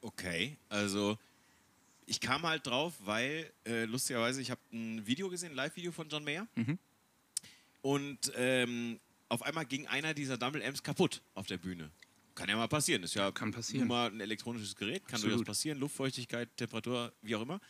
[0.00, 1.18] Okay, also
[2.08, 6.08] ich kam halt drauf, weil äh, lustigerweise, ich habe ein Video gesehen, ein Live-Video von
[6.08, 6.46] John Mayer.
[6.56, 6.78] Mhm.
[7.82, 8.98] Und ähm,
[9.28, 11.90] auf einmal ging einer dieser Dumble Amps kaputt auf der Bühne.
[12.34, 13.02] Kann ja mal passieren.
[13.02, 13.80] Ist ja Kann passieren.
[13.80, 15.38] nun mal ein elektronisches Gerät, kann Absolut.
[15.38, 15.78] durchaus passieren.
[15.80, 17.60] Luftfeuchtigkeit, Temperatur, wie auch immer.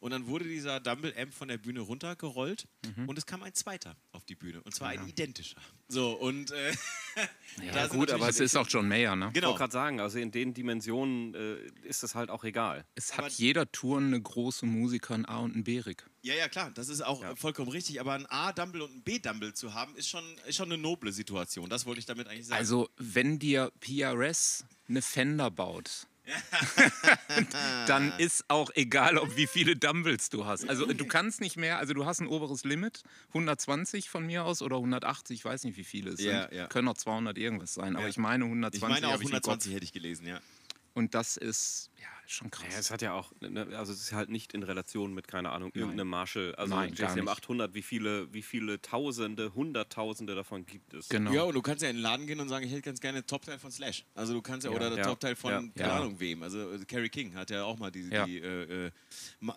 [0.00, 2.66] Und dann wurde dieser Dumble Amp von der Bühne runtergerollt
[2.96, 3.08] Mhm.
[3.08, 4.60] und es kam ein zweiter auf die Bühne.
[4.62, 5.60] Und zwar ein identischer.
[5.88, 6.72] So, und äh,
[7.74, 9.28] Ja, gut, aber es ist auch John Mayer, ne?
[9.28, 9.46] Ich Genau.
[9.48, 11.56] wollte gerade sagen, also in den Dimensionen äh,
[11.88, 12.84] ist es halt auch egal.
[12.94, 16.04] Es Aber- hat jeder Tour eine große Musiker, ein A und ein B-Rig.
[16.20, 18.00] Ja, ja, klar, das ist auch äh, vollkommen richtig.
[18.00, 21.70] Aber ein A-Dumble und ein B-Dumble zu haben, ist schon, ist schon eine noble Situation.
[21.70, 22.58] Das wollte ich damit eigentlich sagen.
[22.58, 26.06] Also, wenn dir PRS eine Fender baut,
[27.86, 30.68] dann ist auch egal, ob wie viele Dumbles du hast.
[30.68, 34.62] Also du kannst nicht mehr, also du hast ein oberes Limit, 120 von mir aus
[34.62, 36.48] oder 180, ich weiß nicht, wie viele es sind.
[36.50, 36.66] ja.
[36.66, 39.34] Können auch 200 irgendwas sein, aber ich meine ich 120 meine auch habe ich im
[39.34, 39.44] Kopf.
[39.46, 40.40] 120 hätte ich gelesen, ja.
[40.96, 42.72] Und das ist ja schon krass.
[42.72, 45.50] Ja, es hat ja auch, ne, also es ist halt nicht in Relation mit, keine
[45.50, 46.54] Ahnung, irgendeinem Marshall.
[46.54, 47.28] Also Nein, gar JCM nicht.
[47.28, 51.10] 800, wie viele, wie viele Tausende, Hunderttausende davon gibt es?
[51.10, 51.32] genau.
[51.32, 53.26] Ja, und du kannst ja in den Laden gehen und sagen, ich hätte ganz gerne
[53.26, 54.06] Top-Teil von Slash.
[54.14, 55.58] Also du kannst ja, Ja, oder der ja, Top-Teil von, ja.
[55.58, 55.96] keine Ja.
[56.00, 56.42] Ahnung wem.
[56.42, 58.24] Also äh, Carrie King hat ja auch mal die, Ja.
[58.24, 58.90] die, äh, äh,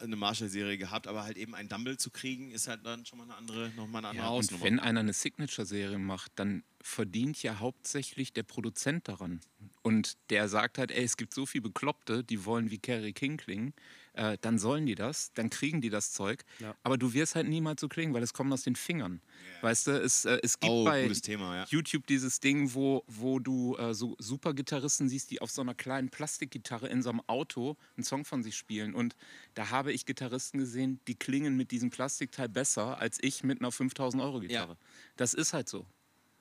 [0.02, 3.24] eine Marshall-Serie gehabt, aber halt eben ein Dumble zu kriegen, ist halt dann schon mal
[3.24, 7.42] eine andere, noch mal eine andere Ja, und wenn einer eine Signature-Serie macht, dann verdient
[7.44, 9.40] ja hauptsächlich der Produzent daran.
[9.82, 13.38] Und der sagt halt, ey, es gibt so viele Bekloppte, die wollen wie Carrie King
[13.38, 13.74] klingen.
[14.14, 16.44] Äh, dann sollen die das, dann kriegen die das Zeug.
[16.60, 16.76] Ja.
[16.84, 19.22] Aber du wirst halt niemals so klingen, weil es kommt aus den Fingern.
[19.62, 21.66] Weißt du, es, äh, es gibt oh, bei gutes Thema, ja.
[21.70, 26.10] YouTube dieses Ding, wo, wo du äh, so Supergitarristen siehst, die auf so einer kleinen
[26.10, 28.94] Plastikgitarre in so einem Auto einen Song von sich spielen.
[28.94, 29.16] Und
[29.54, 33.72] da habe ich Gitarristen gesehen, die klingen mit diesem Plastikteil besser als ich mit einer
[33.72, 34.78] 5000 Euro Gitarre.
[35.16, 35.86] Das ist halt so.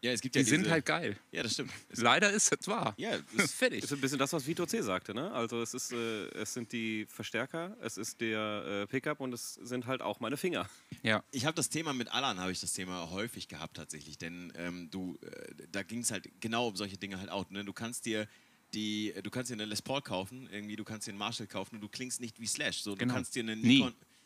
[0.00, 1.18] Ja, es gibt Die ja sind diese- halt geil.
[1.32, 1.72] Ja, das stimmt.
[1.88, 2.94] Es, Leider ist es wahr.
[2.98, 3.82] ja, es, Fertig.
[3.84, 4.80] Ist ein bisschen das, was Vito C.
[4.80, 5.32] sagte, ne?
[5.32, 9.54] Also es ist, äh, es sind die Verstärker, es ist der äh, Pickup und es
[9.54, 10.68] sind halt auch meine Finger.
[11.02, 11.24] Ja.
[11.32, 14.88] ich habe das Thema mit Alan, habe ich das Thema häufig gehabt tatsächlich, denn ähm,
[14.90, 17.50] du, äh, da ging es halt genau um solche Dinge halt auch.
[17.50, 17.64] Ne?
[17.64, 18.28] Du kannst dir
[18.74, 21.76] die, du kannst dir eine Les Paul kaufen, irgendwie, du kannst dir einen Marshall kaufen
[21.76, 22.82] und du klingst nicht wie Slash.
[22.82, 23.14] So, du Genau.
[23.14, 23.80] kannst dir eine Nie.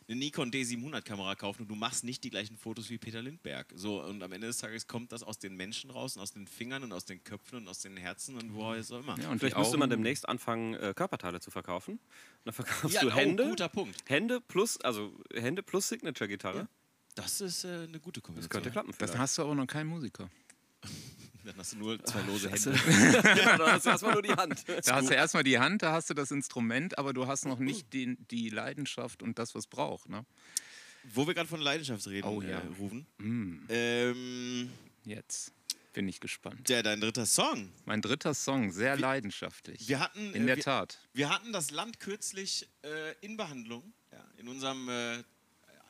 [0.09, 3.22] Nikon, eine Nikon D700 Kamera kaufen und du machst nicht die gleichen Fotos wie Peter
[3.22, 3.66] Lindberg.
[3.74, 6.46] So, und am Ende des Tages kommt das aus den Menschen raus und aus den
[6.46, 9.18] Fingern und aus den Köpfen und aus den Herzen und woher es auch immer.
[9.20, 11.94] ja und Vielleicht müsste man demnächst anfangen, äh, Körperteile zu verkaufen.
[11.94, 12.00] Und
[12.44, 14.03] dann verkaufst Ja, du oh, Hände, guter Punkt.
[14.09, 16.68] Hände plus, also Hände plus Signature-Gitarre.
[17.14, 18.50] Das ist äh, eine gute Das Kombination.
[18.50, 18.88] könnte klappen.
[18.90, 19.18] Das vielleicht.
[19.18, 20.30] hast du aber noch keinen Musiker.
[21.45, 22.72] Dann hast du nur zwei lose Scheiße.
[22.74, 23.22] Hände.
[23.43, 24.64] ja, dann hast du erstmal nur die Hand.
[24.84, 27.59] Da hast du erstmal die Hand, da hast du das Instrument, aber du hast noch
[27.59, 30.09] nicht den, die Leidenschaft und das, was braucht.
[30.09, 30.24] Ne?
[31.14, 32.61] Wo wir gerade von Leidenschaft reden, Oh, ja.
[32.61, 33.07] äh, rufen.
[33.18, 34.70] Mm, Ähm,
[35.05, 35.53] jetzt
[35.93, 36.68] bin ich gespannt.
[36.70, 37.70] ja, dein dritter Song.
[37.86, 39.88] Mein dritter Song, sehr leidenschaftlich.
[39.88, 40.99] Wir hatten, In äh, der wir, Tat.
[41.12, 43.93] wir hatten das Land kürzlich äh, in Behandlung.
[44.12, 45.22] Ja, in unserem äh,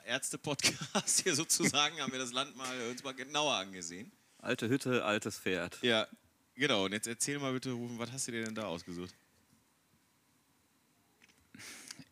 [0.07, 4.11] Ärzte-Podcast hier sozusagen haben wir das Land mal äh, uns mal genauer angesehen.
[4.43, 5.79] Alte Hütte, altes Pferd.
[5.83, 6.07] Ja,
[6.57, 6.85] genau.
[6.85, 9.15] Und jetzt erzähl mal bitte, Rufen, was hast du dir denn da ausgesucht?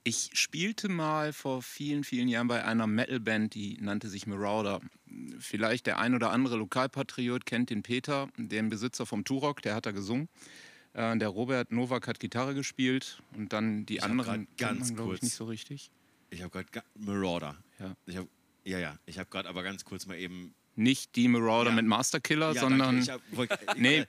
[0.02, 4.80] Ich spielte mal vor vielen, vielen Jahren bei einer Metalband, die nannte sich Marauder.
[5.38, 9.84] Vielleicht der ein oder andere Lokalpatriot kennt den Peter, den Besitzer vom Turok, der hat
[9.84, 10.28] da gesungen.
[10.94, 15.04] Äh, der Robert Nowak hat Gitarre gespielt und dann die Ich anderen grad ganz man,
[15.04, 15.90] kurz- nicht so richtig.
[16.30, 17.56] Ich habe gerade Marauder.
[17.78, 17.94] Ja.
[18.06, 18.26] Ich hab,
[18.64, 18.96] ja, ja.
[19.04, 20.54] Ich habe gerade aber ganz kurz mal eben.
[20.76, 21.76] Nicht die Marauder Ja.
[21.76, 23.20] mit Masterkiller, Ja, sondern danke.
[23.32, 24.04] Ich hab, nee,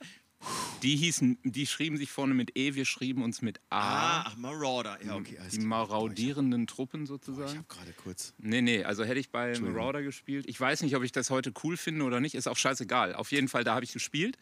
[0.82, 4.22] die hießen, die schrieben sich vorne mit E, wir schrieben uns mit A.
[4.22, 4.98] Ah, Marauder.
[5.04, 5.38] Ja, okay.
[5.52, 7.58] die maraudierenden Truppen Boah, Ich sozusagen.
[7.58, 8.34] habe gerade kurz.
[8.38, 9.56] Nee, nee, also hätte ich bei.
[9.60, 10.46] Marauder gespielt.
[10.48, 13.14] Ich weiß nicht, ob ich das heute cool finde oder nicht, ist auch scheißegal.
[13.14, 14.36] Auf jeden Fall, da habe ich gespielt.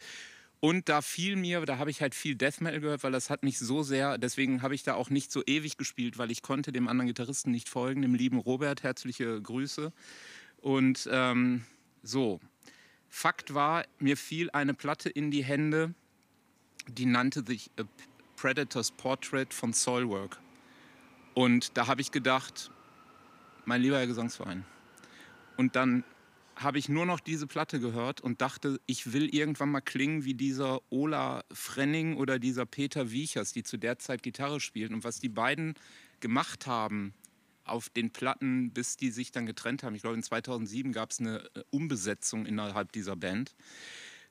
[0.59, 3.41] Und da fiel mir, da habe ich halt viel Death Metal gehört, weil das hat
[3.43, 6.71] mich so sehr, deswegen habe ich da auch nicht so ewig gespielt, weil ich konnte
[6.71, 9.91] dem anderen Gitarristen nicht folgen, dem lieben Robert, herzliche Grüße.
[10.57, 11.63] Und ähm,
[12.03, 12.39] so,
[13.09, 15.93] Fakt war, mir fiel eine Platte in die Hände,
[16.87, 17.83] die nannte sich A
[18.37, 20.39] Predator's Portrait von Soilwork.
[21.33, 22.71] Und da habe ich gedacht,
[23.65, 24.65] mein lieber Herr Gesangsverein.
[25.57, 26.03] Und dann
[26.55, 30.33] habe ich nur noch diese Platte gehört und dachte, ich will irgendwann mal klingen wie
[30.33, 34.95] dieser Ola Frenning oder dieser Peter Wiechers, die zu der Zeit Gitarre spielten.
[34.95, 35.75] Und was die beiden
[36.19, 37.13] gemacht haben
[37.63, 41.19] auf den Platten, bis die sich dann getrennt haben, ich glaube in 2007 gab es
[41.19, 43.55] eine äh, Umbesetzung innerhalb dieser Band.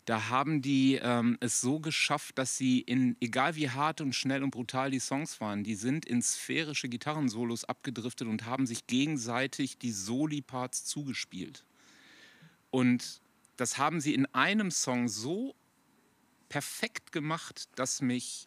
[0.07, 4.43] Da haben die ähm, es so geschafft, dass sie in, egal wie hart und schnell
[4.43, 9.79] und brutal die Songs waren, die sind in sphärische Gitarrensolos abgedriftet und haben sich gegenseitig
[9.79, 11.65] die Soli-Parts zugespielt.
[12.71, 13.21] Und
[13.57, 15.55] das haben sie in einem Song so
[16.49, 18.47] perfekt gemacht, dass mich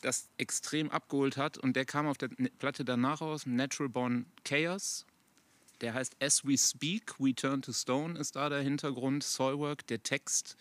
[0.00, 1.58] das extrem abgeholt hat.
[1.58, 5.06] Und der kam auf der Platte danach raus, Natural Born Chaos.
[5.80, 10.02] Der heißt As We Speak, We Turn to Stone ist da der Hintergrund, Soilwork, der
[10.02, 10.56] Text.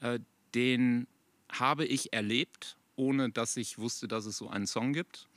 [0.00, 0.20] Äh,
[0.54, 1.06] den
[1.50, 5.28] habe ich erlebt, ohne dass ich wusste, dass es so einen Song gibt.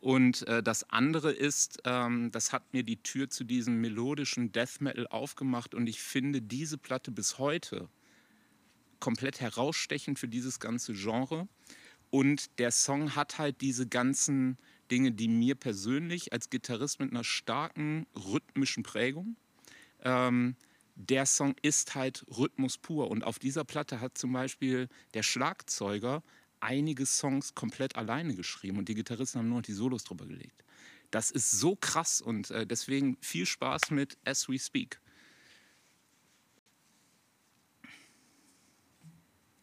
[0.00, 4.80] Und äh, das andere ist, ähm, das hat mir die Tür zu diesem melodischen Death
[4.80, 7.88] Metal aufgemacht und ich finde diese Platte bis heute
[9.00, 11.48] komplett herausstechend für dieses ganze Genre.
[12.10, 14.58] Und der Song hat halt diese ganzen
[14.90, 19.36] Dinge, die mir persönlich als Gitarrist mit einer starken rhythmischen Prägung,
[20.02, 20.56] ähm,
[20.94, 23.10] der Song ist halt Rhythmus pur.
[23.10, 26.22] Und auf dieser Platte hat zum Beispiel der Schlagzeuger
[26.60, 30.64] einige Songs komplett alleine geschrieben und die Gitarristen haben nur noch die Solos drüber gelegt.
[31.10, 35.00] Das ist so krass und äh, deswegen viel Spaß mit As We Speak.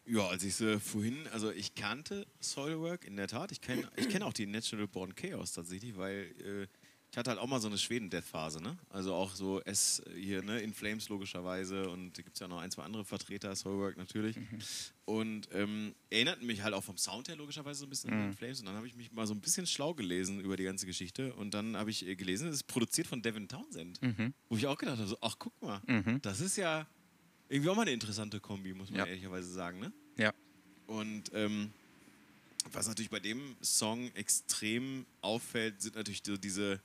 [0.06, 3.52] Ja, als ich sie vorhin, also ich kannte Soilwork in der Tat.
[3.52, 6.66] Ich kenne ich kenn auch die Natural Born Chaos tatsächlich, weil äh,
[7.10, 8.76] ich hatte halt auch mal so eine Schweden-Death-Phase, ne?
[8.90, 12.58] Also auch so S hier, ne, In Flames logischerweise und da gibt es ja noch
[12.58, 14.36] ein, zwei andere Vertreter, Soilwork natürlich.
[15.04, 18.32] Und ähm, erinnerten mich halt auch vom Sound her logischerweise so ein bisschen an In
[18.36, 20.86] Flames und dann habe ich mich mal so ein bisschen schlau gelesen über die ganze
[20.86, 24.00] Geschichte und dann habe ich äh, gelesen, es ist produziert von Devin Townsend.
[24.48, 25.80] Wo ich auch gedacht habe, so, ach guck mal,
[26.20, 26.86] das ist ja
[27.48, 29.06] irgendwie auch mal eine interessante Kombi, muss man Ja.
[29.06, 29.92] ehrlicherweise sagen, ne?
[30.16, 30.32] Ja.
[30.86, 31.72] Und ähm,
[32.72, 36.80] was natürlich bei dem Song extrem auffällt, sind natürlich so diese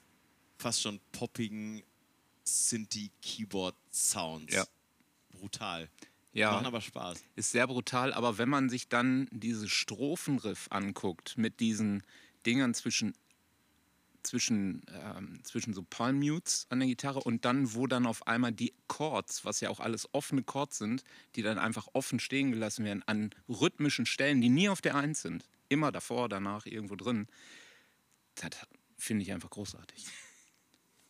[0.57, 1.81] fast schon poppigen
[2.43, 4.53] Synthie-Keyboard-Sounds.
[4.53, 4.65] Ja.
[5.31, 5.89] Brutal.
[6.33, 6.53] Ja.
[6.53, 7.23] Machen aber Spaß.
[7.35, 12.03] ist sehr brutal, aber wenn man sich dann diese Strophenriff anguckt mit diesen
[12.45, 13.13] Dingern zwischen
[14.23, 18.51] zwischen, ähm, zwischen so Palm Mutes an der Gitarre und dann, wo dann auf einmal
[18.51, 21.03] die Chords, was ja auch alles offene Chords sind,
[21.35, 25.21] die dann einfach offen stehen gelassen werden, an rhythmischen Stellen, die nie auf der Eins
[25.21, 27.27] sind, immer davor, danach, irgendwo drin,
[28.35, 28.51] das
[28.97, 30.05] finde ich einfach großartig.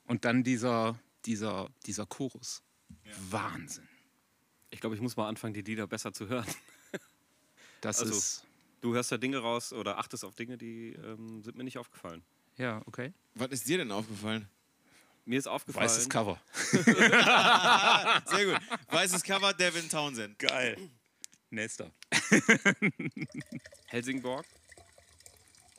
[0.06, 2.64] Und dann dieser, dieser, dieser Chorus.
[3.30, 3.88] Wahnsinn.
[4.72, 6.48] Ich glaube, ich muss mal anfangen, die Lieder besser zu hören.
[7.82, 8.46] Das Also- ist.
[8.82, 12.24] Du hörst da Dinge raus oder achtest auf Dinge, die ähm, sind mir nicht aufgefallen.
[12.60, 13.14] Ja, okay.
[13.36, 14.48] Was ist dir denn aufgefallen?
[15.26, 15.86] Mir ist aufgefallen.
[15.86, 16.40] Weißes Cover.
[16.74, 18.60] Sehr gut.
[18.90, 20.38] Weißes Cover, Devin Townsend.
[20.40, 20.78] Geil.
[21.50, 21.92] Nächster.
[23.88, 24.46] Helsingborg.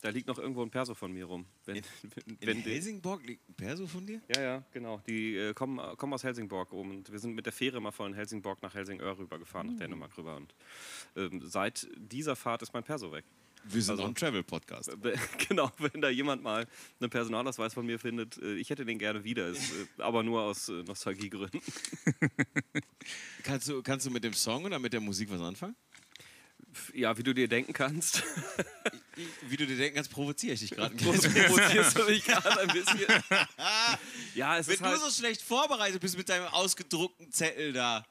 [0.02, 1.44] Da liegt noch irgendwo ein Perso von mir rum.
[1.66, 4.22] Wenn, wenn, In wenn die- Helsingborg liegt ein Perso von dir?
[4.34, 5.02] Ja, ja, genau.
[5.06, 6.90] Die äh, kommen, kommen aus Helsingborg oben.
[6.92, 10.36] Und wir sind mit der Fähre mal von Helsingborg nach Helsingör rübergefahren, nach Dänemark rüber.
[10.36, 10.54] Und
[11.16, 13.24] ähm, seit dieser Fahrt ist mein Perso weg.
[13.64, 14.90] Wir sind Also- ein Travel-Podcast.
[15.48, 16.66] Genau, wenn da jemand mal
[17.00, 19.56] einen Personalausweis von mir findet, äh, ich hätte den gerne wieder, äh,
[19.98, 21.60] aber nur aus äh, Nostalgiegründen.
[23.42, 25.74] Kannst du, kannst du mit dem Song oder mit der Musik was anfangen?
[26.94, 28.22] Ja, wie du dir denken kannst,
[29.48, 30.94] Wie du dir denken kannst, provoziere ich dich gerade.
[31.04, 33.00] provozierst du mich gerade ein bisschen.
[34.34, 38.06] Ja, es Wenn ist du halt, so schlecht vorbereitet bist mit deinem ausgedruckten Zettel da.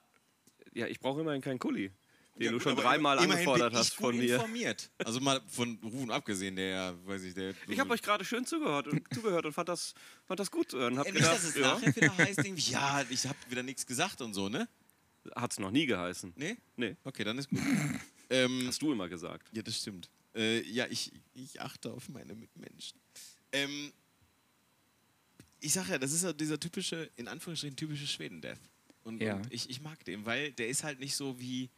[0.73, 1.91] ja, ich brauche immerhin keinen Kuli,
[2.39, 4.35] den Ja, du schon dreimal angefordert ich hast von mir.
[4.35, 4.89] informiert.
[4.99, 7.53] Also mal von Rufen abgesehen, der ja, weiß ich, der.
[7.67, 9.93] Ich habe euch gerade schön zugehört und, zugehört und fand das,
[10.25, 10.73] fand das gut.
[10.73, 13.37] Und hab Ey, nicht, gedacht, dass es ja, nachher wieder heißt, irgendwie, ja, ich habe
[13.49, 14.67] wieder nichts gesagt und so, ne?
[15.35, 16.33] hat es noch nie geheißen.
[16.37, 16.57] Nee?
[16.77, 17.59] Nee, Okay, dann ist gut.
[18.29, 19.47] ähm, hast du immer gesagt.
[19.51, 20.09] ja, das stimmt.
[20.33, 22.97] Äh, ja, ich, ich achte auf meine Mitmenschen.
[23.51, 23.91] Ähm,
[25.59, 28.59] ich sag ja, das ist ja dieser typische, in Anführungsstrichen typische Schweden-Death.
[29.03, 29.35] Und, Ja.
[29.35, 31.69] und ich, ich mag den, weil der ist halt nicht so wie,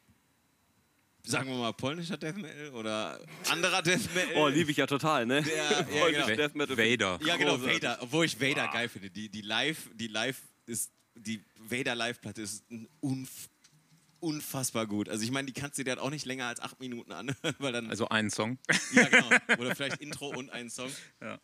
[1.24, 3.20] sagen wir mal, polnischer Death Metal oder
[3.50, 4.36] anderer Death Metal.
[4.36, 5.42] Oh, liebe ich ja total, ne?
[5.42, 6.38] Der, ja, Polnisch genau.
[6.38, 6.78] Death Metal.
[6.78, 7.20] Vader.
[7.26, 7.84] Ja, genau, Großartig.
[7.84, 7.98] Vader.
[8.02, 9.10] Obwohl ich Vader geil finde.
[9.10, 13.50] Die, die Live, die Live ist, die Vader Live-Platte ist ein unf
[14.22, 15.10] unfassbar gut.
[15.10, 17.56] Also ich meine, die kannst du dir halt auch nicht länger als acht Minuten anhören,
[17.60, 18.58] weil dann, Also ein Song.
[18.94, 19.28] ja genau,
[19.60, 20.90] oder vielleicht Intro und ein Song.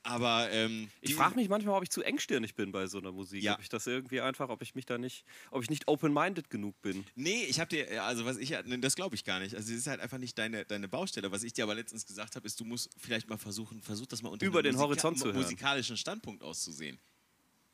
[0.03, 3.43] Aber ähm, Ich frage mich manchmal, ob ich zu engstirnig bin bei so einer Musik.
[3.43, 3.55] Ja.
[3.55, 6.79] Ob ich das irgendwie einfach, ob ich mich da nicht, ob ich nicht open-minded genug
[6.81, 7.05] bin.
[7.15, 9.55] Nee, ich habe dir, also was ich, nee, das glaube ich gar nicht.
[9.55, 11.31] Also es ist halt einfach nicht deine, deine Baustelle.
[11.31, 14.21] Was ich dir aber letztens gesagt habe, ist, du musst vielleicht mal versuchen, versuch das
[14.21, 15.35] mal unter Über einem den Horizont zu hören.
[15.37, 16.99] musikalischen Standpunkt auszusehen.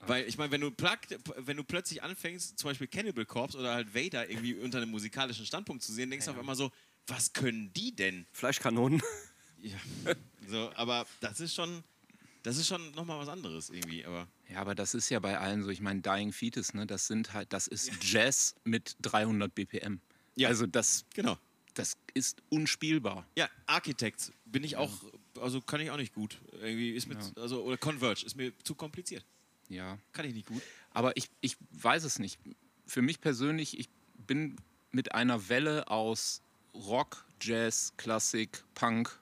[0.07, 0.71] Weil ich meine, wenn du
[1.38, 5.45] wenn du plötzlich anfängst, zum Beispiel Cannibal Corpse oder halt Vader irgendwie unter einem musikalischen
[5.45, 6.71] Standpunkt zu sehen, denkst du auf einmal so,
[7.07, 8.25] was können die denn?
[8.31, 9.01] Fleischkanonen.
[9.61, 9.77] Ja.
[10.47, 11.84] So, aber das ist schon,
[12.43, 14.05] das ist schon nochmal was anderes irgendwie.
[14.05, 15.69] Aber Ja, aber das ist ja bei allen so.
[15.69, 20.01] Ich meine, Dying Fetus, ne, das sind halt, das ist Jazz mit 300 BPM.
[20.35, 20.49] Ja.
[20.49, 21.38] Also das, genau.
[21.75, 23.25] das ist unspielbar.
[23.38, 24.91] Ja, Architects bin ich auch,
[25.39, 26.41] also kann ich auch nicht gut.
[26.51, 29.25] Irgendwie ist mit, also oder Converge ist mir zu kompliziert.
[29.69, 29.98] Ja.
[30.11, 30.61] Kann ich nicht gut.
[30.91, 32.40] Aber ich, ich weiß es nicht.
[32.85, 34.57] Für mich persönlich, ich bin
[34.91, 36.41] mit einer Welle aus
[36.73, 39.19] Rock, Jazz, Klassik, Punk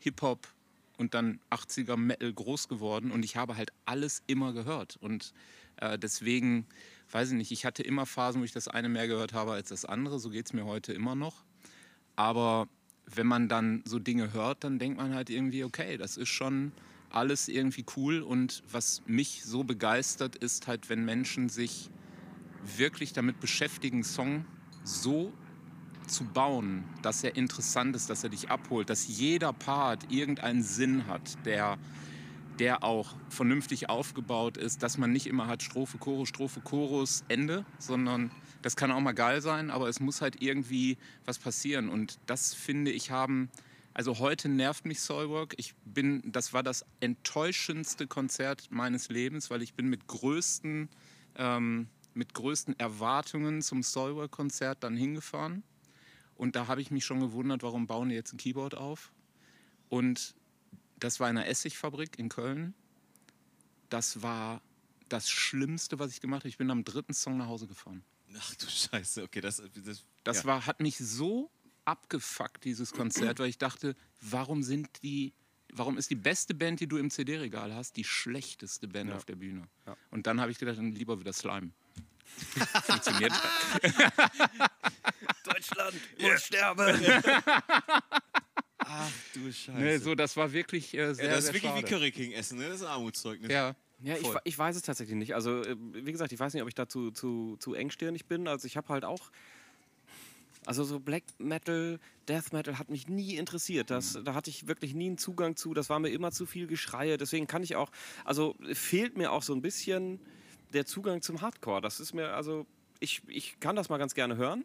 [0.00, 0.48] Hip-Hop
[0.96, 4.96] und dann 80er Metal groß geworden und ich habe halt alles immer gehört.
[5.00, 5.32] Und
[5.76, 6.66] äh, deswegen,
[7.10, 9.68] weiß ich nicht, ich hatte immer Phasen, wo ich das eine mehr gehört habe als
[9.68, 10.18] das andere.
[10.18, 11.44] So geht es mir heute immer noch.
[12.16, 12.68] Aber
[13.06, 16.72] wenn man dann so Dinge hört, dann denkt man halt irgendwie, okay, das ist schon
[17.10, 18.20] alles irgendwie cool.
[18.20, 21.90] Und was mich so begeistert, ist halt, wenn Menschen sich
[22.76, 24.44] wirklich damit beschäftigen, Song
[24.84, 25.32] so
[26.06, 31.06] zu bauen, dass er interessant ist, dass er dich abholt, dass jeder Part irgendeinen Sinn
[31.06, 31.78] hat, der,
[32.58, 37.64] der auch vernünftig aufgebaut ist, dass man nicht immer hat Strophe, Chorus, Strophe, Chorus, Ende,
[37.78, 38.30] sondern
[38.62, 41.88] das kann auch mal geil sein, aber es muss halt irgendwie was passieren.
[41.88, 43.48] Und das finde ich haben,
[44.00, 45.52] also heute nervt mich Soulwork.
[45.58, 50.88] Ich bin, das war das enttäuschendste Konzert meines Lebens, weil ich bin mit größten,
[51.36, 55.64] ähm, mit größten Erwartungen zum Soulwork-Konzert dann hingefahren.
[56.34, 59.12] Und da habe ich mich schon gewundert, warum bauen die jetzt ein Keyboard auf?
[59.90, 60.34] Und
[60.98, 62.72] das war in einer Essigfabrik in Köln.
[63.90, 64.62] Das war
[65.10, 66.48] das Schlimmste, was ich gemacht habe.
[66.48, 68.02] Ich bin am dritten Song nach Hause gefahren.
[68.38, 69.62] Ach du Scheiße, okay, das.
[69.84, 70.44] Das, das ja.
[70.46, 71.50] war, hat mich so
[71.90, 75.32] abgefuckt, dieses Konzert, weil ich dachte, warum sind die.
[75.72, 79.16] Warum ist die beste Band, die du im CD-Regal hast, die schlechteste Band Ja.
[79.16, 79.68] auf der Bühne?
[79.86, 79.96] Ja.
[80.10, 81.70] Und dann habe ich gedacht, dann lieber wieder Slime.
[82.82, 83.32] Funktioniert.
[85.44, 87.00] Deutschland muss sterben.
[88.78, 89.78] Ach du Scheiße.
[89.78, 91.86] Nee, so, das war wirklich äh, sehr, ja, das ist wirklich schade.
[91.86, 92.66] wie Curry King essen, ne?
[92.68, 93.50] Das ist ein Armutszeugnis.
[93.52, 95.34] Ja, Ja, ich, ich weiß es tatsächlich nicht.
[95.34, 98.48] Also, äh, wie gesagt, ich weiß nicht, ob ich dazu zu, zu engstirnig bin.
[98.48, 99.30] Also, ich habe halt auch.
[100.66, 103.90] Also, so Black Metal, Death Metal hat mich nie interessiert.
[103.90, 105.72] Das, Da hatte ich wirklich nie einen Zugang zu.
[105.74, 107.16] Das war mir immer zu viel Geschreie.
[107.16, 107.90] Deswegen kann ich auch.
[108.24, 110.20] Also, fehlt mir auch so ein bisschen
[110.72, 111.80] der Zugang zum Hardcore.
[111.80, 112.34] Das ist mir.
[112.34, 112.66] Also,
[113.00, 114.64] ich, ich kann das mal ganz gerne hören.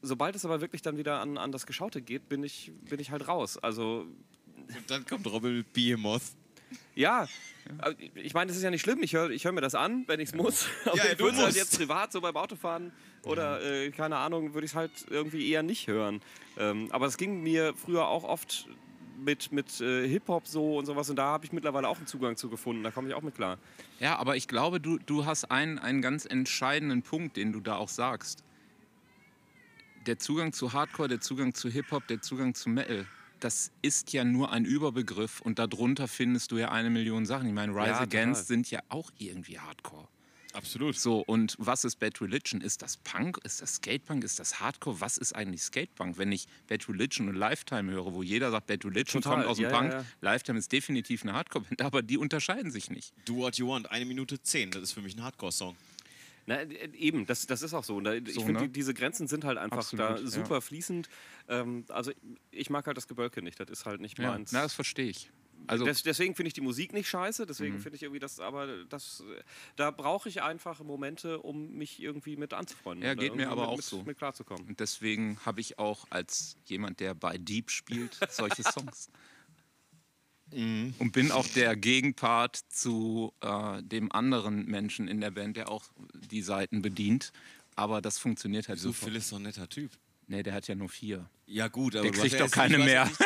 [0.00, 3.10] Sobald es aber wirklich dann wieder an, an das Geschaute geht, bin ich, bin ich
[3.10, 3.58] halt raus.
[3.58, 4.06] Also,
[4.56, 6.22] Und dann kommt Robin Behemoth.
[6.94, 7.26] ja,
[8.14, 9.02] ich meine, das ist ja nicht schlimm.
[9.02, 10.68] Ich höre ich hör mir das an, wenn ich es muss.
[10.86, 11.56] Ja, ich du halt musst.
[11.56, 12.92] jetzt privat so beim Autofahren
[13.24, 16.20] oder äh, keine Ahnung, würde ich es halt irgendwie eher nicht hören.
[16.58, 18.68] Ähm, aber es ging mir früher auch oft
[19.18, 22.36] mit, mit äh, Hip-Hop so und sowas und da habe ich mittlerweile auch einen Zugang
[22.36, 22.82] zu gefunden.
[22.82, 23.58] Da komme ich auch mit klar.
[24.00, 27.76] Ja, aber ich glaube, du, du hast einen, einen ganz entscheidenden Punkt, den du da
[27.76, 28.44] auch sagst.
[30.06, 33.06] Der Zugang zu Hardcore, der Zugang zu Hip-Hop, der Zugang zu Metal,
[33.40, 37.46] das ist ja nur ein Überbegriff und darunter findest du ja eine Million Sachen.
[37.46, 40.08] Ich meine, Rise Ja, Against sind ja auch irgendwie Hardcore.
[40.54, 40.96] Absolut.
[40.98, 42.60] So, und was ist Bad Religion?
[42.60, 43.38] Ist das Punk?
[43.44, 44.24] Ist das Skatepunk?
[44.24, 45.00] Ist das Hardcore?
[45.00, 46.16] Was ist eigentlich Skatepunk?
[46.18, 49.58] Wenn ich Bad Religion und Lifetime höre, wo jeder sagt, Bad Religion Total, kommt aus
[49.58, 50.04] dem ja, ja, Punk, ja.
[50.22, 53.12] Lifetime ist definitiv eine Hardcore-Band, aber die unterscheiden sich nicht.
[53.26, 54.70] Do What You Want, eine Minute zehn.
[54.70, 55.76] Das ist für mich ein Hardcore-Song.
[56.46, 57.96] Na, äh, eben, das, das ist auch so.
[57.96, 58.66] Und da- Ich So, finde, ne?
[58.68, 60.26] die, diese Grenzen sind halt einfach Absolut, da ja.
[60.26, 61.10] super fließend.
[61.48, 62.10] Ähm, also
[62.52, 63.60] ich mag halt das Gebölke nicht.
[63.60, 64.50] Das ist halt nicht Ja, meins.
[64.52, 65.30] na, das verstehe ich.
[65.66, 67.80] Also, Des, deswegen finde ich die Musik nicht scheiße, deswegen Mhm.
[67.80, 69.22] finde ich irgendwie das, aber das,
[69.76, 73.04] da brauche ich einfach Momente, um mich irgendwie mit anzufreunden.
[73.04, 74.02] Ja, oder geht mir aber mit, auch mit, so.
[74.04, 74.66] Mit klarzukommen.
[74.66, 79.10] Und deswegen habe ich auch als jemand, der bei Deep spielt, solche Songs.
[80.50, 85.84] Und bin auch der Gegenpart zu äh, dem anderen Menschen in der Band, der auch
[86.14, 87.32] die Seiten bedient.
[87.76, 88.92] Aber das funktioniert halt So.
[88.94, 89.90] Phil ist doch ein netter Typ.
[90.26, 91.28] Nee, der hat ja nur vier.
[91.46, 93.10] Ja, gut, aber Der kriegt doch keine mehr.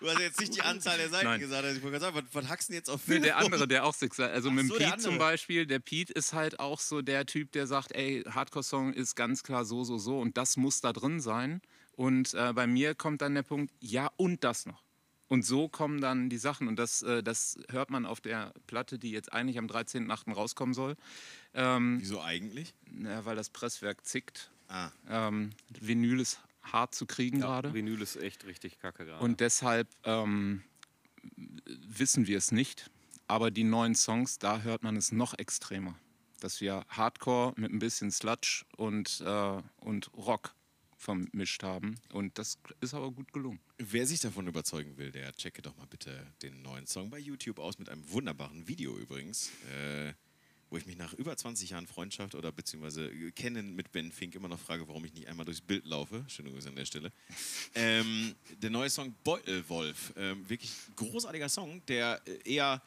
[0.00, 1.40] du hast jetzt nicht die Anzahl der Seiten Nein.
[1.40, 1.64] gesagt.
[1.64, 3.20] Also ich wollte gerade sagen, was, was hackst du denn jetzt auf Phil?
[3.20, 5.18] der andere, der auch sechs Also Ach mit dem so, Pete zum.
[5.18, 9.42] Beispiel, der Pete ist halt auch so der Typ, der sagt, ey, Hardcore-Song ist ganz
[9.42, 11.60] klar so, so, so und das muss da drin sein.
[11.92, 14.82] Und äh, bei mir kommt dann der Punkt, ja und das noch.
[15.26, 18.98] Und so kommen dann die Sachen und das, äh, das hört man auf der Platte,
[18.98, 20.32] die jetzt eigentlich am 13.8.
[20.32, 20.96] rauskommen soll,
[21.54, 22.72] ähm, Wieso eigentlich?
[23.02, 24.50] ja, weil das Presswerk zickt.
[24.68, 25.50] Ah, Ähm,
[25.80, 26.40] Vinyl ist
[26.72, 27.74] hart zu kriegen gerade.
[27.74, 29.24] Vinyl ist echt richtig kacke gerade.
[29.24, 30.62] Und deshalb ähm,
[31.66, 32.90] wissen wir es nicht.
[33.26, 35.98] Aber die neuen Songs, da hört man es noch extremer.
[36.40, 40.54] Dass wir Hardcore mit ein bisschen Sludge und, äh, und Rock
[40.96, 41.96] vermischt haben.
[42.12, 43.60] Und das ist aber gut gelungen.
[43.78, 47.60] wer sich davon überzeugen will, der checke doch mal bitte den neuen Song bei YouTube
[47.60, 50.12] aus mit einem wunderbaren Video übrigens, äh,
[50.70, 54.48] wo ich mich nach über 20 Jahren Freundschaft oder beziehungsweise Kennen mit Ben Fink immer
[54.48, 56.24] noch frage, warum ich nicht einmal durchs Bild laufe.
[56.28, 57.12] Schöne Grüße an der Stelle.
[57.74, 62.82] Ähm, der neue Song Beutelwolf, ähm, wirklich großartiger Song, der äh, eher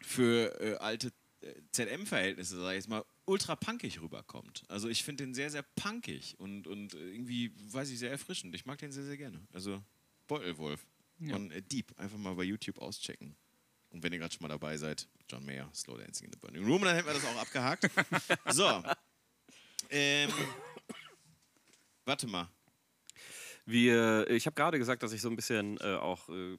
[0.00, 1.12] für äh, alte
[1.42, 4.62] äh, ZM-Verhältnisse, sag ich jetzt mal, ultra punkig rüberkommt.
[4.68, 8.54] Also ich finde den sehr, sehr punkig und, und äh, irgendwie, weiß ich, sehr erfrischend.
[8.54, 9.40] Ich mag den sehr, sehr gerne.
[9.52, 9.82] Also
[10.26, 10.86] Beutelwolf
[11.20, 11.34] Ja.
[11.34, 11.92] von äh, Deep.
[11.98, 13.36] Einfach mal bei YouTube auschecken.
[13.90, 16.64] Und wenn ihr gerade schon mal dabei seid, John Mayer, Slow Dancing in the Burning
[16.64, 17.90] Room, dann hätten wir das auch abgehakt.
[18.52, 18.82] so.
[19.90, 20.30] Ähm,
[22.04, 22.48] warte mal.
[23.64, 26.56] Wir, ich habe gerade gesagt, dass ich so ein bisschen äh, auch äh,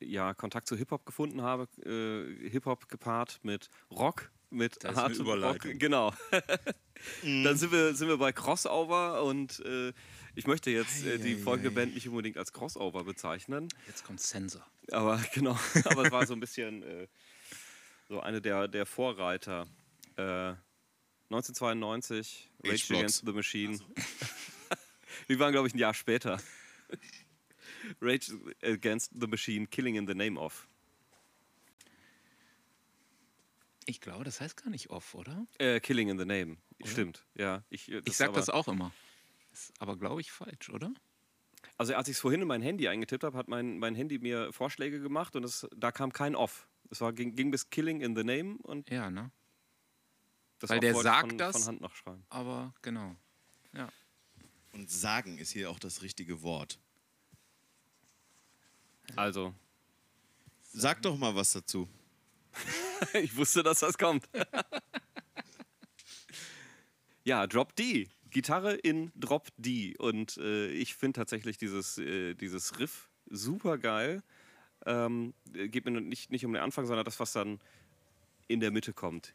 [0.00, 1.68] ja, Kontakt zu Hip-Hop gefunden habe.
[1.84, 5.62] Äh, Hip-Hop gepaart mit Rock, mit Das hartem Rock.
[5.78, 6.12] Genau.
[7.22, 9.92] Dann sind wir, sind wir bei Crossover und äh,
[10.34, 13.68] ich möchte jetzt äh, die folgende Band nicht unbedingt als Crossover bezeichnen.
[13.86, 14.64] Jetzt kommt Sensor.
[14.90, 17.08] Aber genau, aber es war so ein bisschen äh,
[18.08, 19.66] so eine der, der Vorreiter.
[20.16, 20.54] Äh,
[21.30, 22.94] 1992, Rage.
[22.94, 23.78] Against the Machine.
[25.26, 26.40] Wir waren, glaube ich, ein Jahr später.
[28.00, 30.68] Rage Against the Machine, Killing in the Name of.
[33.86, 35.46] Ich glaube, das heißt gar nicht off, oder?
[35.58, 37.24] Äh, Killing in the Name, stimmt.
[37.34, 38.92] Ja, ich, äh, Ich sag aber, das auch immer.
[39.52, 40.92] Ist aber, glaube ich, falsch, oder?
[41.76, 44.52] Also als ich es vorhin in mein Handy eingetippt habe, hat mein, mein Handy mir
[44.52, 46.68] Vorschläge gemacht und es, da kam kein Off.
[46.90, 49.30] Es war, ging, ging bis Killing in the Name und Ja, ne?
[50.60, 51.56] das Weil der sagt von, das.
[51.56, 52.24] von Hand nachschreiben.
[52.28, 53.16] Aber genau.
[53.72, 53.88] Ja.
[54.72, 56.78] Und sagen ist hier auch das richtige Wort.
[59.16, 59.54] Also,
[60.76, 61.88] Sag doch mal was dazu.
[63.14, 64.28] ich wusste, dass das kommt.
[67.24, 68.08] ja, Drop D.
[68.34, 69.94] Gitarre in Drop D.
[69.96, 74.22] Und äh, ich finde tatsächlich dieses, äh, dieses Riff super geil.
[74.84, 77.60] Ähm, äh, geht mir nicht, nicht um den Anfang, sondern das, was dann
[78.46, 79.32] in der Mitte kommt.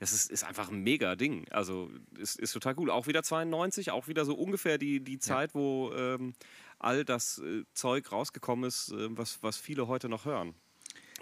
[0.00, 1.46] Das ist, ist einfach ein mega Ding.
[1.50, 2.90] Also ist, ist total cool.
[2.90, 5.54] Auch wieder 92, auch wieder so ungefähr die, die Zeit, ja.
[5.54, 6.32] wo ähm,
[6.78, 10.54] all das äh, Zeug rausgekommen ist, äh, was, was viele heute noch hören.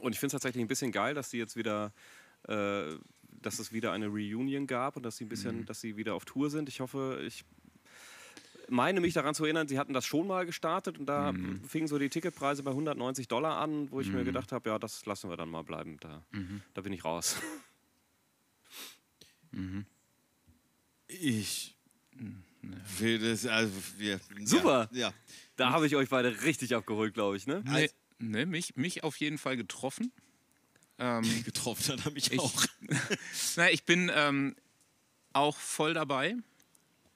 [0.00, 1.92] Und ich finde es tatsächlich ein bisschen geil, dass die jetzt wieder
[2.46, 2.94] äh,
[3.42, 6.24] dass es wieder eine Reunion gab und dass sie ein bisschen, dass sie wieder auf
[6.24, 6.68] Tour sind.
[6.68, 7.44] Ich hoffe, ich
[8.68, 11.32] meine mich daran zu erinnern, sie hatten das schon mal gestartet und da
[11.66, 15.06] fingen so die Ticketpreise bei 190 Dollar an, wo ich mir gedacht habe, ja, das
[15.06, 15.96] lassen wir dann mal bleiben.
[16.00, 16.22] Da,
[16.74, 17.36] da bin ich raus.
[21.08, 21.74] Ich
[22.98, 24.88] will das, also wir, Super.
[24.92, 25.14] Ja, ja.
[25.56, 27.62] Da habe ich euch beide richtig abgeholt, glaube ich, ne?
[27.64, 30.12] Nee, nee, mich, mich auf jeden Fall getroffen.
[30.98, 32.64] Ähm, Getroffen hat er mich Ich- auch.
[33.56, 34.56] na, ich bin ähm,
[35.32, 36.34] auch voll dabei.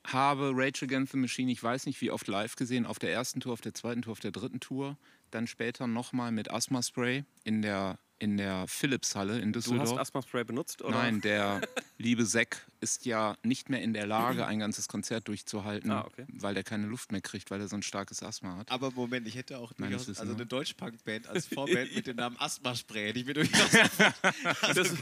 [0.04, 3.40] Habe Rage Against the Machine, ich weiß nicht wie oft live gesehen, auf der ersten
[3.40, 4.96] Tour, auf der zweiten Tour, auf der dritten Tour.
[5.30, 9.98] Dann später nochmal mit Asthma Spray in der, in der Philips-Halle in Du hast Düsseldorf.
[9.98, 10.96] Asthma-Spray benutzt, oder?
[10.96, 11.60] Nein, der
[11.98, 16.24] liebe Zack ist ja nicht mehr in der Lage, ein ganzes Konzert durchzuhalten, Ah, okay.
[16.28, 18.70] weil er keine Luft mehr kriegt, weil er so ein starkes Asthma hat.
[18.70, 20.34] Aber Moment, ich hätte auch durchaus, also ne?
[20.34, 23.70] eine Deutsch-Punk-Band als Vorband mit dem Namen Asthma-Spray hätte ich mir durchaus.
[24.62, 24.82] also,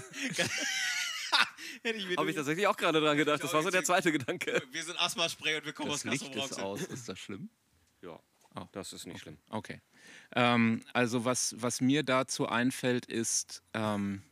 [1.83, 3.45] hätte ich mir Habe ich tatsächlich auch gerade dran gedacht.
[3.45, 4.63] Das war so der zweite Gedanke.
[4.73, 7.51] Wir sind Asthma-Spray und wir kommen Das aus Licht ist aus, ist das schlimm?
[8.03, 8.19] Ja,
[8.57, 8.65] Oh.
[8.73, 9.39] das ist nicht schlimm.
[9.49, 9.81] Okay.
[10.35, 14.23] Ähm, also was, was mir dazu einfällt, ist ähm,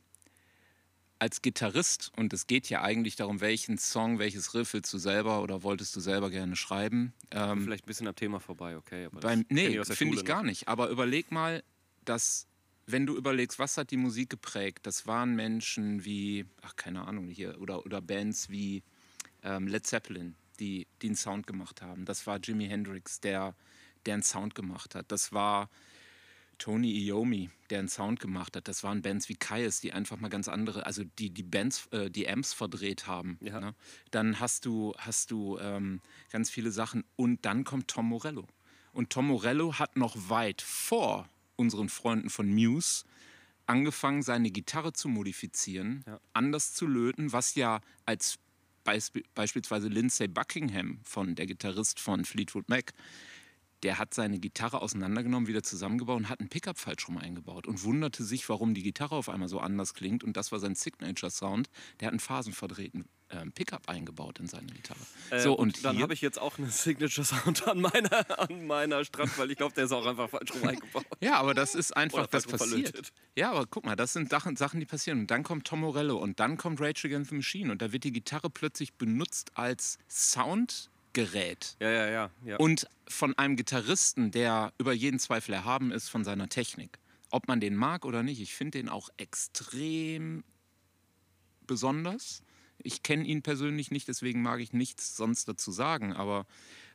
[1.18, 5.42] als Gitarrist, und es geht ja eigentlich darum, welchen Song, welches Riff willst du selber
[5.42, 7.12] oder wolltest du selber gerne schreiben.
[7.30, 9.06] Ähm, Vielleicht ein bisschen am Thema vorbei, okay.
[9.06, 10.68] Aber das beim, nee, finde ich gar nicht.
[10.68, 11.62] Aber überleg mal,
[12.04, 12.46] dass,
[12.86, 17.28] wenn du überlegst, was hat die Musik geprägt, das waren Menschen wie, ach keine Ahnung
[17.28, 18.82] hier, oder, oder Bands wie
[19.42, 22.04] ähm, Led Zeppelin, die, die einen Sound gemacht haben.
[22.04, 23.54] Das war Jimi Hendrix, der,
[24.06, 25.10] der einen Sound gemacht hat.
[25.10, 25.68] Das war
[26.58, 28.66] Tony Iommi, der einen Sound gemacht hat.
[28.68, 32.10] Das waren Bands wie Kaius, die einfach mal ganz andere, also die die Bands, äh,
[32.10, 33.38] die Amps verdreht haben.
[33.40, 33.60] Ja.
[33.60, 33.74] Ne?
[34.10, 36.00] Dann hast du, hast du ähm,
[36.30, 37.04] ganz viele Sachen.
[37.16, 38.46] Und dann kommt Tom Morello.
[38.92, 43.04] Und Tom Morello hat noch weit vor unseren Freunden von Muse
[43.66, 46.18] angefangen, seine Gitarre zu modifizieren, Ja.
[46.32, 48.38] anders zu löten, was ja als
[48.82, 52.94] Beisp beispielsweise Lindsay Buckingham, von, der Gitarrist von Fleetwood Mac,
[53.82, 57.84] der hat seine Gitarre auseinandergenommen, wieder zusammengebaut und hat einen Pickup falsch rum eingebaut und
[57.84, 60.24] wunderte sich, warum die Gitarre auf einmal so anders klingt.
[60.24, 61.68] Und das war sein Signature-Sound.
[62.00, 64.98] Der hat einen phasenverdrehten ähm, Pickup eingebaut in seine Gitarre.
[65.30, 68.66] Äh, so, und, dann hier- habe ich jetzt auch einen Signature Sound an meiner, an
[68.66, 71.04] meiner Strand, weil ich glaube, der ist auch einfach falsch rum eingebaut.
[71.20, 72.88] Ja, aber das ist einfach, das passiert.
[72.88, 73.12] verlötet.
[73.36, 75.20] Ja, aber guck mal, das sind Sachen, die passieren.
[75.20, 78.04] Und dann kommt Tom Morello und dann kommt Rage Against the Machine und da wird
[78.04, 79.98] die Gitarre plötzlich benutzt als
[81.14, 81.76] Soundgerät.
[81.80, 82.30] Ja, ja, ja.
[82.44, 82.56] ja.
[82.56, 86.98] Und von einem Gitarristen, der über jeden Zweifel erhaben ist von seiner Technik.
[87.30, 90.44] Ob man den mag oder nicht, ich finde den auch extrem
[91.66, 92.42] besonders.
[92.80, 96.12] Ich kenne ihn persönlich nicht, deswegen mag ich nichts sonst dazu sagen.
[96.12, 96.46] Aber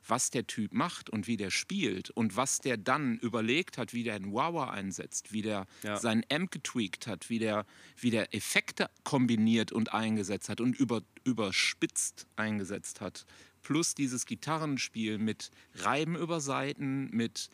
[0.07, 4.03] was der Typ macht und wie der spielt und was der dann überlegt hat, wie
[4.03, 5.97] der einen Wawa einsetzt, wie der Ja.
[5.97, 7.65] seinen Amp getweakt hat, wie der,
[7.97, 13.25] wie der Effekte kombiniert und eingesetzt hat und über, überspitzt eingesetzt hat.
[13.63, 17.49] Plus dieses Gitarrenspiel mit Reiben über Seiten, mit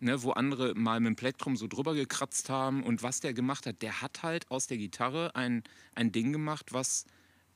[0.00, 3.66] ne, wo andere mal mit dem Plektrum so drüber gekratzt haben und was der gemacht
[3.66, 5.62] hat, der hat halt aus der Gitarre ein,
[5.94, 7.06] ein Ding gemacht, was,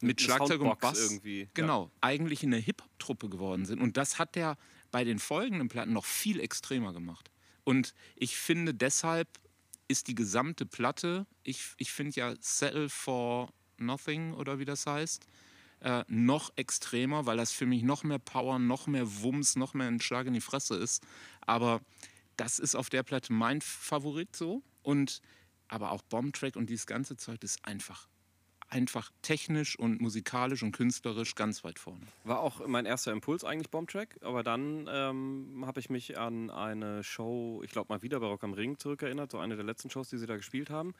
[0.00, 1.46] mit Schlagzeug und Bass irgendwie, ja.
[1.54, 3.80] genau eigentlich eine Hip-Hop-Truppe geworden sind.
[3.80, 4.56] Und das hat der
[4.90, 7.30] bei den folgenden Platten noch viel extremer gemacht.
[7.64, 9.28] Und ich finde deshalb
[9.88, 15.26] ist die gesamte Platte, ich, ich finde ja Settle for Nothing oder wie das heißt,
[15.86, 19.86] äh, noch extremer, weil das für mich noch mehr Power, noch mehr Wumms, noch mehr
[19.86, 21.06] ein Schlag in die Fresse ist.
[21.42, 21.80] Aber
[22.36, 24.62] das ist auf der Platte mein Favorit so.
[24.82, 25.22] Und
[25.68, 28.08] aber auch Bombtrack und dieses ganze Zeug ist einfach,
[28.68, 32.04] einfach technisch und musikalisch und künstlerisch ganz weit vorne.
[32.24, 37.04] War auch mein erster Impuls eigentlich Bombtrack, aber dann ähm, habe ich mich an eine
[37.04, 40.08] Show, ich glaube mal wieder bei Rock am Ring zurückerinnert, so eine der letzten Shows,
[40.08, 40.94] die sie da gespielt haben.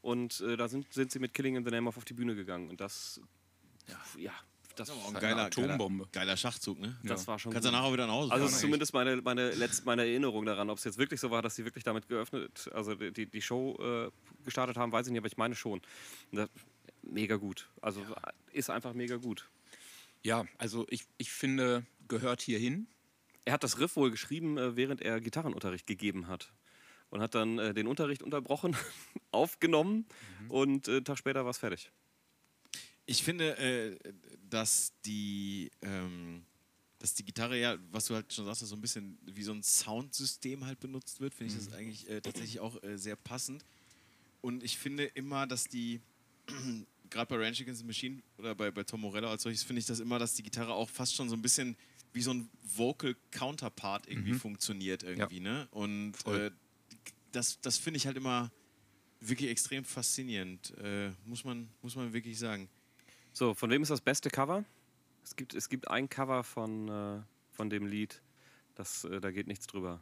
[0.00, 2.34] Und äh, da sind, sind sie mit Killing in the Name of auf die Bühne
[2.34, 2.70] gegangen.
[2.70, 3.20] Und das,
[3.90, 4.32] ja, ja
[4.80, 6.04] das, auch ein Eine geiler, Atombombe.
[6.04, 6.96] Geiler, geiler Schachzug, ne?
[7.04, 9.50] das war schon Kannst du nachher wieder nach Hause Also das ist zumindest meine, meine,
[9.50, 10.70] letzt, meine Erinnerung daran.
[10.70, 13.76] Ob es jetzt wirklich so war, dass sie wirklich damit geöffnet, also die, die Show
[13.80, 14.10] äh,
[14.44, 15.80] gestartet haben, weiß ich nicht, aber ich meine schon.
[16.32, 16.48] Das,
[17.02, 17.68] mega gut.
[17.80, 18.04] Also
[18.52, 19.48] ist einfach mega gut.
[20.22, 22.88] Ja, also ich, ich finde, gehört hier hin.
[23.44, 26.52] Er hat das Riff wohl geschrieben, äh, während er Gitarrenunterricht gegeben hat.
[27.10, 28.76] Und hat dann äh, den Unterricht unterbrochen,
[29.32, 30.06] aufgenommen
[30.48, 31.90] und äh, einen Tag später war es fertig.
[33.10, 33.98] Ich finde, äh,
[34.48, 36.44] dass die, ähm,
[37.00, 39.64] dass die Gitarre ja, was du halt schon sagst, so ein bisschen wie so ein
[39.64, 43.64] Soundsystem halt benutzt wird, finde ich das eigentlich äh, tatsächlich auch äh, sehr passend.
[44.42, 46.00] Und ich finde immer, dass die,
[47.10, 49.86] gerade bei Ranch Against the Machine oder bei, bei Tom Morello als solches, finde ich
[49.86, 51.76] das immer, dass die Gitarre auch fast schon so ein bisschen
[52.12, 55.66] wie so ein Vocal Counterpart irgendwie funktioniert irgendwie, ne?
[55.72, 56.52] Und äh,
[57.32, 58.52] das, das finde ich halt immer
[59.18, 62.68] wirklich extrem faszinierend, äh, muss, man, muss man wirklich sagen.
[63.32, 64.64] So, von wem ist das beste Cover?
[65.22, 68.20] Es gibt, es gibt ein Cover von, äh, von dem Lied,
[68.74, 70.00] das, äh, da geht nichts drüber.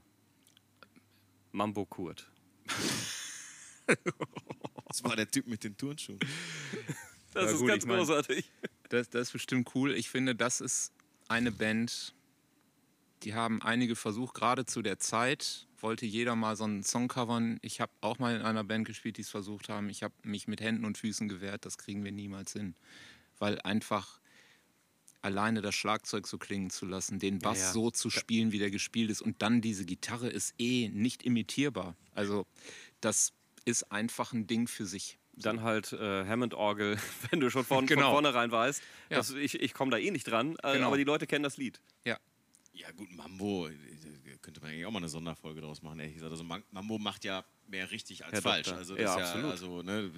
[1.53, 2.31] Mambo Kurt.
[4.87, 6.19] Das war der Typ mit den Turnschuhen.
[7.35, 8.51] Das Ja, ist gut, ganz ich mein- großartig.
[8.89, 9.93] Das, das ist bestimmt cool.
[9.95, 10.93] Ich finde, das ist
[11.29, 12.15] eine Band,
[13.23, 17.59] die haben einige versucht, gerade zu der Zeit wollte jeder mal so einen Song covern.
[17.61, 19.91] Ich habe auch mal in einer Band gespielt, die es versucht haben.
[19.91, 22.75] Ich habe mich mit Händen und Füßen gewehrt, das kriegen wir niemals hin.
[23.39, 24.21] Weil einfach
[25.21, 27.73] alleine das Schlagzeug so klingen zu lassen, den Bass Ja.
[27.73, 31.97] so zu spielen, wie der gespielt ist und dann diese Gitarre ist eh nicht imitierbar.
[32.15, 32.47] Also
[33.01, 33.33] das
[33.65, 35.19] ist einfach ein Ding für sich.
[35.35, 36.97] Dann halt äh, Hammond-Orgel,
[37.31, 38.03] wenn du schon von, Genau.
[38.03, 39.17] von vornherein weißt, Ja.
[39.19, 40.89] dass ich, ich komme da eh nicht dran, äh, Genau.
[40.89, 41.81] aber die Leute kennen das Lied.
[42.05, 42.19] Ja.
[42.73, 43.73] Ja, gut, Mambo, äh,
[44.41, 46.31] könnte man eigentlich auch mal eine Sonderfolge draus machen, ehrlich gesagt.
[46.31, 48.67] Also Mambo macht ja mehr richtig als Herr falsch.
[48.67, 48.79] Doktor.
[48.79, 49.51] Also das Ja, ist ja, absolut.
[49.51, 50.13] also, ne,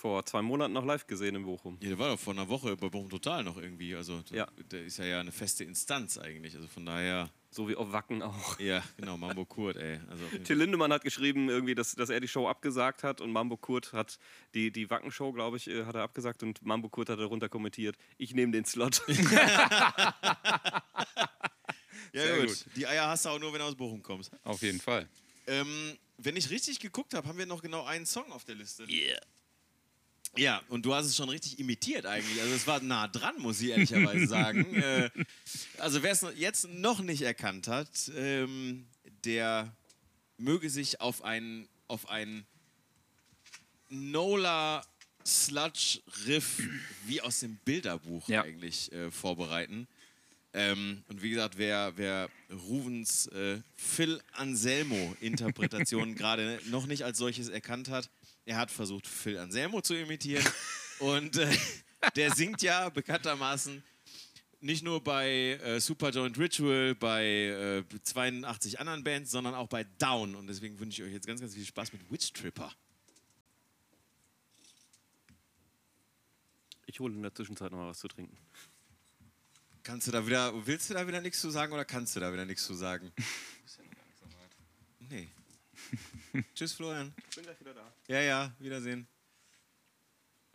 [0.00, 1.76] Vor zwei Monaten noch live gesehen in Bochum.
[1.80, 3.96] ja, der war doch vor einer Woche bei Bochum Total noch irgendwie.
[3.96, 4.46] Also Ja.
[4.70, 6.54] der ist ja, ja eine feste Instanz eigentlich.
[6.54, 8.60] Also von daher, So wie auf Wacken auch.
[8.60, 9.98] ja, genau, Mambo Kurt, ey.
[10.08, 13.56] Also Till Lindemann hat geschrieben, irgendwie, dass, dass er die Show abgesagt hat und Mambo
[13.56, 14.20] Kurt hat
[14.54, 17.96] die, die Wacken-Show, glaube ich, äh, hat er abgesagt und Mambo Kurt hat darunter kommentiert,
[18.18, 19.02] ich nehme den Slot.
[19.08, 19.22] ja,
[22.12, 22.46] Sehr gut.
[22.48, 22.64] gut.
[22.76, 24.30] Die Eier hast du auch nur, wenn du aus Bochum kommst.
[24.44, 25.08] Auf jeden Fall.
[25.48, 28.84] Ähm, wenn ich richtig geguckt habe, haben wir noch genau einen Song auf der Liste.
[28.88, 29.20] Yeah.
[30.38, 32.40] Ja, und du hast es schon richtig imitiert eigentlich.
[32.40, 34.74] Also es war nah dran, muss ich ehrlicherweise sagen.
[34.74, 35.10] äh,
[35.78, 38.86] also wer es jetzt noch nicht erkannt hat, ähm,
[39.24, 39.74] der
[40.36, 42.46] möge sich auf ein, auf ein
[43.88, 44.84] Nola
[45.26, 46.62] Sludge Riff
[47.06, 48.42] wie aus dem Bilderbuch Ja.
[48.42, 49.86] eigentlich äh, vorbereiten.
[50.54, 57.18] Ähm, und wie gesagt, wer, wer Ruvens äh, Phil Anselmo Interpretation gerade noch nicht als
[57.18, 58.08] solches erkannt hat,
[58.48, 60.44] er hat versucht, Phil Anselmo zu imitieren.
[61.00, 61.54] und äh,
[62.16, 63.82] der singt ja bekanntermaßen
[64.60, 70.34] nicht nur bei äh, Superjoint Ritual, bei äh, 82 anderen Bands, sondern auch bei Down.
[70.34, 72.72] Und deswegen wünsche ich euch jetzt ganz, ganz viel Spaß mit Witch Tripper.
[76.86, 78.36] Ich hole in der Zwischenzeit noch mal was zu trinken.
[79.82, 82.32] Kannst du da wieder, willst du da wieder nichts zu sagen oder kannst du da
[82.32, 83.12] wieder nichts zu sagen?
[85.10, 85.26] Nee.
[86.54, 87.12] Tschüss, Florian.
[87.30, 87.92] Ich bin gleich wieder da.
[88.08, 89.06] Ja, ja, Wiedersehen.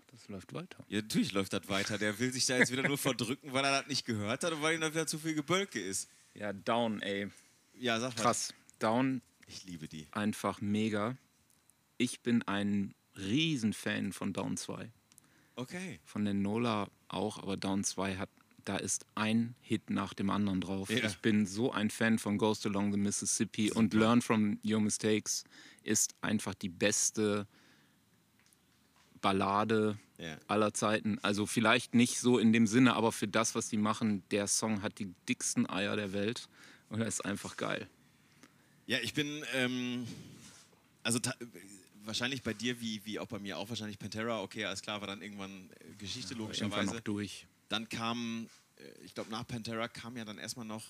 [0.07, 0.83] Das läuft weiter.
[0.89, 1.97] Ja, natürlich läuft das weiter.
[1.97, 4.61] Der will sich da jetzt wieder nur verdrücken, weil er das nicht gehört hat und
[4.61, 6.07] weil ihm da wieder zu viel Gebölke ist.
[6.35, 7.29] Ja, Down, ey.
[7.73, 8.21] Ja, sag mal.
[8.21, 8.53] Krass.
[8.79, 10.07] Down Ich liebe die.
[10.11, 11.17] einfach mega.
[11.97, 14.91] Ich bin ein Riesenfan von Down 2.
[15.55, 15.99] Okay.
[16.03, 18.29] Von den Nola auch, aber Down 2 hat,
[18.65, 20.89] da ist ein Hit nach dem anderen drauf.
[20.89, 21.05] Ja.
[21.05, 25.43] Ich bin so ein Fan von Ghost Along the Mississippi und Learn from Your Mistakes
[25.83, 27.47] ist einfach die beste
[29.21, 30.37] Ballade Ja.
[30.47, 31.17] aller Zeiten.
[31.21, 34.81] Also vielleicht nicht so in dem Sinne, aber für das, was die machen, der Song
[34.81, 36.47] hat die dicksten Eier der Welt
[36.89, 37.87] und er ist einfach geil.
[38.85, 40.05] Ja, ich bin, ähm,
[41.03, 41.19] also
[42.03, 45.07] wahrscheinlich bei dir, wie, wie auch bei mir auch, wahrscheinlich Pantera, okay, alles klar, war
[45.07, 46.93] dann irgendwann äh, Geschichte Irgendwann logischerweise.
[46.95, 47.47] noch durch.
[47.69, 50.83] Dann kam, äh, ich glaube, nach Pantera kam ja dann erstmal noch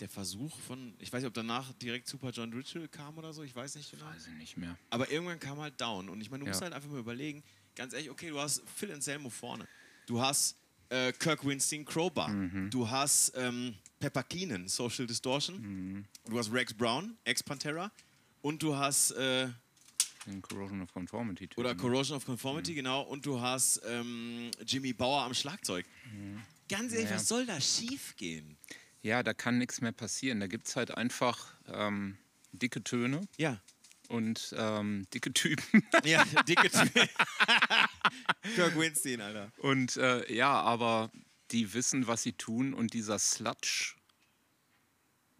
[0.00, 3.42] der Versuch von, ich weiß nicht, ob danach direkt Super John Ritual kam oder so,
[3.42, 4.06] ich weiß nicht genau.
[4.06, 4.76] Weiß ich nicht mehr.
[4.90, 6.08] Aber irgendwann kam halt Down.
[6.08, 6.50] Und ich meine, du Ja.
[6.52, 7.42] musst halt einfach mal überlegen,
[7.74, 9.66] ganz ehrlich, okay, du hast Phil Anselmo vorne.
[10.06, 10.56] Du hast
[10.90, 12.28] äh, Kirk Winstein Crowbar.
[12.28, 12.70] Mhm.
[12.70, 15.60] Du hast ähm, Pepper Keenan, Social Distortion.
[15.60, 16.04] Mhm.
[16.26, 17.90] Du hast Rex Brown, Ex-Pantera.
[18.40, 19.48] Und du hast, äh,
[20.26, 21.48] Den Corrosion of Conformity.
[21.56, 21.74] oder.
[21.74, 23.02] Corrosion of Conformity, genau.
[23.02, 25.84] Und du hast ähm, Jimmy Bauer am Schlagzeug.
[26.68, 27.10] Ganz ehrlich, Mhm.
[27.10, 27.16] Naja.
[27.16, 28.56] was soll da schief gehen?
[29.02, 30.40] Ja, da kann nichts mehr passieren.
[30.40, 32.18] Da gibt es halt einfach ähm,
[32.52, 33.60] dicke Töne Ja.
[34.08, 35.82] und ähm, dicke Typen.
[36.04, 36.90] Ja, dicke Tür.
[38.54, 39.52] Kirk Winstein, Alter.
[39.58, 41.10] Und äh, ja, aber
[41.52, 43.94] die wissen, was sie tun und dieser Sludge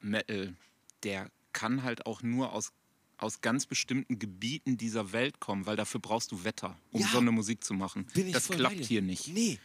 [0.01, 0.55] Metal,
[1.03, 2.73] der kann halt auch nur aus,
[3.17, 7.09] aus ganz bestimmten Gebieten dieser Welt kommen, weil dafür brauchst du Wetter, um Ja.
[7.09, 8.07] so eine Musik zu machen.
[8.15, 9.29] Bin ich das voll klappt hier nicht.
[9.29, 9.59] Nee,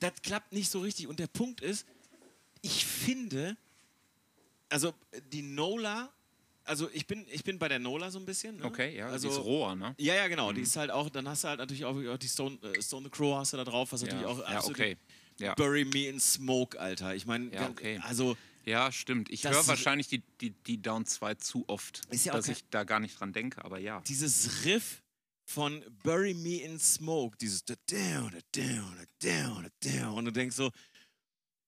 [0.00, 1.06] das klappt nicht so richtig.
[1.08, 1.86] Und der Punkt ist,
[2.66, 3.56] ich finde,
[4.68, 6.12] also äh, die Nola,
[6.64, 8.56] also ich bin, ich bin bei der Nola so ein bisschen.
[8.56, 8.64] Ne?
[8.64, 9.94] Okay, ja, also, die ist roher, ne?
[9.98, 10.52] Ja, ja, genau.
[10.52, 13.04] Die ist halt auch, dann hast du halt natürlich auch, auch die Stone, äh, Stone
[13.04, 14.28] the Crow hast du da drauf, was natürlich ja.
[14.28, 14.96] auch ja, absolut okay.
[15.38, 15.54] Ja.
[15.54, 17.14] Bury Me in Smoke, Alter.
[17.14, 18.00] Ich meine, Ja, okay.
[18.02, 19.30] also ja, stimmt.
[19.30, 22.82] Ich höre wahrscheinlich die, die, die Down 2 zu oft, ja dass kein- ich da
[22.82, 24.00] gar nicht dran denke, aber ja.
[24.08, 25.02] dieses Riff
[25.44, 30.18] von Bury Me in Smoke, dieses da down, da down, da down, da down.
[30.18, 30.72] Und du denkst so,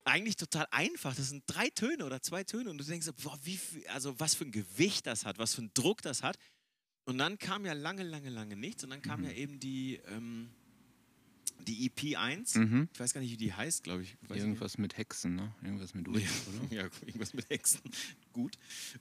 [0.08, 1.14] eigentlich total einfach.
[1.14, 2.70] Das sind drei Töne oder zwei Töne.
[2.70, 5.54] Und du denkst so, boah, wie viel, also was für ein Gewicht das hat, was
[5.54, 6.38] für ein Druck das hat.
[7.04, 8.84] Und dann kam ja lange, lange, lange nichts.
[8.84, 10.50] Und dann kam ja eben die, ähm,
[11.60, 12.54] die EP 1.
[12.54, 12.88] Mhm.
[12.92, 14.16] Ich weiß gar nicht, wie die heißt, glaube ich.
[14.30, 15.52] Ich Irgendwas mit Hexen, ne?
[15.62, 16.18] Irgendwas mit oder?
[16.18, 16.30] nicht.
[16.70, 17.80] Ja, irgendwas mit Hexen.
[18.32, 18.56] Gut.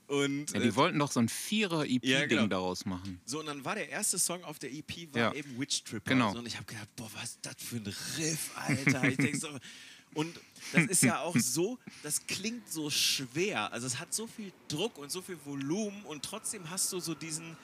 [0.06, 2.46] Und Ja, äh, die wollten doch so ein Vierer-EP-Ding Ja, genau.
[2.46, 3.20] daraus machen.
[3.24, 5.34] So, und dann war der erste Song auf der EP war Ja.
[5.34, 6.10] eben Witch Tripper.
[6.10, 6.32] Genau.
[6.32, 9.08] So, und ich habe gedacht, boah, was ist das für ein Riff, Alter.
[9.08, 9.48] ich denk so,
[10.14, 10.40] und
[10.72, 13.72] das ist ja auch so, das klingt so schwer.
[13.72, 17.14] Also es hat so viel Druck und so viel Volumen und trotzdem hast du so
[17.14, 17.56] diesen,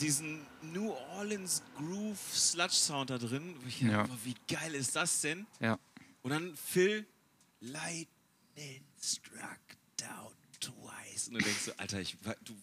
[0.00, 3.54] diesen New Orleans Groove Sludge Sound da drin.
[3.80, 4.04] Ja.
[4.04, 5.46] dachte, wie geil ist das denn?
[5.60, 5.78] Ja.
[6.22, 7.06] Und dann Phil,
[7.60, 9.58] Lightning struck
[9.96, 11.28] down twice.
[11.28, 12.54] Und du denkst so, Alter, ich, du,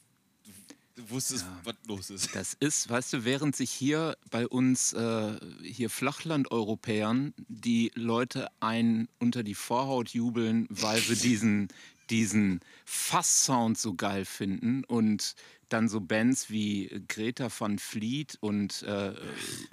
[0.96, 1.62] du, wusstest, Ja.
[1.64, 2.36] was los ist.
[2.36, 9.08] Das ist, weißt du, während sich hier bei uns, äh, hier Flachland-Europäern, die Leute ein
[9.20, 11.68] unter die Vorhaut jubeln, weil sie diesen,
[12.10, 15.36] diesen Fass-Sound so geil finden und
[15.70, 19.16] dann so Bands wie Greta van Fleet und äh, äh,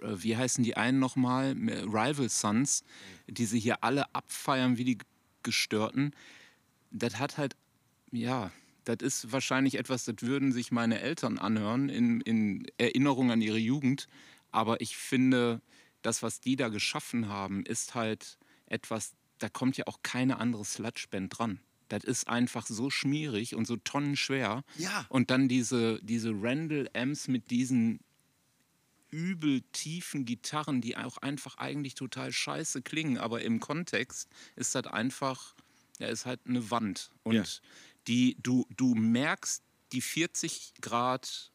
[0.00, 1.52] wie heißen die einen nochmal?
[1.52, 2.82] Rival Sons,
[3.28, 4.98] die sie hier alle abfeiern wie die
[5.42, 6.14] Gestörten.
[6.90, 7.56] Das hat halt,
[8.10, 8.50] ja,
[8.84, 13.58] das ist wahrscheinlich etwas, das würden sich meine Eltern anhören in, in Erinnerung an ihre
[13.58, 14.08] Jugend.
[14.50, 15.60] Aber ich finde,
[16.02, 20.64] das, was die da geschaffen haben, ist halt etwas, da kommt ja auch keine andere
[20.64, 21.60] Sludge-Band dran.
[21.88, 24.64] Das ist einfach so schmierig und so tonnenschwer.
[24.78, 25.06] Ja.
[25.08, 28.00] Und dann diese, diese Randall-Amps mit diesen
[29.10, 34.86] übel tiefen Gitarren, die auch einfach eigentlich total scheiße klingen, aber im Kontext ist das
[34.86, 35.54] einfach,
[35.98, 37.10] ja, ist halt eine Wand.
[37.22, 37.44] Und Ja.
[38.08, 39.62] Die, du, du merkst
[39.92, 41.50] die 40 Grad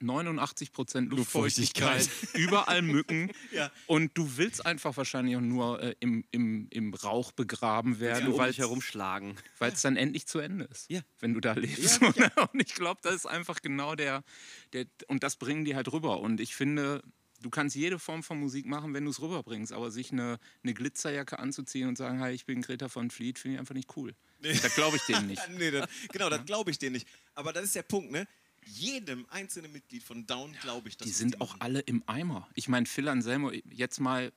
[0.00, 3.30] 89 Prozent Luftfeuchtigkeit, überall Mücken.
[3.52, 3.70] Ja.
[3.86, 8.38] Und du willst einfach wahrscheinlich auch nur äh, im, im, im Rauch begraben werden, um
[8.38, 9.36] weil herumschlagen.
[9.58, 11.02] weil es dann endlich zu Ende ist, Ja.
[11.20, 12.00] wenn du da lebst.
[12.16, 14.24] Ja, Und ich glaube, das ist einfach genau der,
[14.72, 16.18] der, und das bringen die halt rüber.
[16.20, 17.04] Und ich finde,
[17.42, 20.74] du kannst jede Form von Musik machen, wenn du es rüberbringst, aber sich eine, eine
[20.74, 24.14] Glitzerjacke anzuziehen und sagen, hey, ich bin Greta von Fleet, finde ich einfach nicht cool.
[24.40, 25.42] Das glaube ich denen nicht.
[25.58, 27.06] nee, das, genau, das glaube ich dir nicht.
[27.34, 28.26] Aber das ist der Punkt, ne?
[28.64, 31.60] Jedem einzelnen Mitglied von Down glaube ich, dass Die sind auch machen.
[31.60, 32.48] alle im Eimer.
[32.54, 34.32] Ich meine, Phil Anselmo, jetzt mal,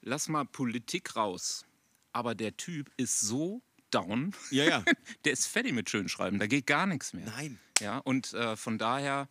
[0.00, 1.64] lass mal Politik raus.
[2.12, 4.84] Aber der Typ ist so down, Ja, ja.
[5.24, 7.26] der ist fertig mit Schönschreiben, da geht gar nichts mehr.
[7.26, 7.58] Nein.
[7.80, 9.28] Ja, und äh, von daher,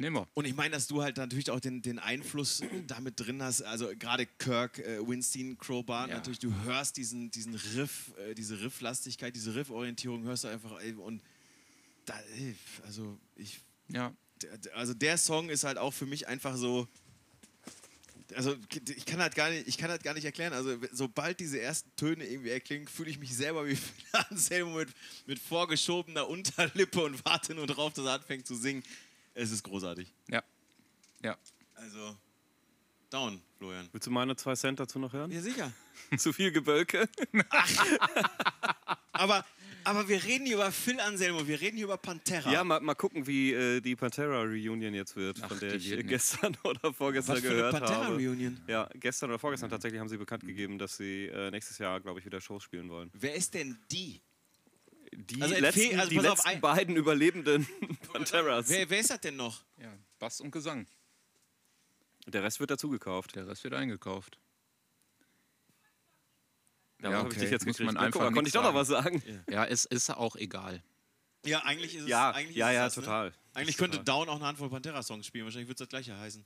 [0.00, 0.28] nehmen wir.
[0.34, 3.90] Und ich meine, dass du halt natürlich auch den, den Einfluss damit drin hast, also
[3.98, 6.14] gerade Kirk, äh, Winstein, Crowbar, Ja.
[6.16, 10.92] natürlich, du hörst diesen, diesen Riff, äh, diese Rifflastigkeit, diese Rifforientierung, hörst du einfach, ey,
[10.94, 11.22] und
[12.06, 12.54] da, ey,
[12.84, 14.12] also ich, Ja,
[14.74, 16.88] also der Song ist halt auch für mich einfach so,
[18.34, 18.56] also
[18.96, 21.90] ich kann halt gar nicht, ich kann halt gar nicht erklären, also sobald diese ersten
[21.96, 23.76] Töne irgendwie erklingen, fühle ich mich selber wie
[24.30, 24.88] Anselmo mit,
[25.26, 28.82] mit vorgeschobener Unterlippe und warte nur drauf, dass er anfängt zu singen.
[29.40, 30.12] Es ist großartig.
[30.28, 30.42] ja,
[31.22, 31.36] ja.
[31.74, 32.14] Also,
[33.08, 33.88] down, Florian.
[33.90, 35.30] Willst du meine zwei Cent dazu noch hören?
[35.30, 35.72] Ja, sicher.
[36.18, 37.08] Zu viel Gebölke?
[39.12, 39.44] Aber
[39.84, 42.52] Aber wir reden hier über Phil Anselmo, wir reden hier über Pantera.
[42.52, 46.06] Ja, mal, mal gucken, wie äh, die Pantera-Reunion jetzt wird, Ach, von der ich wird
[46.06, 47.86] gestern oder vorgestern Was für eine gehört habe.
[47.86, 48.60] Pantera-Reunion?
[48.66, 52.20] Ja, gestern oder vorgestern tatsächlich haben sie bekannt gegeben, dass sie äh, nächstes Jahr, glaube
[52.20, 53.10] ich, wieder Shows spielen wollen.
[53.14, 54.20] Wer ist denn die?
[55.12, 57.66] Die Also letzten, also die auf, letzten ein- beiden überlebenden
[58.12, 58.68] Panteras.
[58.68, 59.64] Wer, wer ist das denn noch?
[59.76, 60.86] Ja, Bass und Gesang.
[62.26, 63.34] Der Rest wird dazu gekauft.
[63.34, 64.38] Der Rest wird eingekauft.
[66.98, 67.40] Da Ja, ich okay.
[67.40, 67.86] dich jetzt Muss gekriegt.
[67.86, 69.22] man guck einfach mal, konnte ich doch noch was sagen.
[69.48, 70.82] Ja, es ist auch egal.
[71.46, 72.08] Ja, eigentlich ist es.
[72.08, 73.02] Ja, eigentlich ja, ja, das, ne?
[73.02, 73.32] total.
[73.54, 75.44] Eigentlich könnte Down auch eine Handvoll Pantera-Songs spielen.
[75.46, 76.44] Wahrscheinlich wird es das gleiche heißen.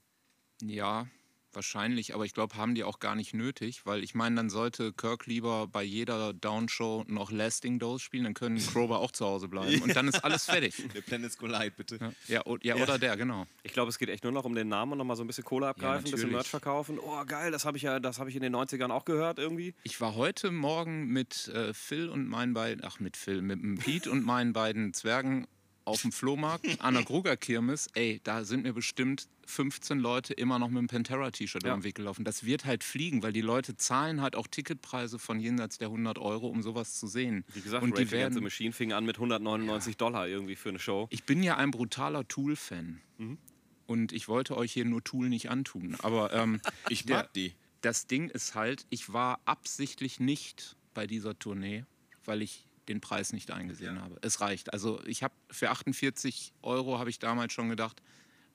[0.63, 1.07] Ja,
[1.55, 4.93] wahrscheinlich, aber ich glaube, haben die auch gar nicht nötig, weil ich meine, dann sollte
[4.93, 9.49] Kirk lieber bei jeder Down-Show noch Lasting Dose spielen, dann können Krober auch zu Hause
[9.49, 10.75] bleiben und dann ist alles fertig.
[10.95, 11.99] Der Planets Collide, bitte.
[12.01, 13.47] Ja, ja, o- ja, oder der, genau.
[13.63, 15.45] Ich glaube, es geht echt nur noch um den Namen und nochmal so ein bisschen
[15.45, 16.31] Kohle abgreifen, ein bisschen.
[16.33, 16.99] Merch verkaufen.
[16.99, 19.75] Oh, geil, das habe ich ja, das habe ich in den 90ern auch gehört irgendwie.
[19.83, 23.77] Ich war heute Morgen mit äh, Phil und meinen beiden, ach mit Phil, mit dem
[23.79, 25.47] Pete und meinen beiden Zwergen
[25.85, 27.89] auf dem Flohmarkt an der Gruger Kirmes.
[27.95, 31.75] Ey, da sind mir bestimmt 15 Leute immer noch mit einem Pantera-T-Shirt Ja.
[31.77, 32.25] den Weg gelaufen.
[32.25, 36.19] Das wird halt fliegen, weil die Leute zahlen halt auch Ticketpreise von jenseits der 100
[36.19, 37.45] Euro, um sowas zu sehen.
[37.53, 41.07] Wie gesagt, und die werden, Machine fing an mit 199 Dollar irgendwie für eine Show.
[41.11, 43.01] ich bin ja ein brutaler Tool-Fan.
[43.19, 43.39] Mhm.
[43.87, 45.97] Und ich wollte euch hier nur Tool nicht antun.
[46.03, 47.53] Aber ähm, Ich Der- mag die.
[47.83, 51.85] das Ding ist halt, ich war absichtlich nicht bei dieser Tournee,
[52.25, 54.19] weil ich den Preis nicht eingesehen habe.
[54.23, 54.73] Es reicht.
[54.73, 58.03] Also ich habe für 48 Euro habe ich damals schon gedacht,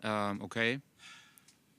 [0.04, 0.82] ähm, okay,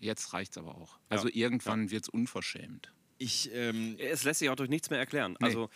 [0.01, 0.99] jetzt reicht's aber auch.
[1.09, 2.93] Also irgendwann wird's unverschämt.
[3.19, 5.37] Ich, ähm, Es lässt sich auch durch nichts mehr erklären.
[5.41, 5.47] Nee.
[5.47, 5.69] Also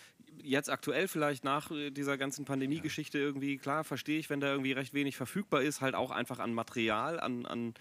[0.43, 4.73] jetzt aktuell vielleicht nach äh, dieser ganzen Pandemie-Geschichte irgendwie, klar, verstehe ich, wenn da irgendwie
[4.73, 7.75] recht wenig verfügbar ist, halt auch einfach an Material, an, an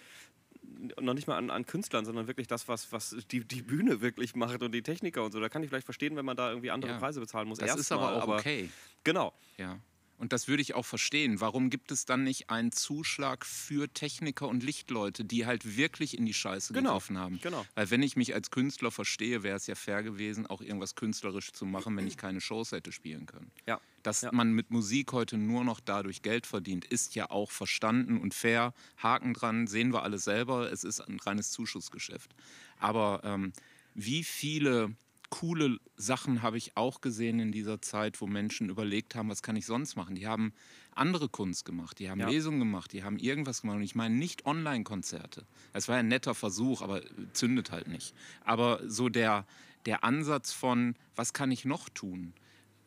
[0.99, 4.35] noch nicht mal an, an Künstlern, sondern wirklich das, was, was die, die Bühne wirklich
[4.35, 5.39] macht und die Techniker und so.
[5.39, 6.97] Da kann ich vielleicht verstehen, wenn man da irgendwie andere Ja.
[6.99, 7.59] Preise bezahlen muss.
[7.59, 8.69] Das ist Erstmal, aber auch okay.
[9.03, 9.33] Genau.
[9.57, 9.79] Ja.
[10.23, 11.41] Und das würde ich auch verstehen.
[11.41, 16.25] Warum gibt es dann nicht einen Zuschlag für Techniker und Lichtleute, die halt wirklich in
[16.25, 17.41] die Scheiße Genau, haben?
[17.41, 17.65] genau.
[17.75, 21.51] Weil wenn ich mich als Künstler verstehe, wäre es ja fair gewesen, auch irgendwas künstlerisch
[21.51, 23.51] zu machen, wenn ich keine Shows hätte spielen können.
[23.67, 23.81] Ja.
[24.01, 24.31] Dass Ja.
[24.31, 28.73] man mit Musik heute nur noch dadurch Geld verdient, ist ja auch verstanden und fair.
[28.95, 30.71] Haken dran, sehen wir alle selber.
[30.71, 32.33] Es ist ein reines Zuschussgeschäft.
[32.79, 33.51] Aber ähm,
[33.93, 34.95] wie viele
[35.33, 39.55] coole Sachen habe ich auch gesehen in dieser Zeit, wo Menschen überlegt haben, was kann
[39.55, 40.13] ich sonst machen?
[40.13, 40.53] Die haben
[40.93, 42.29] andere Kunst gemacht, die haben Ja.
[42.29, 43.77] Lesungen gemacht, die haben irgendwas gemacht.
[43.77, 45.47] Und ich meine nicht Online-Konzerte.
[45.73, 47.01] Es war ein netter Versuch, aber
[47.33, 48.13] zündet halt nicht.
[48.45, 49.47] Aber so der,
[49.87, 52.33] der Ansatz von, was kann ich noch tun?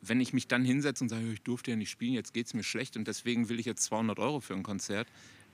[0.01, 2.55] Wenn ich mich dann hinsetze und sage, ich durfte ja nicht spielen, jetzt geht es
[2.55, 5.09] mir schlecht und deswegen will ich jetzt 200 Euro für ein Konzert,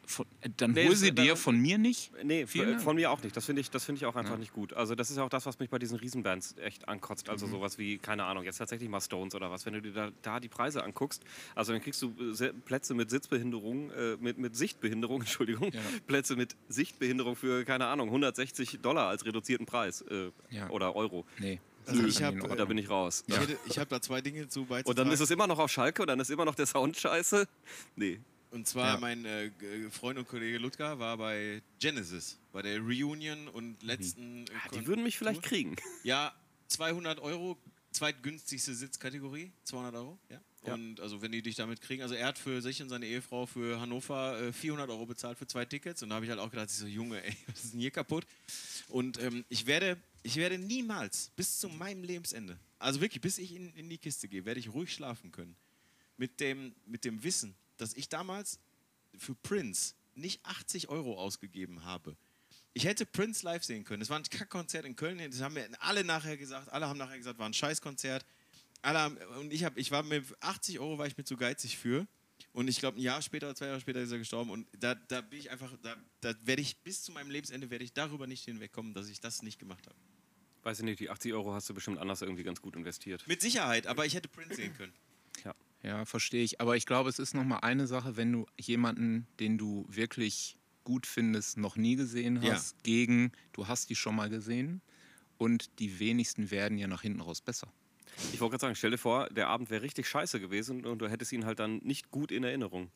[0.06, 2.10] von, äh, dann Nee, hol sie da- dir von mir nicht.
[2.24, 2.82] Nee, Vielen von, Dank.
[2.84, 3.36] von mir auch nicht.
[3.36, 4.38] Das finde ich, das finde ich auch einfach Ja.
[4.38, 4.72] nicht gut.
[4.72, 7.28] Also das ist ja auch das, was mich bei diesen Riesenbands echt ankotzt.
[7.28, 7.50] Also Mhm.
[7.52, 9.64] sowas wie, keine Ahnung, jetzt tatsächlich mal Stones oder was.
[9.66, 11.22] Wenn du dir da, da die Preise anguckst,
[11.54, 15.80] also dann kriegst du äh, Plätze mit Sitzbehinderung, äh, mit, mit Sichtbehinderung, Entschuldigung, Ja.
[16.06, 20.68] Plätze mit Sichtbehinderung für, keine Ahnung, 160 Dollar als reduzierten Preis äh, Ja.
[20.70, 21.24] oder Euro.
[21.38, 21.60] Nee.
[21.86, 22.56] Also ich hab, äh.
[22.56, 23.24] Da bin ich raus.
[23.26, 24.88] ich, ich habe da zwei Dinge zu beizutragen.
[24.88, 26.96] Und dann ist es immer noch auf Schalke und dann ist immer noch der Sound
[26.96, 27.48] scheiße.
[27.96, 28.20] Nee.
[28.52, 29.00] Und zwar Ja.
[29.00, 29.50] mein äh,
[29.90, 34.46] Freund und Kollege Ludger war bei Genesis, bei der Reunion und letzten.
[34.46, 35.74] Äh, Ah, Die würden mich vielleicht kriegen.
[36.04, 36.34] Ja,
[36.68, 37.58] 200 Euro,
[37.92, 40.18] zweitgünstigste Sitzkategorie, 200 Euro.
[40.28, 40.40] Ja.
[40.64, 40.74] Ja.
[40.74, 43.46] Und also wenn die dich damit kriegen, also er hat für sich und seine Ehefrau
[43.46, 46.50] für Hannover äh, 400 Euro bezahlt für zwei Tickets und da habe ich halt auch
[46.50, 48.24] gedacht, ich so Junge, ey, was ist denn hier kaputt?
[48.88, 53.56] Und ähm, ich werde, ich werde niemals bis zu meinem Lebensende, also wirklich bis ich
[53.56, 55.56] in, in die Kiste gehe, werde ich ruhig schlafen können.
[56.16, 58.58] Mit dem, mit dem Wissen, dass ich damals
[59.16, 62.16] für Prince nicht 80 Euro ausgegeben habe.
[62.74, 64.02] Ich hätte Prince live sehen können.
[64.02, 65.18] Es war ein Kackkonzert in Köln.
[65.30, 66.70] Das haben mir alle nachher gesagt.
[66.70, 68.24] Alle haben nachher gesagt, war ein Scheißkonzert.
[68.80, 71.76] Alle haben, und ich, hab, ich war mit 80 Euro war ich mir zu geizig
[71.76, 72.06] für.
[72.52, 74.50] Und ich glaube, ein Jahr später, oder zwei Jahre später ist er gestorben.
[74.50, 77.84] Und da, da bin ich einfach, da, da werde ich bis zu meinem Lebensende werde
[77.84, 79.96] ich darüber nicht hinwegkommen, dass ich das nicht gemacht habe.
[80.62, 83.26] Weiß ich nicht, die 80 Euro hast du bestimmt anders irgendwie ganz gut investiert.
[83.26, 84.92] Mit Sicherheit, aber ich hätte Prince sehen können.
[85.44, 85.54] Ja.
[85.82, 86.60] Ja, verstehe ich.
[86.60, 90.56] Aber ich glaube, es ist noch mal eine Sache, wenn du jemanden, den du wirklich
[90.84, 92.52] gut findest, noch nie gesehen Ja.
[92.52, 94.80] hast, gegen, du hast die schon mal gesehen
[95.38, 97.72] und die wenigsten werden ja nach hinten raus besser.
[98.32, 101.08] Ich wollte gerade sagen, stell dir vor, der Abend wäre richtig scheiße gewesen und du
[101.08, 102.90] hättest ihn halt dann nicht gut in Erinnerung.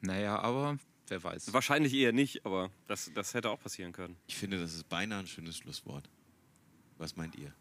[0.00, 0.78] Naja, aber
[1.08, 1.52] wer weiß.
[1.52, 4.16] Wahrscheinlich eher nicht, aber das, das hätte auch passieren können.
[4.26, 6.08] Ich finde, das ist beinahe ein schönes Schlusswort.
[6.98, 7.52] Was meint ihr?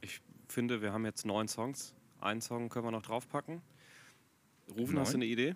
[0.00, 1.94] Ich finde, wir haben jetzt neun Songs.
[2.26, 3.62] Einen Song können wir noch draufpacken.
[4.76, 5.22] Rufen, hast du Neun?
[5.22, 5.54] eine Idee?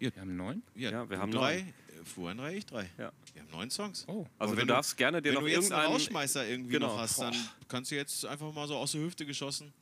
[0.00, 0.62] Wir haben neun?
[0.74, 1.58] Ja, wir du haben drei.
[1.58, 2.90] Äh, Fuhren drei, ich drei.
[2.98, 3.12] Ja.
[3.32, 4.04] Wir haben neun Songs.
[4.08, 4.12] Oh.
[4.12, 5.92] Also Aber du wenn darfst gerne dir Wenn noch du jetzt einen irgendeinen...
[5.92, 6.88] Rausschmeißer irgendwie Genau.
[6.88, 7.66] noch hast, dann Boah.
[7.68, 9.72] kannst du jetzt einfach mal so aus der Hüfte geschossen.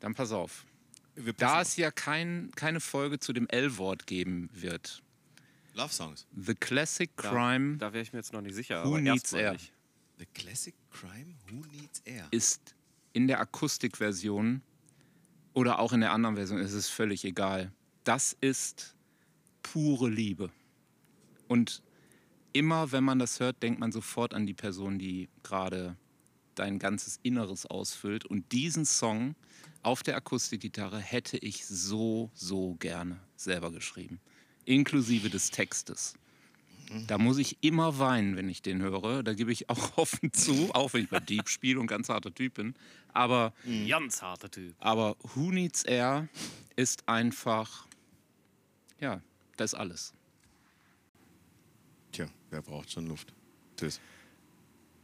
[0.00, 0.66] Dann pass auf.
[1.14, 5.02] Wir Da es ja kein, keine Folge zu dem L-Wort geben wird.
[5.72, 6.26] Love Songs.
[6.36, 8.84] The Classic Da- Crime Da wäre ich mir jetzt noch nicht sicher.
[8.84, 9.52] Who aber Needs Air?
[9.54, 9.72] nicht.
[10.18, 12.28] The Classic Crime Who Needs Air.
[12.30, 12.74] ist
[13.16, 14.60] in der Akustikversion
[15.54, 17.72] oder auch in der anderen Version, ist es völlig egal.
[18.04, 18.94] Das ist
[19.62, 20.50] pure Liebe.
[21.48, 21.82] Und
[22.52, 25.96] immer, wenn man das hört, denkt man sofort an die Person, die gerade
[26.56, 28.26] dein ganzes Inneres ausfüllt.
[28.26, 29.34] Und diesen Song
[29.82, 34.20] auf der Akustikgitarre hätte ich so, so gerne selber geschrieben.
[34.66, 36.18] Inklusive des Textes.
[37.08, 39.22] Da muss ich immer weinen, wenn ich den höre.
[39.22, 42.32] Da gebe ich auch offen zu, auch wenn ich bei Deep spiele und ganz harter
[42.34, 42.74] Typ bin.
[43.12, 43.52] Aber,
[43.88, 44.74] Ganz harter Typ.
[44.78, 46.28] aber Who Needs Air
[46.76, 47.86] ist einfach,
[49.00, 49.20] ja,
[49.56, 50.14] das ist alles.
[52.12, 53.32] Tja, wer braucht schon Luft?
[53.76, 54.00] Tschüss.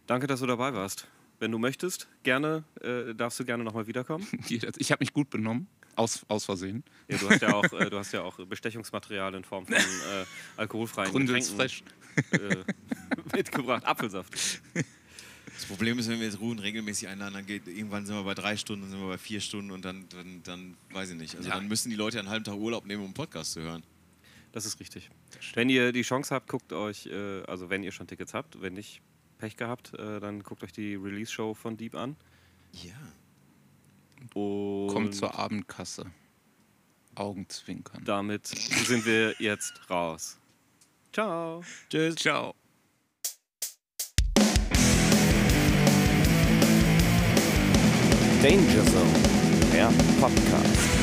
[0.07, 1.09] Danke, dass du dabei warst.
[1.39, 4.27] Wenn du möchtest, gerne, äh, darfst du gerne nochmal wiederkommen.
[4.49, 5.67] Ich habe mich gut benommen,
[5.97, 6.83] aus, aus Versehen.
[7.09, 9.79] Ja, du, hast ja auch, äh, du hast ja auch Bestechungsmaterial in Form von äh,
[10.57, 12.65] alkoholfreien Getränken äh,
[13.37, 13.85] mitgebracht.
[13.85, 14.33] Apfelsaft.
[15.55, 18.35] Das Problem ist, wenn wir jetzt ruhen regelmäßig einladen, dann geht irgendwann sind wir bei
[18.35, 21.37] drei Stunden, dann sind wir bei vier Stunden und dann, dann, dann weiß ich nicht.
[21.37, 21.57] Also Ja.
[21.57, 23.83] dann müssen die Leute einen halben Tag Urlaub nehmen, um einen Podcast zu hören.
[24.53, 25.11] Das ist richtig.
[25.55, 28.75] Wenn ihr die Chance habt, guckt euch, äh, also wenn ihr schon Tickets habt, wenn
[28.75, 29.01] nicht
[29.39, 32.17] Pech gehabt, äh, dann guckt euch die Release-Show von Deep an.
[32.73, 32.93] Ja.
[34.35, 36.07] Und Kommt zur Abendkasse.
[37.15, 38.03] Augenzwinkern.
[38.05, 40.39] damit sind wir jetzt raus.
[41.13, 41.63] Ciao.
[41.91, 42.15] Tschüss.
[42.15, 42.55] Ciao.
[48.43, 49.89] Danger Zone, der
[50.21, 51.02] Podcast.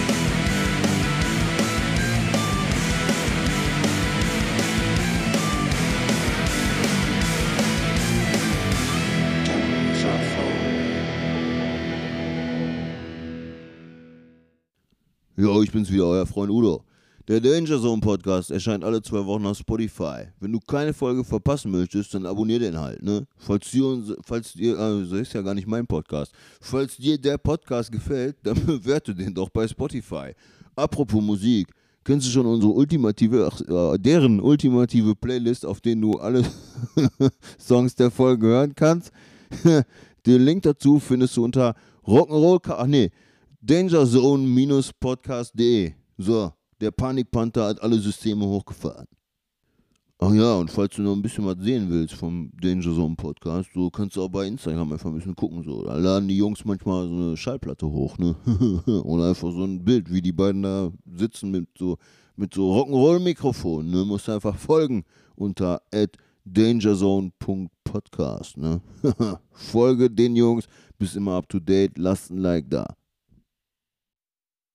[15.42, 16.84] Ja, ich bin's wieder, euer Freund Udo.
[17.30, 20.26] Der Danger Zone Podcast erscheint alle zwei Wochen auf Spotify.
[20.42, 23.26] Wenn du keine Folge verpassen möchtest, dann abonnier den halt, ne?
[23.38, 26.34] Falls dir, falls dir, also ist ja gar nicht mein Podcast.
[26.60, 30.34] Falls dir der Podcast gefällt, dann bewerte den doch bei Spotify.
[30.76, 31.70] Apropos Musik,
[32.04, 33.62] kennst du schon unsere ultimative, ach,
[33.94, 36.44] äh, deren ultimative Playlist, auf denen du alle
[37.58, 39.14] Songs der Folge hören kannst?
[40.26, 41.76] den Link dazu findest du unter
[42.06, 43.10] Rock'n'Roll, ach nee,
[43.62, 45.94] dangerzone-podcast.de.
[46.18, 49.08] So, der Panikpanther hat alle Systeme hochgefahren.
[50.22, 53.70] Ach ja, und falls du noch ein bisschen was sehen willst vom Danger Zone Podcast,
[53.74, 55.64] so kannst du auch bei Instagram einfach ein bisschen gucken.
[55.64, 55.86] So.
[55.86, 58.36] Da laden die Jungs manchmal so eine Schallplatte hoch, ne?
[59.06, 61.96] Oder einfach so ein Bild, wie die beiden da sitzen mit so,
[62.36, 63.90] mit so Rock'n'Roll-Mikrofon.
[63.90, 64.04] Ne?
[64.04, 65.06] Musst du einfach folgen
[65.36, 65.82] unter
[66.44, 68.58] dangerzone.podcast.
[68.58, 68.82] Ne?
[69.52, 70.66] Folge den Jungs,
[70.98, 72.86] bist immer up to date, lasst ein Like da.